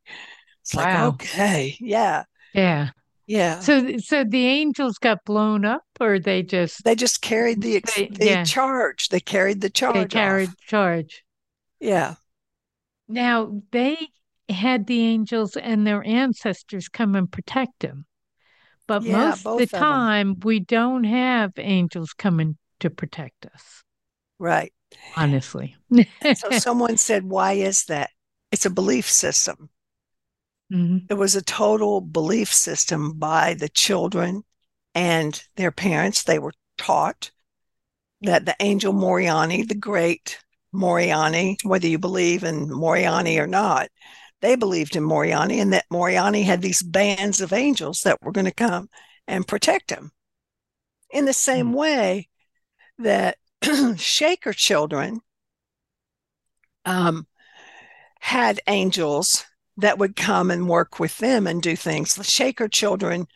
It's 0.63 0.75
wow. 0.75 0.83
like, 0.83 1.15
okay, 1.15 1.77
yeah. 1.81 2.25
Yeah. 2.55 2.91
Yeah. 3.27 3.61
So 3.61 3.99
so 3.99 4.25
the 4.25 4.47
angels 4.47 4.99
got 4.99 5.25
blown 5.25 5.65
up 5.65 5.85
or 6.01 6.19
they 6.19 6.43
just 6.43 6.85
they 6.85 6.95
just 6.95 7.23
carried 7.23 7.63
the, 7.63 7.83
they, 7.97 8.09
the 8.09 8.27
yeah. 8.27 8.45
charge. 8.45 9.09
They 9.09 9.21
carried 9.21 9.61
the 9.61 9.71
charge. 9.71 9.95
They 9.95 10.05
carried 10.07 10.49
off. 10.49 10.57
charge. 10.67 11.25
Yeah. 11.83 12.15
Now 13.09 13.61
they 13.73 13.97
had 14.49 14.87
the 14.87 15.01
angels 15.01 15.57
and 15.57 15.85
their 15.87 16.07
ancestors 16.07 16.89
come 16.89 17.17
and 17.17 17.31
protect 17.31 17.81
them. 17.81 18.07
But 18.87 19.03
yeah, 19.03 19.31
most 19.31 19.47
of 19.47 19.59
the 19.59 19.67
time, 19.67 20.37
we 20.45 20.61
don't 20.61 21.05
have 21.05 21.53
angels 21.59 22.13
coming 22.13 22.57
to 22.81 22.91
protect 22.91 23.47
us. 23.47 23.83
Right. 24.39 24.73
Honestly. 25.17 25.77
so 26.35 26.51
someone 26.59 26.97
said, 26.97 27.25
Why 27.25 27.55
is 27.55 27.85
that? 27.87 28.11
It's 28.53 28.67
a 28.67 28.71
belief 28.71 29.09
system. 29.11 29.69
Mm-hmm. 30.73 31.07
It 31.11 31.15
was 31.15 31.35
a 31.35 31.43
total 31.43 32.01
belief 32.01 32.53
system 32.53 33.19
by 33.19 33.55
the 33.55 33.69
children 33.69 34.45
and 34.95 35.43
their 35.57 35.73
parents. 35.73 36.23
They 36.23 36.39
were 36.39 36.53
taught 36.79 37.31
that 38.21 38.47
the 38.47 38.57
angel 38.61 38.93
Moriani, 38.93 39.67
the 39.67 39.75
great 39.75 40.39
Moriani, 40.75 41.57
whether 41.65 41.87
you 41.87 41.99
believe 41.99 42.45
in 42.45 42.69
Moriani 42.69 43.39
or 43.39 43.47
not, 43.47 43.89
they 44.41 44.57
believed 44.57 44.97
in 44.97 45.05
Moriani 45.05 45.61
and 45.61 45.73
that 45.73 45.89
Moriani 45.91 46.45
had 46.45 46.63
these 46.63 46.83
bands 46.83 47.41
of 47.41 47.53
angels 47.53 48.03
that 48.03 48.21
were 48.23 48.33
going 48.33 48.47
to 48.47 48.53
come 48.53 48.89
and 49.29 49.47
protect 49.47 49.91
him. 49.91 50.11
In 51.11 51.27
the 51.27 51.33
same 51.33 51.73
mm. 51.73 51.75
way 51.75 52.29
that 52.99 53.37
Shaker 53.97 54.53
children 54.53 55.21
um, 56.85 57.27
had 58.21 58.61
angels 58.67 59.45
that 59.77 59.99
would 59.99 60.17
come 60.17 60.51
and 60.51 60.69
work 60.69 60.99
with 60.99 61.17
them 61.19 61.47
and 61.47 61.63
do 61.63 61.77
things. 61.77 62.15
The 62.15 62.25
Shaker 62.25 62.69
children, 62.69 63.27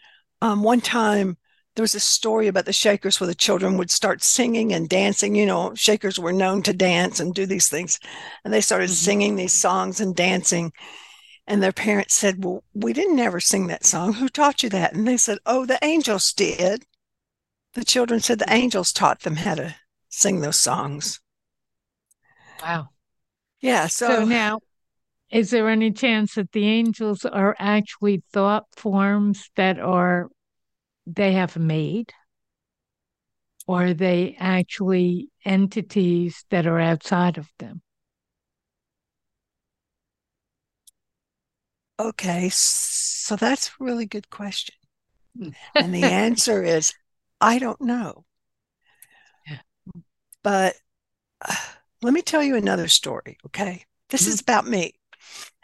um, 0.43 0.62
one 0.62 0.80
time 0.80 1.37
there 1.77 1.83
was 1.83 1.95
a 1.95 2.01
story 2.01 2.47
about 2.47 2.64
the 2.64 2.72
Shakers 2.72 3.20
where 3.20 3.27
the 3.27 3.35
children 3.35 3.77
would 3.77 3.91
start 3.91 4.24
singing 4.24 4.72
and 4.72 4.89
dancing. 4.89 5.35
You 5.35 5.45
know, 5.45 5.74
Shakers 5.74 6.18
were 6.18 6.33
known 6.33 6.62
to 6.62 6.72
dance 6.72 7.20
and 7.20 7.35
do 7.35 7.45
these 7.45 7.68
things. 7.68 8.01
And 8.45 8.53
they 8.53 8.62
started 8.62 8.87
mm-hmm. 8.87 8.95
singing 8.95 9.37
these 9.37 9.53
songs 9.53 10.01
and 10.01 10.16
dancing. 10.16 10.72
And 11.47 11.62
their 11.62 11.72
parents 11.72 12.14
said, 12.14 12.43
Well, 12.43 12.64
we 12.72 12.95
didn't 12.95 13.20
ever 13.20 13.41
sing 13.41 13.66
that 13.66 13.85
song. 13.85 14.14
Who 14.14 14.31
taught 14.31 14.62
you 14.62 14.70
that? 14.70 14.95
And 14.95 15.07
they 15.07 15.18
said, 15.18 15.39
Oh, 15.45 15.66
the 15.66 15.79
angels 15.83 16.33
did. 16.33 16.85
The 17.74 17.85
children 17.85 18.20
said 18.20 18.39
the 18.39 18.53
angels 18.53 18.91
taught 18.91 19.20
them 19.20 19.37
how 19.37 19.57
to 19.57 19.77
sing 20.09 20.41
those 20.41 20.59
songs. 20.59 21.20
Wow. 22.62 22.89
Yeah. 23.61 23.87
So, 23.89 24.09
so 24.09 24.24
now, 24.24 24.61
is 25.31 25.51
there 25.51 25.68
any 25.68 25.91
chance 25.91 26.37
that 26.37 26.53
the 26.53 26.66
angels 26.66 27.27
are 27.27 27.55
actually 27.59 28.22
thought 28.33 28.64
forms 28.74 29.51
that 29.57 29.79
are 29.79 30.31
they 31.07 31.33
have 31.33 31.57
made? 31.57 32.13
Or 33.67 33.87
are 33.87 33.95
they 33.95 34.37
actually 34.39 35.31
entities 35.45 36.45
that 36.51 36.67
are 36.67 36.81
outside 36.81 37.39
of 37.39 37.51
them? 37.59 37.83
Okay, 41.99 42.51
so 42.51 43.37
that's 43.37 43.69
a 43.69 43.85
really 43.85 44.07
good 44.07 44.29
question. 44.31 44.75
and 45.75 45.95
the 45.95 46.05
answer 46.05 46.63
is 46.77 46.93
I 47.41 47.59
don't 47.59 47.81
know. 47.81 48.25
Yeah. 49.47 49.59
But 50.43 50.77
uh, 51.41 51.55
let 52.03 52.13
me 52.15 52.23
tell 52.23 52.43
you 52.43 52.57
another 52.57 52.89
story, 52.89 53.39
okay? 53.47 53.85
This 54.11 54.23
mm-hmm. 54.23 54.33
is 54.33 54.41
about 54.41 54.67
me. 54.67 54.93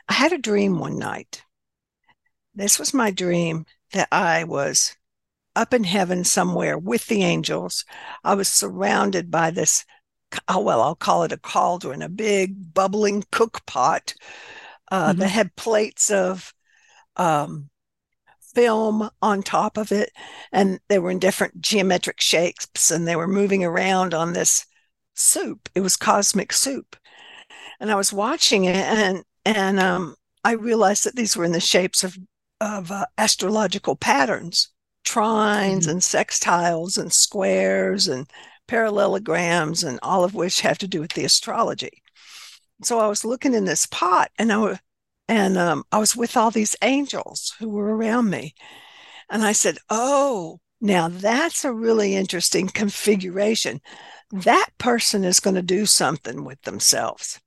I 0.08 0.14
had 0.14 0.32
a 0.32 0.38
dream 0.38 0.78
one 0.78 0.98
night. 0.98 1.44
This 2.54 2.78
was 2.78 2.92
my 2.92 3.10
dream 3.10 3.66
that 3.92 4.08
I 4.10 4.44
was 4.44 4.96
up 5.54 5.74
in 5.74 5.84
heaven 5.84 6.24
somewhere 6.24 6.78
with 6.78 7.06
the 7.06 7.22
angels. 7.22 7.84
I 8.24 8.34
was 8.34 8.48
surrounded 8.48 9.30
by 9.30 9.50
this, 9.50 9.84
oh, 10.48 10.60
well, 10.60 10.80
I'll 10.80 10.94
call 10.94 11.24
it 11.24 11.32
a 11.32 11.36
cauldron, 11.36 12.02
a 12.02 12.08
big 12.08 12.74
bubbling 12.74 13.24
cook 13.30 13.64
pot 13.66 14.14
uh, 14.90 15.10
mm-hmm. 15.10 15.20
that 15.20 15.28
had 15.28 15.56
plates 15.56 16.10
of 16.10 16.52
um, 17.16 17.68
film 18.54 19.10
on 19.20 19.42
top 19.42 19.76
of 19.76 19.92
it. 19.92 20.10
And 20.52 20.80
they 20.88 20.98
were 20.98 21.10
in 21.10 21.18
different 21.18 21.60
geometric 21.60 22.20
shapes 22.20 22.90
and 22.90 23.06
they 23.06 23.16
were 23.16 23.28
moving 23.28 23.64
around 23.64 24.14
on 24.14 24.32
this 24.32 24.66
soup. 25.14 25.68
It 25.74 25.80
was 25.80 25.96
cosmic 25.96 26.52
soup. 26.52 26.96
And 27.80 27.90
I 27.90 27.96
was 27.96 28.12
watching 28.12 28.64
it 28.64 28.76
and, 28.76 29.24
and 29.44 29.80
um, 29.80 30.14
I 30.44 30.52
realized 30.52 31.04
that 31.04 31.16
these 31.16 31.36
were 31.36 31.44
in 31.44 31.52
the 31.52 31.60
shapes 31.60 32.04
of, 32.04 32.16
of 32.60 32.90
uh, 32.90 33.06
astrological 33.18 33.96
patterns 33.96 34.71
trines 35.04 35.82
mm-hmm. 35.82 35.90
and 35.90 36.00
sextiles 36.00 36.98
and 36.98 37.12
squares 37.12 38.08
and 38.08 38.30
parallelograms 38.66 39.82
and 39.82 39.98
all 40.02 40.24
of 40.24 40.34
which 40.34 40.60
have 40.60 40.78
to 40.78 40.88
do 40.88 41.00
with 41.00 41.12
the 41.12 41.24
astrology. 41.24 42.02
So 42.82 42.98
I 42.98 43.06
was 43.06 43.24
looking 43.24 43.54
in 43.54 43.64
this 43.64 43.86
pot 43.86 44.30
and 44.38 44.52
I 44.52 44.56
was, 44.58 44.78
and 45.28 45.56
um, 45.56 45.84
I 45.92 45.98
was 45.98 46.16
with 46.16 46.36
all 46.36 46.50
these 46.50 46.76
angels 46.82 47.54
who 47.58 47.68
were 47.68 47.94
around 47.96 48.30
me. 48.30 48.54
And 49.30 49.42
I 49.44 49.52
said, 49.52 49.78
Oh, 49.88 50.60
now 50.80 51.08
that's 51.08 51.64
a 51.64 51.72
really 51.72 52.14
interesting 52.16 52.68
configuration. 52.68 53.80
That 54.30 54.68
person 54.78 55.24
is 55.24 55.40
going 55.40 55.56
to 55.56 55.62
do 55.62 55.86
something 55.86 56.44
with 56.44 56.60
themselves. 56.62 57.40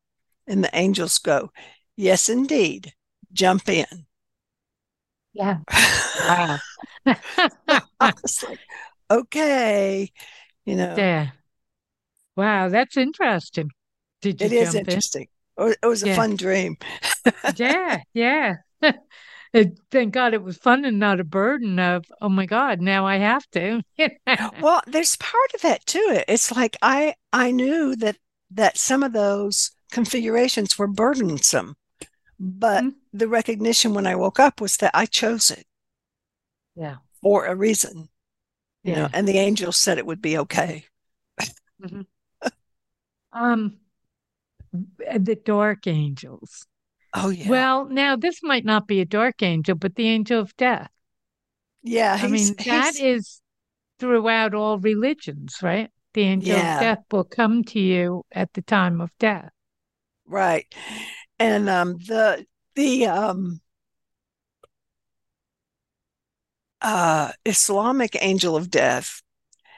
And 0.47 0.63
the 0.63 0.69
angels 0.73 1.17
go, 1.17 1.51
Yes, 1.97 2.29
indeed. 2.29 2.93
Jump 3.33 3.69
in. 3.69 4.05
Yeah. 5.33 5.59
Wow. 6.17 6.57
I 7.99 8.13
was 8.21 8.43
like, 8.47 8.59
okay. 9.11 10.11
You 10.65 10.75
know. 10.75 10.95
Yeah. 10.97 11.29
Wow, 12.35 12.69
that's 12.69 12.97
interesting. 12.97 13.69
Did 14.21 14.41
you 14.41 14.47
It 14.47 14.53
is 14.53 14.75
interesting. 14.75 15.27
In? 15.57 15.75
It 15.81 15.85
was 15.85 16.03
a 16.03 16.07
yeah. 16.07 16.15
fun 16.15 16.35
dream. 16.35 16.77
yeah, 17.55 18.01
yeah. 18.13 18.55
Thank 19.91 20.13
God 20.13 20.33
it 20.33 20.43
was 20.43 20.57
fun 20.57 20.83
and 20.83 20.99
not 20.99 21.21
a 21.21 21.23
burden 21.23 21.79
of, 21.79 22.03
oh 22.21 22.27
my 22.27 22.45
God, 22.45 22.81
now 22.81 23.05
I 23.05 23.17
have 23.17 23.49
to. 23.51 23.81
well, 24.61 24.81
there's 24.85 25.15
part 25.15 25.53
of 25.53 25.61
that 25.61 25.85
too. 25.85 26.21
It's 26.27 26.51
like 26.51 26.75
I 26.81 27.15
I 27.31 27.51
knew 27.51 27.95
that 27.97 28.17
that 28.51 28.77
some 28.77 29.01
of 29.01 29.13
those 29.13 29.71
configurations 29.91 30.77
were 30.77 30.87
burdensome, 30.87 31.75
but 32.37 32.83
mm-hmm. 32.83 32.97
the 33.13 33.29
recognition 33.29 33.93
when 33.93 34.05
I 34.05 34.15
woke 34.15 34.39
up 34.39 34.59
was 34.59 34.77
that 34.77 34.91
I 34.93 35.05
chose 35.05 35.51
it. 35.51 35.65
Yeah. 36.75 36.95
For 37.21 37.45
a 37.45 37.55
reason. 37.55 38.09
You 38.83 38.93
yeah. 38.93 38.95
know, 38.95 39.09
and 39.13 39.27
the 39.27 39.37
angel 39.37 39.71
said 39.71 39.97
it 39.97 40.05
would 40.05 40.21
be 40.21 40.37
okay. 40.39 40.85
mm-hmm. 41.81 42.01
Um 43.33 43.77
the 44.71 45.35
dark 45.35 45.87
angels. 45.87 46.65
Oh 47.13 47.29
yeah. 47.29 47.49
Well, 47.49 47.85
now 47.85 48.15
this 48.15 48.41
might 48.43 48.65
not 48.65 48.87
be 48.87 49.01
a 49.01 49.05
dark 49.05 49.41
angel, 49.41 49.75
but 49.75 49.95
the 49.95 50.07
angel 50.07 50.39
of 50.41 50.55
death. 50.57 50.89
Yeah, 51.81 52.17
I 52.19 52.27
mean 52.27 52.55
that 52.65 52.99
is 52.99 53.41
throughout 53.99 54.53
all 54.53 54.79
religions, 54.79 55.57
right? 55.61 55.89
The 56.13 56.21
angel 56.21 56.55
yeah. 56.55 56.75
of 56.75 56.81
death 56.81 57.03
will 57.11 57.23
come 57.23 57.63
to 57.65 57.79
you 57.79 58.25
at 58.31 58.53
the 58.53 58.61
time 58.61 59.01
of 59.01 59.11
death. 59.19 59.51
Right. 60.25 60.65
And 61.39 61.69
um 61.69 61.97
the 62.07 62.45
the 62.75 63.07
um 63.07 63.61
uh 66.85 67.31
Islamic 67.43 68.15
angel 68.21 68.55
of 68.55 68.69
death 68.69 69.21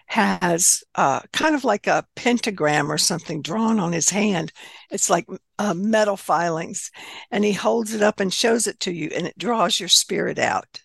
has 0.09 0.83
uh, 0.95 1.19
kind 1.33 1.53
of 1.53 1.65
like 1.65 1.85
a 1.85 2.05
pentagram 2.15 2.89
or 2.89 2.97
something 2.97 3.41
drawn 3.41 3.77
on 3.77 3.91
his 3.91 4.09
hand. 4.09 4.53
It's 4.89 5.09
like 5.09 5.27
uh, 5.59 5.73
metal 5.73 6.15
filings, 6.15 6.91
and 7.29 7.43
he 7.43 7.51
holds 7.51 7.93
it 7.93 8.01
up 8.01 8.21
and 8.21 8.33
shows 8.33 8.67
it 8.67 8.79
to 8.81 8.91
you, 8.93 9.09
and 9.13 9.27
it 9.27 9.37
draws 9.37 9.79
your 9.81 9.89
spirit 9.89 10.39
out. 10.39 10.79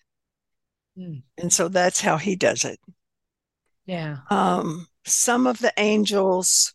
Mm. 0.97 1.23
And 1.37 1.53
so 1.53 1.69
that's 1.69 2.01
how 2.01 2.17
he 2.17 2.35
does 2.35 2.65
it. 2.65 2.79
Yeah. 3.85 4.17
Um, 4.29 4.87
some 5.05 5.47
of 5.47 5.59
the 5.59 5.73
angels 5.77 6.73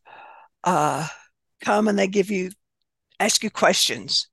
uh, 0.64 1.07
come 1.61 1.86
and 1.86 1.99
they 1.99 2.09
give 2.09 2.30
you, 2.30 2.51
ask 3.20 3.42
you 3.42 3.51
questions, 3.51 4.28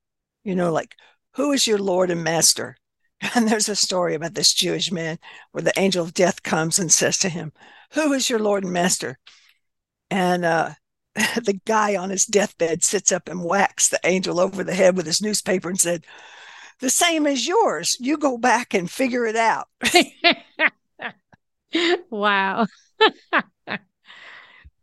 you 0.45 0.55
know, 0.55 0.72
like, 0.72 0.95
who 1.34 1.51
is 1.51 1.68
your 1.68 1.80
Lord 1.80 2.11
and 2.11 2.24
Master? 2.24 2.78
And 3.36 3.47
there's 3.47 3.70
a 3.70 3.76
story 3.76 4.16
about 4.16 4.34
this 4.34 4.53
Jewish 4.53 4.91
man 4.91 5.18
where 5.51 5.63
the 5.63 5.78
angel 5.78 6.03
of 6.03 6.13
death 6.13 6.43
comes 6.43 6.80
and 6.80 6.91
says 6.91 7.18
to 7.20 7.30
him, 7.30 7.53
Who 7.93 8.13
is 8.13 8.30
your 8.30 8.39
Lord 8.39 8.63
and 8.63 8.74
Master? 8.74 9.18
And 10.09 10.45
uh, 10.45 10.72
the 11.16 11.59
guy 11.66 11.95
on 11.95 12.09
his 12.09 12.26
deathbed 12.26 12.84
sits 12.84 13.11
up 13.11 13.30
and 13.30 13.43
whacks 13.43 13.88
the 13.88 13.99
angel 14.03 14.39
over 14.39 14.63
the 14.63 14.76
head 14.76 14.97
with 14.97 15.05
his 15.05 15.22
newspaper 15.22 15.70
and 15.70 15.80
said, 15.80 16.05
The 16.80 16.89
same 16.89 17.26
as 17.26 17.47
yours. 17.47 17.97
You 17.99 18.18
go 18.18 18.38
back 18.38 18.74
and 18.74 18.89
figure 18.89 19.26
it 19.26 19.36
out. 19.36 19.68
wow. 22.09 22.68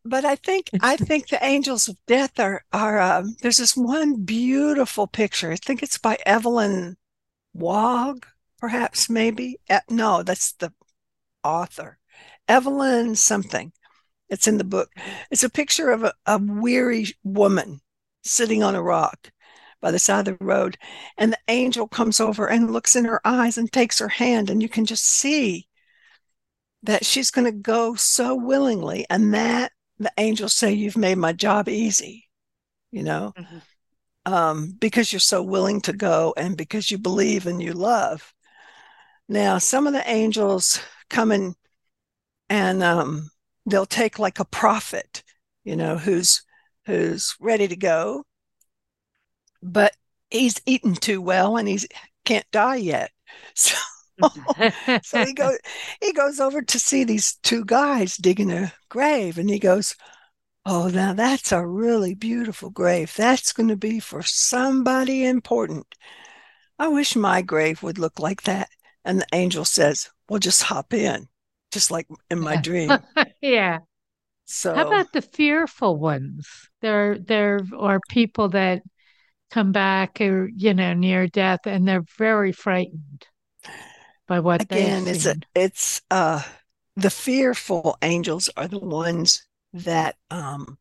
but 0.04 0.24
I 0.24 0.36
think 0.36 0.70
I 0.80 0.96
think 0.96 1.28
the 1.28 1.44
angels 1.44 1.88
of 1.88 1.96
death 2.06 2.40
are 2.40 2.64
are 2.72 3.00
um, 3.00 3.36
there's 3.42 3.58
this 3.58 3.76
one 3.76 4.24
beautiful 4.24 5.06
picture. 5.06 5.52
I 5.52 5.56
think 5.56 5.82
it's 5.82 5.98
by 5.98 6.18
Evelyn 6.26 6.96
Waugh, 7.54 8.14
perhaps, 8.58 9.10
maybe. 9.10 9.58
No, 9.90 10.22
that's 10.22 10.52
the 10.52 10.72
author. 11.44 11.98
Evelyn 12.48 13.14
something. 13.14 13.72
It's 14.28 14.46
in 14.46 14.58
the 14.58 14.64
book. 14.64 14.90
It's 15.30 15.42
a 15.42 15.50
picture 15.50 15.90
of 15.90 16.04
a, 16.04 16.14
a 16.26 16.38
weary 16.38 17.08
woman 17.22 17.80
sitting 18.24 18.62
on 18.62 18.74
a 18.74 18.82
rock 18.82 19.30
by 19.80 19.90
the 19.90 19.98
side 19.98 20.28
of 20.28 20.38
the 20.38 20.44
road. 20.44 20.78
And 21.18 21.32
the 21.32 21.38
angel 21.48 21.86
comes 21.88 22.20
over 22.20 22.48
and 22.48 22.72
looks 22.72 22.96
in 22.96 23.04
her 23.04 23.20
eyes 23.26 23.58
and 23.58 23.70
takes 23.70 23.98
her 23.98 24.08
hand. 24.08 24.48
And 24.48 24.62
you 24.62 24.68
can 24.68 24.86
just 24.86 25.04
see 25.04 25.68
that 26.82 27.04
she's 27.04 27.30
going 27.30 27.44
to 27.44 27.52
go 27.52 27.94
so 27.94 28.34
willingly. 28.34 29.04
And 29.10 29.34
that 29.34 29.72
the 29.98 30.12
angels 30.16 30.54
say, 30.54 30.72
You've 30.72 30.96
made 30.96 31.18
my 31.18 31.32
job 31.32 31.68
easy, 31.68 32.28
you 32.90 33.02
know, 33.02 33.34
mm-hmm. 33.36 33.58
Um, 34.26 34.76
because 34.78 35.12
you're 35.12 35.20
so 35.20 35.42
willing 35.42 35.80
to 35.82 35.92
go 35.92 36.34
and 36.36 36.56
because 36.56 36.90
you 36.90 36.98
believe 36.98 37.46
and 37.46 37.62
you 37.62 37.72
love. 37.72 38.32
Now, 39.28 39.58
some 39.58 39.86
of 39.86 39.92
the 39.92 40.08
angels 40.08 40.80
come 41.10 41.32
in 41.32 41.54
and 42.48 42.82
um, 42.82 43.30
they'll 43.66 43.86
take 43.86 44.18
like 44.18 44.38
a 44.38 44.44
prophet, 44.44 45.22
you 45.64 45.76
know, 45.76 45.96
who's 45.96 46.42
who's 46.86 47.34
ready 47.40 47.68
to 47.68 47.76
go, 47.76 48.24
but 49.62 49.92
he's 50.30 50.60
eaten 50.66 50.94
too 50.94 51.20
well 51.20 51.56
and 51.56 51.68
he 51.68 51.80
can't 52.24 52.50
die 52.52 52.76
yet. 52.76 53.10
So, 53.54 53.76
so 55.02 55.24
he 55.24 55.32
goes 55.32 55.58
he 56.00 56.12
goes 56.12 56.38
over 56.38 56.62
to 56.62 56.78
see 56.78 57.02
these 57.04 57.36
two 57.42 57.64
guys 57.64 58.16
digging 58.16 58.52
a 58.52 58.72
grave 58.90 59.38
and 59.38 59.48
he 59.48 59.58
goes, 59.58 59.96
Oh, 60.64 60.88
now 60.88 61.12
that's 61.12 61.50
a 61.52 61.66
really 61.66 62.14
beautiful 62.14 62.70
grave. 62.70 63.14
That's 63.16 63.52
going 63.52 63.68
to 63.68 63.76
be 63.76 63.98
for 63.98 64.22
somebody 64.22 65.24
important. 65.24 65.86
I 66.78 66.88
wish 66.88 67.16
my 67.16 67.42
grave 67.42 67.82
would 67.82 67.98
look 67.98 68.18
like 68.18 68.42
that. 68.42 68.68
And 69.04 69.20
the 69.20 69.26
angel 69.32 69.64
says, 69.64 70.10
Well, 70.28 70.38
just 70.38 70.64
hop 70.64 70.94
in, 70.94 71.28
just 71.72 71.90
like 71.90 72.06
in 72.30 72.40
my 72.40 72.56
dream. 72.56 73.02
yeah. 73.40 73.80
So 74.44 74.74
how 74.74 74.86
about 74.86 75.12
the 75.12 75.22
fearful 75.22 75.98
ones? 75.98 76.48
There 76.80 77.18
there 77.18 77.60
are 77.78 78.00
people 78.08 78.50
that 78.50 78.82
come 79.50 79.72
back 79.72 80.20
or 80.20 80.48
you 80.56 80.74
know 80.74 80.94
near 80.94 81.26
death 81.26 81.60
and 81.66 81.86
they're 81.86 82.04
very 82.18 82.52
frightened 82.52 83.26
by 84.26 84.40
what 84.40 84.60
again 84.62 85.06
it's 85.06 85.26
a, 85.26 85.36
it's 85.54 86.00
uh 86.10 86.42
the 86.96 87.10
fearful 87.10 87.96
angels 88.02 88.48
are 88.56 88.68
the 88.68 88.78
ones 88.78 89.46
that 89.72 90.16
um 90.30 90.78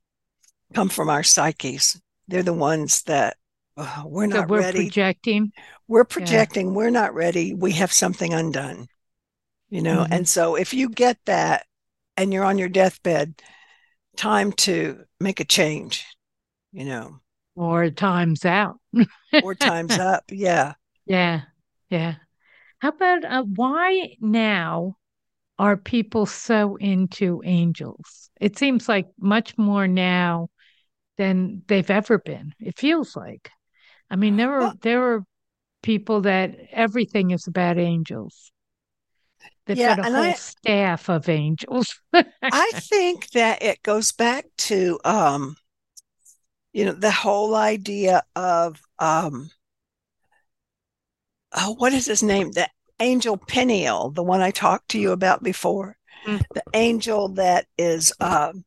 come 0.74 0.90
from 0.90 1.10
our 1.10 1.24
psyches. 1.24 2.02
They're 2.28 2.44
the 2.44 2.54
ones 2.54 3.04
that 3.04 3.38
uh, 3.78 4.04
we're 4.06 4.28
not 4.28 4.50
we're 4.50 4.60
ready 4.60 4.86
projecting? 4.86 5.52
We're 5.88 6.06
projecting. 6.06 6.68
Yeah. 6.68 6.74
we're 6.74 6.90
not 6.90 7.14
ready. 7.14 7.54
We 7.54 7.74
have 7.74 7.92
something 7.92 8.34
undone 8.34 8.88
you 9.70 9.82
know? 9.82 10.04
Mm-hmm. 10.04 10.14
and 10.14 10.28
so 10.28 10.56
if 10.56 10.74
you 10.74 10.90
get 10.90 11.18
that 11.26 11.66
and 12.18 12.32
you're 12.32 12.44
on 12.44 12.60
your 12.60 12.70
deathbed 12.70 13.42
time 14.18 14.52
to 14.52 15.06
make 15.20 15.40
a 15.40 15.46
change 15.46 16.06
you 16.72 16.86
know? 16.86 17.20
Or 17.56 17.90
time's 17.90 18.46
out. 18.46 18.78
Or 19.44 19.56
time's 19.56 19.98
up. 19.98 20.24
Yeah. 20.30 20.74
Yeah. 21.06 21.42
Yeah. 21.90 22.16
How 22.80 22.90
about 22.90 23.24
uh, 23.24 23.44
why 23.44 24.16
now 24.20 24.98
are 25.62 25.78
people 25.78 26.26
so 26.26 26.76
into 26.78 27.42
angels 27.46 28.32
it 28.42 28.58
seems 28.58 28.90
like 28.90 29.08
much 29.20 29.56
more 29.58 29.88
now 29.88 30.50
than 31.18 31.62
they've 31.68 31.92
ever 31.92 32.18
been 32.18 32.52
it 32.60 32.78
feels 32.78 33.16
like 33.16 33.52
i 34.10 34.16
mean 34.16 34.38
there 34.38 34.52
are 34.52 34.62
well, 34.66 34.74
there 34.82 35.04
are 35.14 35.24
people 35.84 36.22
that 36.22 36.56
everything 36.72 37.32
is 37.32 37.48
about 37.48 37.78
angels 37.78 38.52
They've 39.66 39.78
yeah, 39.78 39.96
got 39.96 40.00
a 40.00 40.12
whole 40.12 40.24
I, 40.24 40.34
staff 40.34 41.10
of 41.10 41.30
angels. 41.30 42.02
I 42.14 42.72
think 42.76 43.30
that 43.32 43.62
it 43.62 43.84
goes 43.84 44.12
back 44.12 44.46
to 44.70 45.00
um, 45.06 45.56
you 46.74 46.86
know, 46.86 46.94
the 46.94 47.12
whole 47.12 47.56
idea 47.56 48.24
of 48.36 48.82
um 49.00 49.52
oh, 51.54 51.76
what 51.78 51.94
is 51.94 52.06
his 52.06 52.24
name? 52.24 52.52
The 52.52 52.68
angel 53.02 53.38
Peniel, 53.38 54.12
the 54.12 54.24
one 54.24 54.42
I 54.42 54.52
talked 54.52 54.90
to 54.90 55.00
you 55.00 55.12
about 55.12 55.44
before. 55.44 55.98
Mm. 56.26 56.42
The 56.54 56.64
angel 56.74 57.30
that 57.30 57.66
is 57.78 58.14
um 58.20 58.64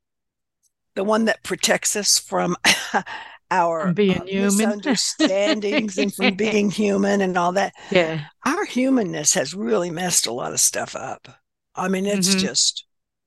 the 0.94 1.04
one 1.04 1.24
that 1.26 1.42
protects 1.42 1.96
us 1.96 2.18
from 2.18 2.56
our 3.50 3.92
being 3.92 4.22
uh, 4.22 4.24
human. 4.24 4.44
misunderstandings 4.44 5.98
and 5.98 6.14
from 6.14 6.34
being 6.36 6.70
human 6.70 7.20
and 7.20 7.36
all 7.36 7.52
that. 7.52 7.72
Yeah. 7.90 8.24
Our 8.44 8.64
humanness 8.64 9.34
has 9.34 9.54
really 9.54 9.90
messed 9.90 10.26
a 10.26 10.32
lot 10.32 10.52
of 10.52 10.60
stuff 10.60 10.96
up. 10.96 11.28
I 11.74 11.88
mean, 11.88 12.06
it's 12.06 12.30
mm-hmm. 12.30 12.38
just, 12.38 12.84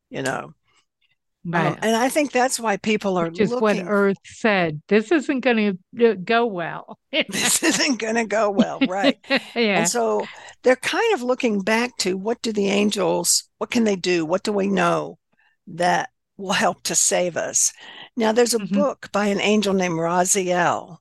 you 0.09 0.21
know. 0.21 0.53
Um, 1.47 1.53
right. 1.53 1.71
Um, 1.71 1.79
and 1.81 1.95
I 1.95 2.09
think 2.09 2.31
that's 2.31 2.59
why 2.59 2.77
people 2.77 3.17
are 3.17 3.29
just 3.29 3.59
what 3.61 3.77
Earth 3.79 4.17
said. 4.25 4.81
This 4.89 5.11
isn't 5.11 5.41
going 5.41 5.77
to 5.97 6.15
go 6.15 6.45
well. 6.45 6.99
this 7.29 7.63
isn't 7.63 7.99
going 7.99 8.15
to 8.15 8.25
go 8.25 8.49
well, 8.51 8.79
right? 8.87 9.17
yeah. 9.29 9.79
And 9.79 9.87
so 9.87 10.25
they're 10.63 10.75
kind 10.75 11.13
of 11.13 11.21
looking 11.21 11.61
back 11.61 11.95
to 11.99 12.17
what 12.17 12.41
do 12.41 12.51
the 12.51 12.67
angels? 12.67 13.49
What 13.59 13.71
can 13.71 13.85
they 13.85 13.95
do? 13.95 14.25
What 14.25 14.43
do 14.43 14.51
we 14.51 14.67
know 14.67 15.19
that 15.67 16.09
will 16.35 16.51
help 16.51 16.83
to 16.83 16.95
save 16.95 17.37
us? 17.37 17.71
Now, 18.17 18.33
there's 18.33 18.53
a 18.53 18.59
mm-hmm. 18.59 18.75
book 18.75 19.09
by 19.13 19.27
an 19.27 19.39
angel 19.39 19.73
named 19.73 19.95
Raziel. 19.95 20.97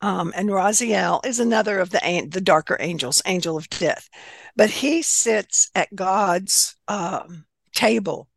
Um, 0.00 0.32
and 0.36 0.50
Raziel 0.50 1.24
is 1.26 1.40
another 1.40 1.80
of 1.80 1.90
the 1.90 2.28
the 2.30 2.40
darker 2.40 2.76
angels, 2.78 3.20
angel 3.26 3.56
of 3.56 3.68
death, 3.68 4.08
but 4.54 4.70
he 4.70 5.02
sits 5.02 5.70
at 5.74 5.92
God's 5.92 6.76
um, 6.86 7.46
table 7.74 8.28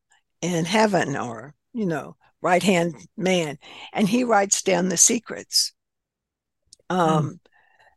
in 0.42 0.66
heaven, 0.66 1.16
or 1.16 1.54
you 1.74 1.86
know, 1.86 2.16
right 2.42 2.64
hand 2.64 2.96
man, 3.18 3.58
and 3.94 4.08
he 4.08 4.24
writes 4.24 4.62
down 4.62 4.90
the 4.90 4.98
secrets. 4.98 5.74
Um, 6.90 7.24
mm. 7.24 7.40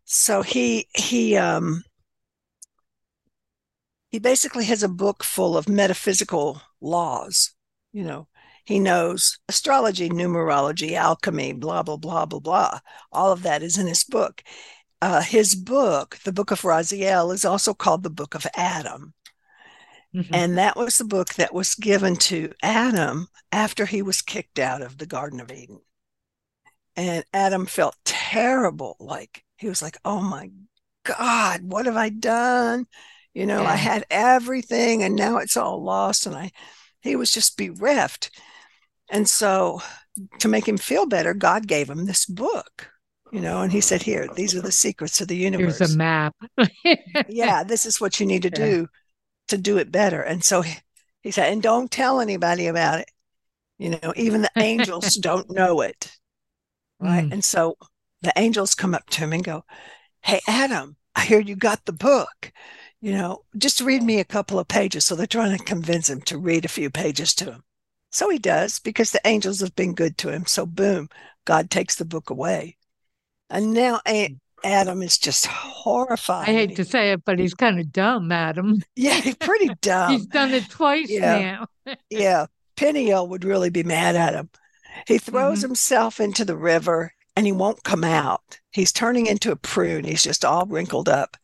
so 0.04 0.42
he 0.42 0.88
he 0.94 1.36
um, 1.36 1.82
he 4.10 4.18
basically 4.18 4.64
has 4.66 4.82
a 4.82 4.88
book 4.88 5.24
full 5.24 5.56
of 5.56 5.68
metaphysical 5.68 6.62
laws, 6.80 7.54
you 7.92 8.04
know, 8.04 8.28
he 8.64 8.78
knows 8.78 9.38
astrology, 9.48 10.08
numerology, 10.08 10.92
alchemy, 10.92 11.52
blah, 11.52 11.82
blah, 11.82 11.96
blah, 11.96 12.24
blah, 12.24 12.40
blah. 12.40 12.80
All 13.12 13.30
of 13.30 13.42
that 13.42 13.62
is 13.62 13.76
in 13.76 13.86
his 13.86 14.04
book. 14.04 14.42
Uh, 15.02 15.20
his 15.20 15.54
book, 15.54 16.18
the 16.24 16.32
book 16.32 16.50
of 16.50 16.62
Raziel, 16.62 17.32
is 17.34 17.44
also 17.44 17.74
called 17.74 18.02
the 18.02 18.10
book 18.10 18.34
of 18.34 18.46
Adam. 18.56 19.12
Mm-hmm. 20.14 20.34
And 20.34 20.58
that 20.58 20.76
was 20.76 20.98
the 20.98 21.04
book 21.04 21.34
that 21.34 21.52
was 21.52 21.74
given 21.74 22.16
to 22.16 22.52
Adam 22.62 23.28
after 23.50 23.84
he 23.84 24.02
was 24.02 24.22
kicked 24.22 24.58
out 24.58 24.80
of 24.80 24.98
the 24.98 25.06
Garden 25.06 25.40
of 25.40 25.50
Eden. 25.50 25.80
And 26.96 27.24
Adam 27.32 27.66
felt 27.66 27.96
terrible. 28.04 28.96
Like 29.00 29.44
he 29.56 29.68
was 29.68 29.82
like, 29.82 29.96
oh 30.04 30.20
my 30.20 30.50
God, 31.04 31.62
what 31.64 31.86
have 31.86 31.96
I 31.96 32.10
done? 32.10 32.86
You 33.32 33.46
know, 33.46 33.62
yeah. 33.62 33.70
I 33.70 33.76
had 33.76 34.04
everything 34.10 35.02
and 35.02 35.16
now 35.16 35.38
it's 35.38 35.56
all 35.56 35.82
lost. 35.82 36.26
And 36.26 36.36
I, 36.36 36.52
he 37.00 37.16
was 37.16 37.32
just 37.32 37.56
bereft. 37.56 38.30
And 39.10 39.28
so, 39.28 39.82
to 40.38 40.48
make 40.48 40.66
him 40.66 40.78
feel 40.78 41.06
better, 41.06 41.34
God 41.34 41.66
gave 41.66 41.90
him 41.90 42.06
this 42.06 42.24
book, 42.24 42.88
you 43.32 43.40
know, 43.40 43.60
and 43.60 43.70
he 43.70 43.80
said, 43.80 44.02
Here, 44.02 44.28
these 44.34 44.54
are 44.54 44.62
the 44.62 44.72
secrets 44.72 45.20
of 45.20 45.28
the 45.28 45.36
universe. 45.36 45.78
Here's 45.78 45.94
a 45.94 45.98
map. 45.98 46.34
yeah, 47.28 47.64
this 47.64 47.84
is 47.84 48.00
what 48.00 48.18
you 48.18 48.24
need 48.24 48.42
to 48.42 48.50
do 48.50 48.88
to 49.48 49.58
do 49.58 49.78
it 49.78 49.92
better. 49.92 50.20
And 50.20 50.42
so 50.42 50.62
he, 50.62 50.76
he 51.22 51.30
said, 51.30 51.52
And 51.52 51.62
don't 51.62 51.90
tell 51.90 52.20
anybody 52.20 52.66
about 52.66 53.00
it. 53.00 53.10
You 53.78 53.90
know, 53.90 54.12
even 54.16 54.42
the 54.42 54.50
angels 54.56 55.14
don't 55.20 55.50
know 55.50 55.80
it. 55.80 56.10
Right. 57.00 57.24
Mm. 57.24 57.32
And 57.32 57.44
so 57.44 57.76
the 58.22 58.32
angels 58.36 58.74
come 58.74 58.94
up 58.94 59.08
to 59.10 59.20
him 59.20 59.32
and 59.32 59.44
go, 59.44 59.64
Hey, 60.22 60.40
Adam, 60.46 60.96
I 61.14 61.24
hear 61.24 61.40
you 61.40 61.56
got 61.56 61.84
the 61.84 61.92
book. 61.92 62.52
You 63.00 63.12
know, 63.12 63.44
just 63.58 63.80
read 63.80 64.02
me 64.02 64.18
a 64.18 64.24
couple 64.24 64.58
of 64.58 64.68
pages. 64.68 65.04
So 65.04 65.14
they're 65.14 65.26
trying 65.26 65.56
to 65.56 65.64
convince 65.64 66.08
him 66.08 66.22
to 66.22 66.38
read 66.38 66.64
a 66.64 66.68
few 66.68 66.88
pages 66.88 67.34
to 67.34 67.46
him. 67.46 67.64
So 68.10 68.30
he 68.30 68.38
does 68.38 68.78
because 68.78 69.10
the 69.10 69.20
angels 69.24 69.60
have 69.60 69.74
been 69.74 69.94
good 69.94 70.16
to 70.18 70.30
him. 70.30 70.46
So, 70.46 70.64
boom, 70.64 71.08
God 71.44 71.68
takes 71.68 71.96
the 71.96 72.04
book 72.04 72.30
away. 72.30 72.76
And 73.50 73.74
now 73.74 74.00
Adam 74.64 75.02
is 75.02 75.18
just 75.18 75.46
horrified. 75.46 76.48
I 76.48 76.52
hate 76.52 76.76
to 76.76 76.84
say 76.84 77.12
it, 77.12 77.24
but 77.24 77.38
he's 77.38 77.54
kind 77.54 77.78
of 77.78 77.92
dumb, 77.92 78.32
Adam. 78.32 78.82
Yeah, 78.96 79.20
he's 79.20 79.36
pretty 79.36 79.70
dumb. 79.82 80.12
he's 80.12 80.26
done 80.26 80.52
it 80.52 80.68
twice 80.70 81.10
yeah. 81.10 81.66
now. 81.86 81.96
yeah. 82.10 82.46
Peniel 82.76 83.28
would 83.28 83.44
really 83.44 83.70
be 83.70 83.82
mad 83.82 84.16
at 84.16 84.34
him. 84.34 84.48
He 85.06 85.18
throws 85.18 85.58
mm-hmm. 85.58 85.68
himself 85.68 86.18
into 86.18 86.44
the 86.44 86.56
river 86.56 87.12
and 87.36 87.46
he 87.46 87.52
won't 87.52 87.84
come 87.84 88.04
out. 88.04 88.60
He's 88.72 88.92
turning 88.92 89.26
into 89.26 89.52
a 89.52 89.56
prune. 89.56 90.04
He's 90.04 90.22
just 90.22 90.44
all 90.44 90.66
wrinkled 90.66 91.08
up. 91.08 91.36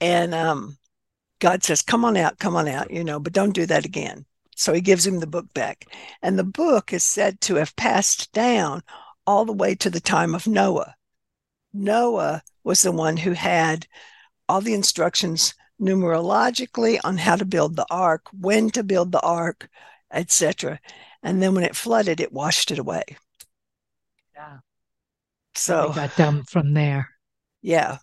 And 0.00 0.34
um, 0.34 0.76
God 1.38 1.62
says, 1.62 1.82
Come 1.82 2.04
on 2.04 2.16
out, 2.16 2.38
come 2.38 2.56
on 2.56 2.68
out, 2.68 2.90
you 2.90 3.04
know, 3.04 3.20
but 3.20 3.32
don't 3.32 3.54
do 3.54 3.66
that 3.66 3.84
again. 3.84 4.24
So 4.56 4.72
he 4.72 4.80
gives 4.80 5.06
him 5.06 5.20
the 5.20 5.26
book 5.26 5.52
back. 5.54 5.86
And 6.22 6.38
the 6.38 6.44
book 6.44 6.92
is 6.92 7.04
said 7.04 7.40
to 7.42 7.56
have 7.56 7.76
passed 7.76 8.32
down 8.32 8.82
all 9.26 9.44
the 9.44 9.52
way 9.52 9.74
to 9.76 9.90
the 9.90 10.00
time 10.00 10.34
of 10.34 10.46
Noah. 10.46 10.94
Noah 11.72 12.42
was 12.64 12.82
the 12.82 12.92
one 12.92 13.16
who 13.16 13.32
had 13.32 13.86
all 14.48 14.60
the 14.60 14.74
instructions 14.74 15.54
numerologically 15.80 16.98
on 17.04 17.16
how 17.18 17.36
to 17.36 17.44
build 17.44 17.76
the 17.76 17.86
ark, 17.90 18.26
when 18.38 18.70
to 18.70 18.82
build 18.82 19.12
the 19.12 19.20
ark, 19.20 19.68
etc. 20.12 20.80
And 21.22 21.42
then 21.42 21.54
when 21.54 21.64
it 21.64 21.76
flooded, 21.76 22.20
it 22.20 22.32
washed 22.32 22.70
it 22.70 22.78
away. 22.78 23.04
Yeah. 24.34 24.58
So 25.54 25.88
we 25.88 25.94
got 25.94 26.16
dumb 26.16 26.44
from 26.44 26.74
there. 26.74 27.10
Yeah. 27.62 27.98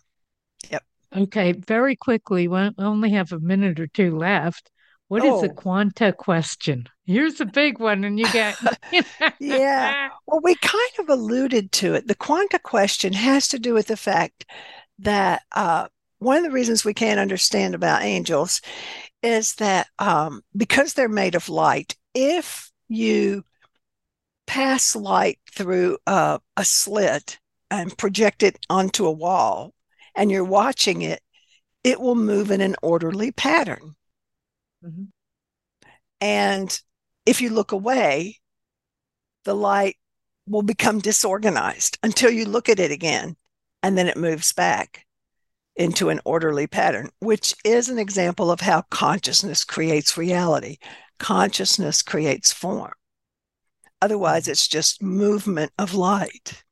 Yep. 0.70 0.82
Okay. 1.16 1.52
Very 1.52 1.96
quickly, 1.96 2.48
we 2.48 2.70
only 2.78 3.10
have 3.10 3.32
a 3.32 3.40
minute 3.40 3.80
or 3.80 3.86
two 3.86 4.16
left. 4.16 4.70
What 5.08 5.24
is 5.24 5.40
the 5.40 5.50
Oh. 5.50 5.54
quanta 5.54 6.12
question? 6.12 6.88
Here's 7.04 7.40
a 7.40 7.44
big 7.46 7.78
one, 7.78 8.02
and 8.04 8.18
you 8.18 8.26
get 8.32 8.56
Yeah. 9.40 10.08
Well, 10.26 10.40
we 10.42 10.56
kind 10.56 10.92
of 10.98 11.08
alluded 11.08 11.70
to 11.72 11.94
it. 11.94 12.08
The 12.08 12.14
quanta 12.16 12.58
question 12.58 13.12
has 13.12 13.46
to 13.48 13.58
do 13.58 13.72
with 13.74 13.86
the 13.86 13.96
fact 13.96 14.44
that 14.98 15.42
uh, 15.52 15.86
one 16.18 16.38
of 16.38 16.42
the 16.42 16.50
reasons 16.50 16.84
we 16.84 16.94
can't 16.94 17.20
understand 17.20 17.74
about 17.74 18.02
angels 18.02 18.60
is 19.22 19.54
that 19.56 19.86
um, 19.98 20.42
because 20.56 20.94
they're 20.94 21.08
made 21.08 21.34
of 21.36 21.48
light, 21.48 21.94
if 22.14 22.72
you 22.88 23.44
pass 24.46 24.96
light 24.96 25.38
through 25.52 25.98
uh, 26.06 26.38
a 26.56 26.64
slit 26.64 27.38
and 27.70 27.96
project 27.98 28.42
it 28.42 28.58
onto 28.70 29.06
a 29.06 29.12
wall 29.12 29.74
and 30.14 30.30
you're 30.30 30.44
watching 30.44 31.02
it, 31.02 31.20
it 31.84 32.00
will 32.00 32.14
move 32.14 32.50
in 32.50 32.60
an 32.60 32.74
orderly 32.82 33.30
pattern. 33.32 33.94
Mhm. 34.82 35.12
And 36.20 36.80
if 37.24 37.40
you 37.40 37.50
look 37.50 37.72
away, 37.72 38.40
the 39.44 39.54
light 39.54 39.96
will 40.46 40.62
become 40.62 40.98
disorganized 40.98 41.98
until 42.02 42.30
you 42.30 42.44
look 42.44 42.68
at 42.68 42.80
it 42.80 42.90
again 42.90 43.36
and 43.82 43.96
then 43.96 44.06
it 44.06 44.16
moves 44.16 44.52
back 44.52 45.06
into 45.76 46.08
an 46.08 46.20
orderly 46.24 46.66
pattern, 46.66 47.10
which 47.18 47.54
is 47.64 47.88
an 47.88 47.98
example 47.98 48.50
of 48.50 48.60
how 48.60 48.82
consciousness 48.90 49.64
creates 49.64 50.16
reality. 50.16 50.78
Consciousness 51.18 52.02
creates 52.02 52.52
form. 52.52 52.92
Otherwise, 54.00 54.48
it's 54.48 54.68
just 54.68 55.02
movement 55.02 55.72
of 55.78 55.94
light. 55.94 56.62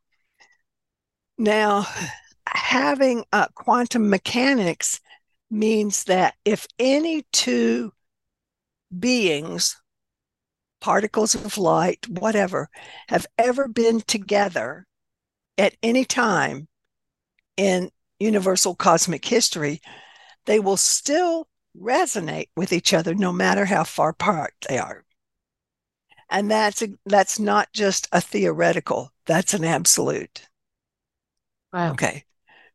Now, 1.39 1.87
having 2.47 3.25
uh, 3.33 3.49
quantum 3.55 4.11
mechanics 4.11 5.01
means 5.55 6.05
that 6.05 6.35
if 6.45 6.67
any 6.79 7.25
two 7.33 7.93
beings, 8.97 9.81
particles 10.81 11.35
of 11.35 11.57
light, 11.57 12.07
whatever, 12.09 12.69
have 13.09 13.27
ever 13.39 13.69
been 13.69 14.01
together 14.01 14.87
at 15.57 15.77
any 15.83 16.05
time 16.05 16.69
in 17.57 17.91
universal 18.19 18.75
cosmic 18.75 19.25
history, 19.25 19.81
they 20.47 20.61
will 20.61 20.77
still 20.77 21.49
resonate 21.81 22.49
with 22.57 22.73
each 22.73 22.93
other 22.93 23.15
no 23.15 23.33
matter 23.33 23.65
how 23.65 23.85
far 23.85 24.11
apart 24.11 24.55
they 24.69 24.79
are. 24.79 25.05
And 26.31 26.51
that's 26.51 26.83
a, 26.83 26.89
that's 27.07 27.39
not 27.39 27.73
just 27.73 28.09
a 28.13 28.21
theoretical, 28.21 29.13
that's 29.27 29.55
an 29.55 29.65
absolute. 29.65 30.49
Wow. 31.73 31.93
Okay. 31.93 32.25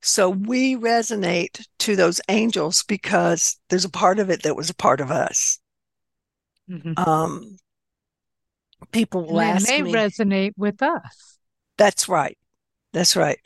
So 0.02 0.30
we 0.30 0.76
resonate 0.76 1.66
to 1.80 1.96
those 1.96 2.20
angels 2.28 2.84
because 2.84 3.58
there's 3.70 3.86
a 3.86 3.90
part 3.90 4.20
of 4.20 4.30
it 4.30 4.44
that 4.44 4.56
was 4.58 4.70
a 4.70 4.76
part 4.76 5.00
of 5.00 5.10
us. 5.10 5.60
Mhm. 6.68 6.94
Um, 6.98 7.58
people 8.92 9.26
will 9.26 9.42
And 9.42 9.42
ask 9.42 9.66
they 9.66 9.82
me. 9.82 9.94
resonate 9.94 10.54
with 10.58 10.82
us. 10.82 11.40
That's 11.78 12.10
right. 12.10 12.38
That's 12.94 13.16
right. 13.16 13.40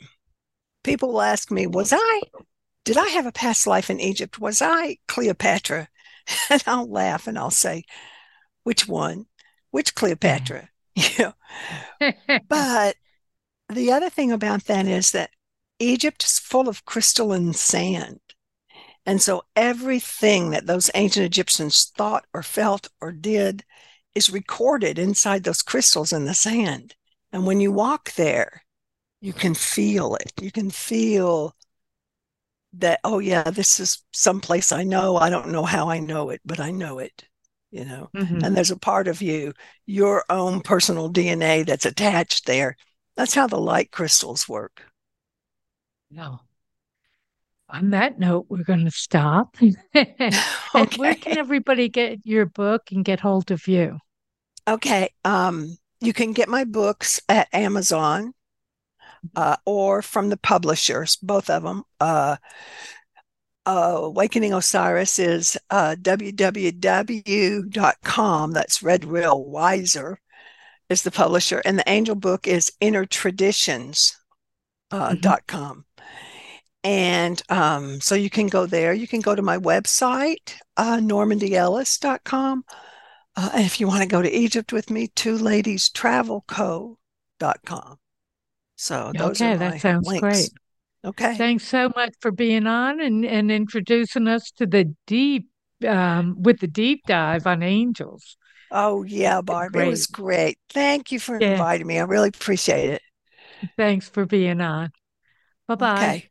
People 0.84 1.12
will 1.12 1.22
ask 1.22 1.50
me, 1.50 1.66
was 1.66 1.92
I, 1.94 2.22
did 2.84 2.96
I 2.98 3.08
have 3.08 3.26
a 3.26 3.32
past 3.32 3.66
life 3.66 3.90
in 3.90 4.00
Egypt? 4.00 4.40
Was 4.40 4.62
I 4.62 4.98
Cleopatra? 5.08 5.88
And 6.50 6.64
I'll 6.66 6.90
laugh 6.90 7.26
and 7.26 7.38
I'll 7.38 7.50
say, 7.50 7.84
which 8.64 8.88
one? 8.88 9.26
Which 9.70 9.94
Cleopatra? 9.94 10.70
You 10.96 11.10
know, 11.18 11.34
but 12.48 12.96
the 13.70 13.92
other 13.92 14.10
thing 14.10 14.32
about 14.32 14.64
that 14.66 14.86
is 14.86 15.12
that 15.12 15.30
Egypt 15.78 16.24
is 16.24 16.38
full 16.38 16.68
of 16.68 16.84
crystalline 16.84 17.52
sand. 17.52 18.20
And 19.06 19.20
so 19.20 19.44
everything 19.54 20.50
that 20.50 20.66
those 20.66 20.90
ancient 20.94 21.26
Egyptians 21.26 21.92
thought 21.96 22.24
or 22.32 22.42
felt 22.42 22.88
or 23.00 23.12
did 23.12 23.64
is 24.14 24.30
recorded 24.30 24.98
inside 24.98 25.44
those 25.44 25.62
crystals 25.62 26.12
in 26.12 26.24
the 26.24 26.34
sand. 26.34 26.94
And 27.32 27.46
when 27.46 27.60
you 27.60 27.72
walk 27.72 28.12
there, 28.14 28.62
you 29.20 29.32
can 29.32 29.54
feel 29.54 30.14
it. 30.16 30.32
You 30.40 30.50
can 30.50 30.70
feel 30.70 31.54
that, 32.74 33.00
oh, 33.04 33.18
yeah, 33.18 33.50
this 33.50 33.78
is 33.78 34.02
someplace 34.12 34.72
I 34.72 34.84
know. 34.84 35.16
I 35.16 35.30
don't 35.30 35.50
know 35.50 35.64
how 35.64 35.88
I 35.88 35.98
know 35.98 36.30
it, 36.30 36.40
but 36.44 36.60
I 36.60 36.70
know 36.70 36.98
it, 36.98 37.24
you 37.70 37.84
know. 37.84 38.10
Mhm. 38.14 38.42
And 38.42 38.56
there's 38.56 38.70
a 38.70 38.78
part 38.78 39.08
of 39.08 39.22
you, 39.22 39.52
your 39.86 40.24
own 40.30 40.60
personal 40.60 41.08
DNA 41.08 41.62
that's 41.62 41.86
attached 41.86 42.46
there. 42.46 42.76
That's 43.16 43.34
how 43.34 43.46
the 43.46 43.60
light 43.60 43.92
crystals 43.92 44.48
work. 44.48 44.82
No. 46.14 46.40
On 47.68 47.90
that 47.90 48.18
note, 48.20 48.46
we're 48.48 48.62
going 48.62 48.84
to 48.84 48.90
stop. 48.90 49.56
And 50.74 50.92
where 50.94 51.14
can 51.14 51.38
everybody 51.38 51.88
get 51.88 52.18
your 52.24 52.46
book 52.46 52.90
and 52.92 53.04
get 53.04 53.20
hold 53.20 53.50
of 53.52 53.66
you? 53.68 53.98
Okay. 54.68 55.08
Um, 55.24 55.76
you 56.00 56.12
can 56.12 56.32
get 56.32 56.48
my 56.48 56.64
books 56.64 57.20
at 57.28 57.48
Amazon 57.52 58.32
uh, 59.36 59.56
or 59.64 60.02
from 60.02 60.28
the 60.30 60.36
publishers, 60.36 61.16
both 61.16 61.48
of 61.50 61.62
them. 61.62 61.84
Uh, 62.00 62.36
uh, 63.66 63.98
Awakening 64.02 64.52
Osiris 64.52 65.18
is 65.18 65.56
uh, 65.70 65.96
www.com. 66.00 66.42
That's 68.52 68.82
Red 68.82 69.04
Wheel 69.04 69.44
Weiser 69.48 70.16
is 70.90 71.02
the 71.02 71.10
publisher. 71.10 71.62
And 71.64 71.78
the 71.78 71.88
angel 71.88 72.14
book 72.16 72.46
is 72.46 72.72
innertraditions.com. 72.80 74.20
Uh, 74.90 75.10
Mhm. 75.12 75.20
dot 75.22 75.46
com. 75.48 75.84
And 76.84 77.42
um, 77.48 78.00
so 78.00 78.14
you 78.14 78.30
can 78.30 78.46
go 78.48 78.66
there. 78.66 78.92
You 78.92 79.08
can 79.08 79.20
go 79.20 79.34
to 79.34 79.42
my 79.42 79.58
website, 79.58 80.54
uh, 80.76 80.98
normandiellis.com. 80.98 82.64
Uh, 83.36 83.50
and 83.54 83.64
if 83.66 83.80
you 83.80 83.88
want 83.88 84.02
to 84.02 84.08
go 84.08 84.22
to 84.22 84.30
Egypt 84.30 84.72
with 84.72 84.90
me, 84.90 85.08
two 85.08 85.36
ladies 85.38 85.88
travelco.com. 85.90 86.98
So 88.76 89.12
those 89.16 89.42
Okay, 89.42 89.44
are 89.44 89.56
that 89.56 89.74
my 89.74 89.80
sounds 89.80 90.08
links. 90.08 90.14
great. 90.14 90.52
Okay. 91.04 91.38
Thanks 91.38 91.64
so 91.68 91.90
much 91.96 92.14
for 92.20 92.30
being 92.32 92.66
on 92.66 93.00
and, 93.00 93.24
and 93.24 93.50
introducing 93.50 94.28
us 94.28 94.50
to 94.52 94.66
the 94.66 94.94
deep, 95.06 95.48
um, 95.86 96.36
with 96.42 96.60
the 96.60 96.68
deep 96.68 97.02
dive 97.06 97.46
on 97.46 97.62
angels. 97.62 98.36
Oh, 98.70 99.04
yeah, 99.04 99.40
Barb. 99.40 99.76
It 99.76 99.84
was 99.84 100.06
great. 100.06 100.58
Thank 100.68 101.12
you 101.12 101.18
for 101.20 101.36
Yeah. 101.38 101.46
inviting 101.46 101.86
me. 101.86 101.98
I 101.98 102.02
really 102.02 102.28
appreciate 102.28 102.90
it. 102.90 103.02
Thanks 103.76 104.08
for 104.08 104.26
being 104.26 104.60
on. 104.60 104.90
Bye 105.68 105.76
bye. 105.76 106.16
Okay. 106.16 106.30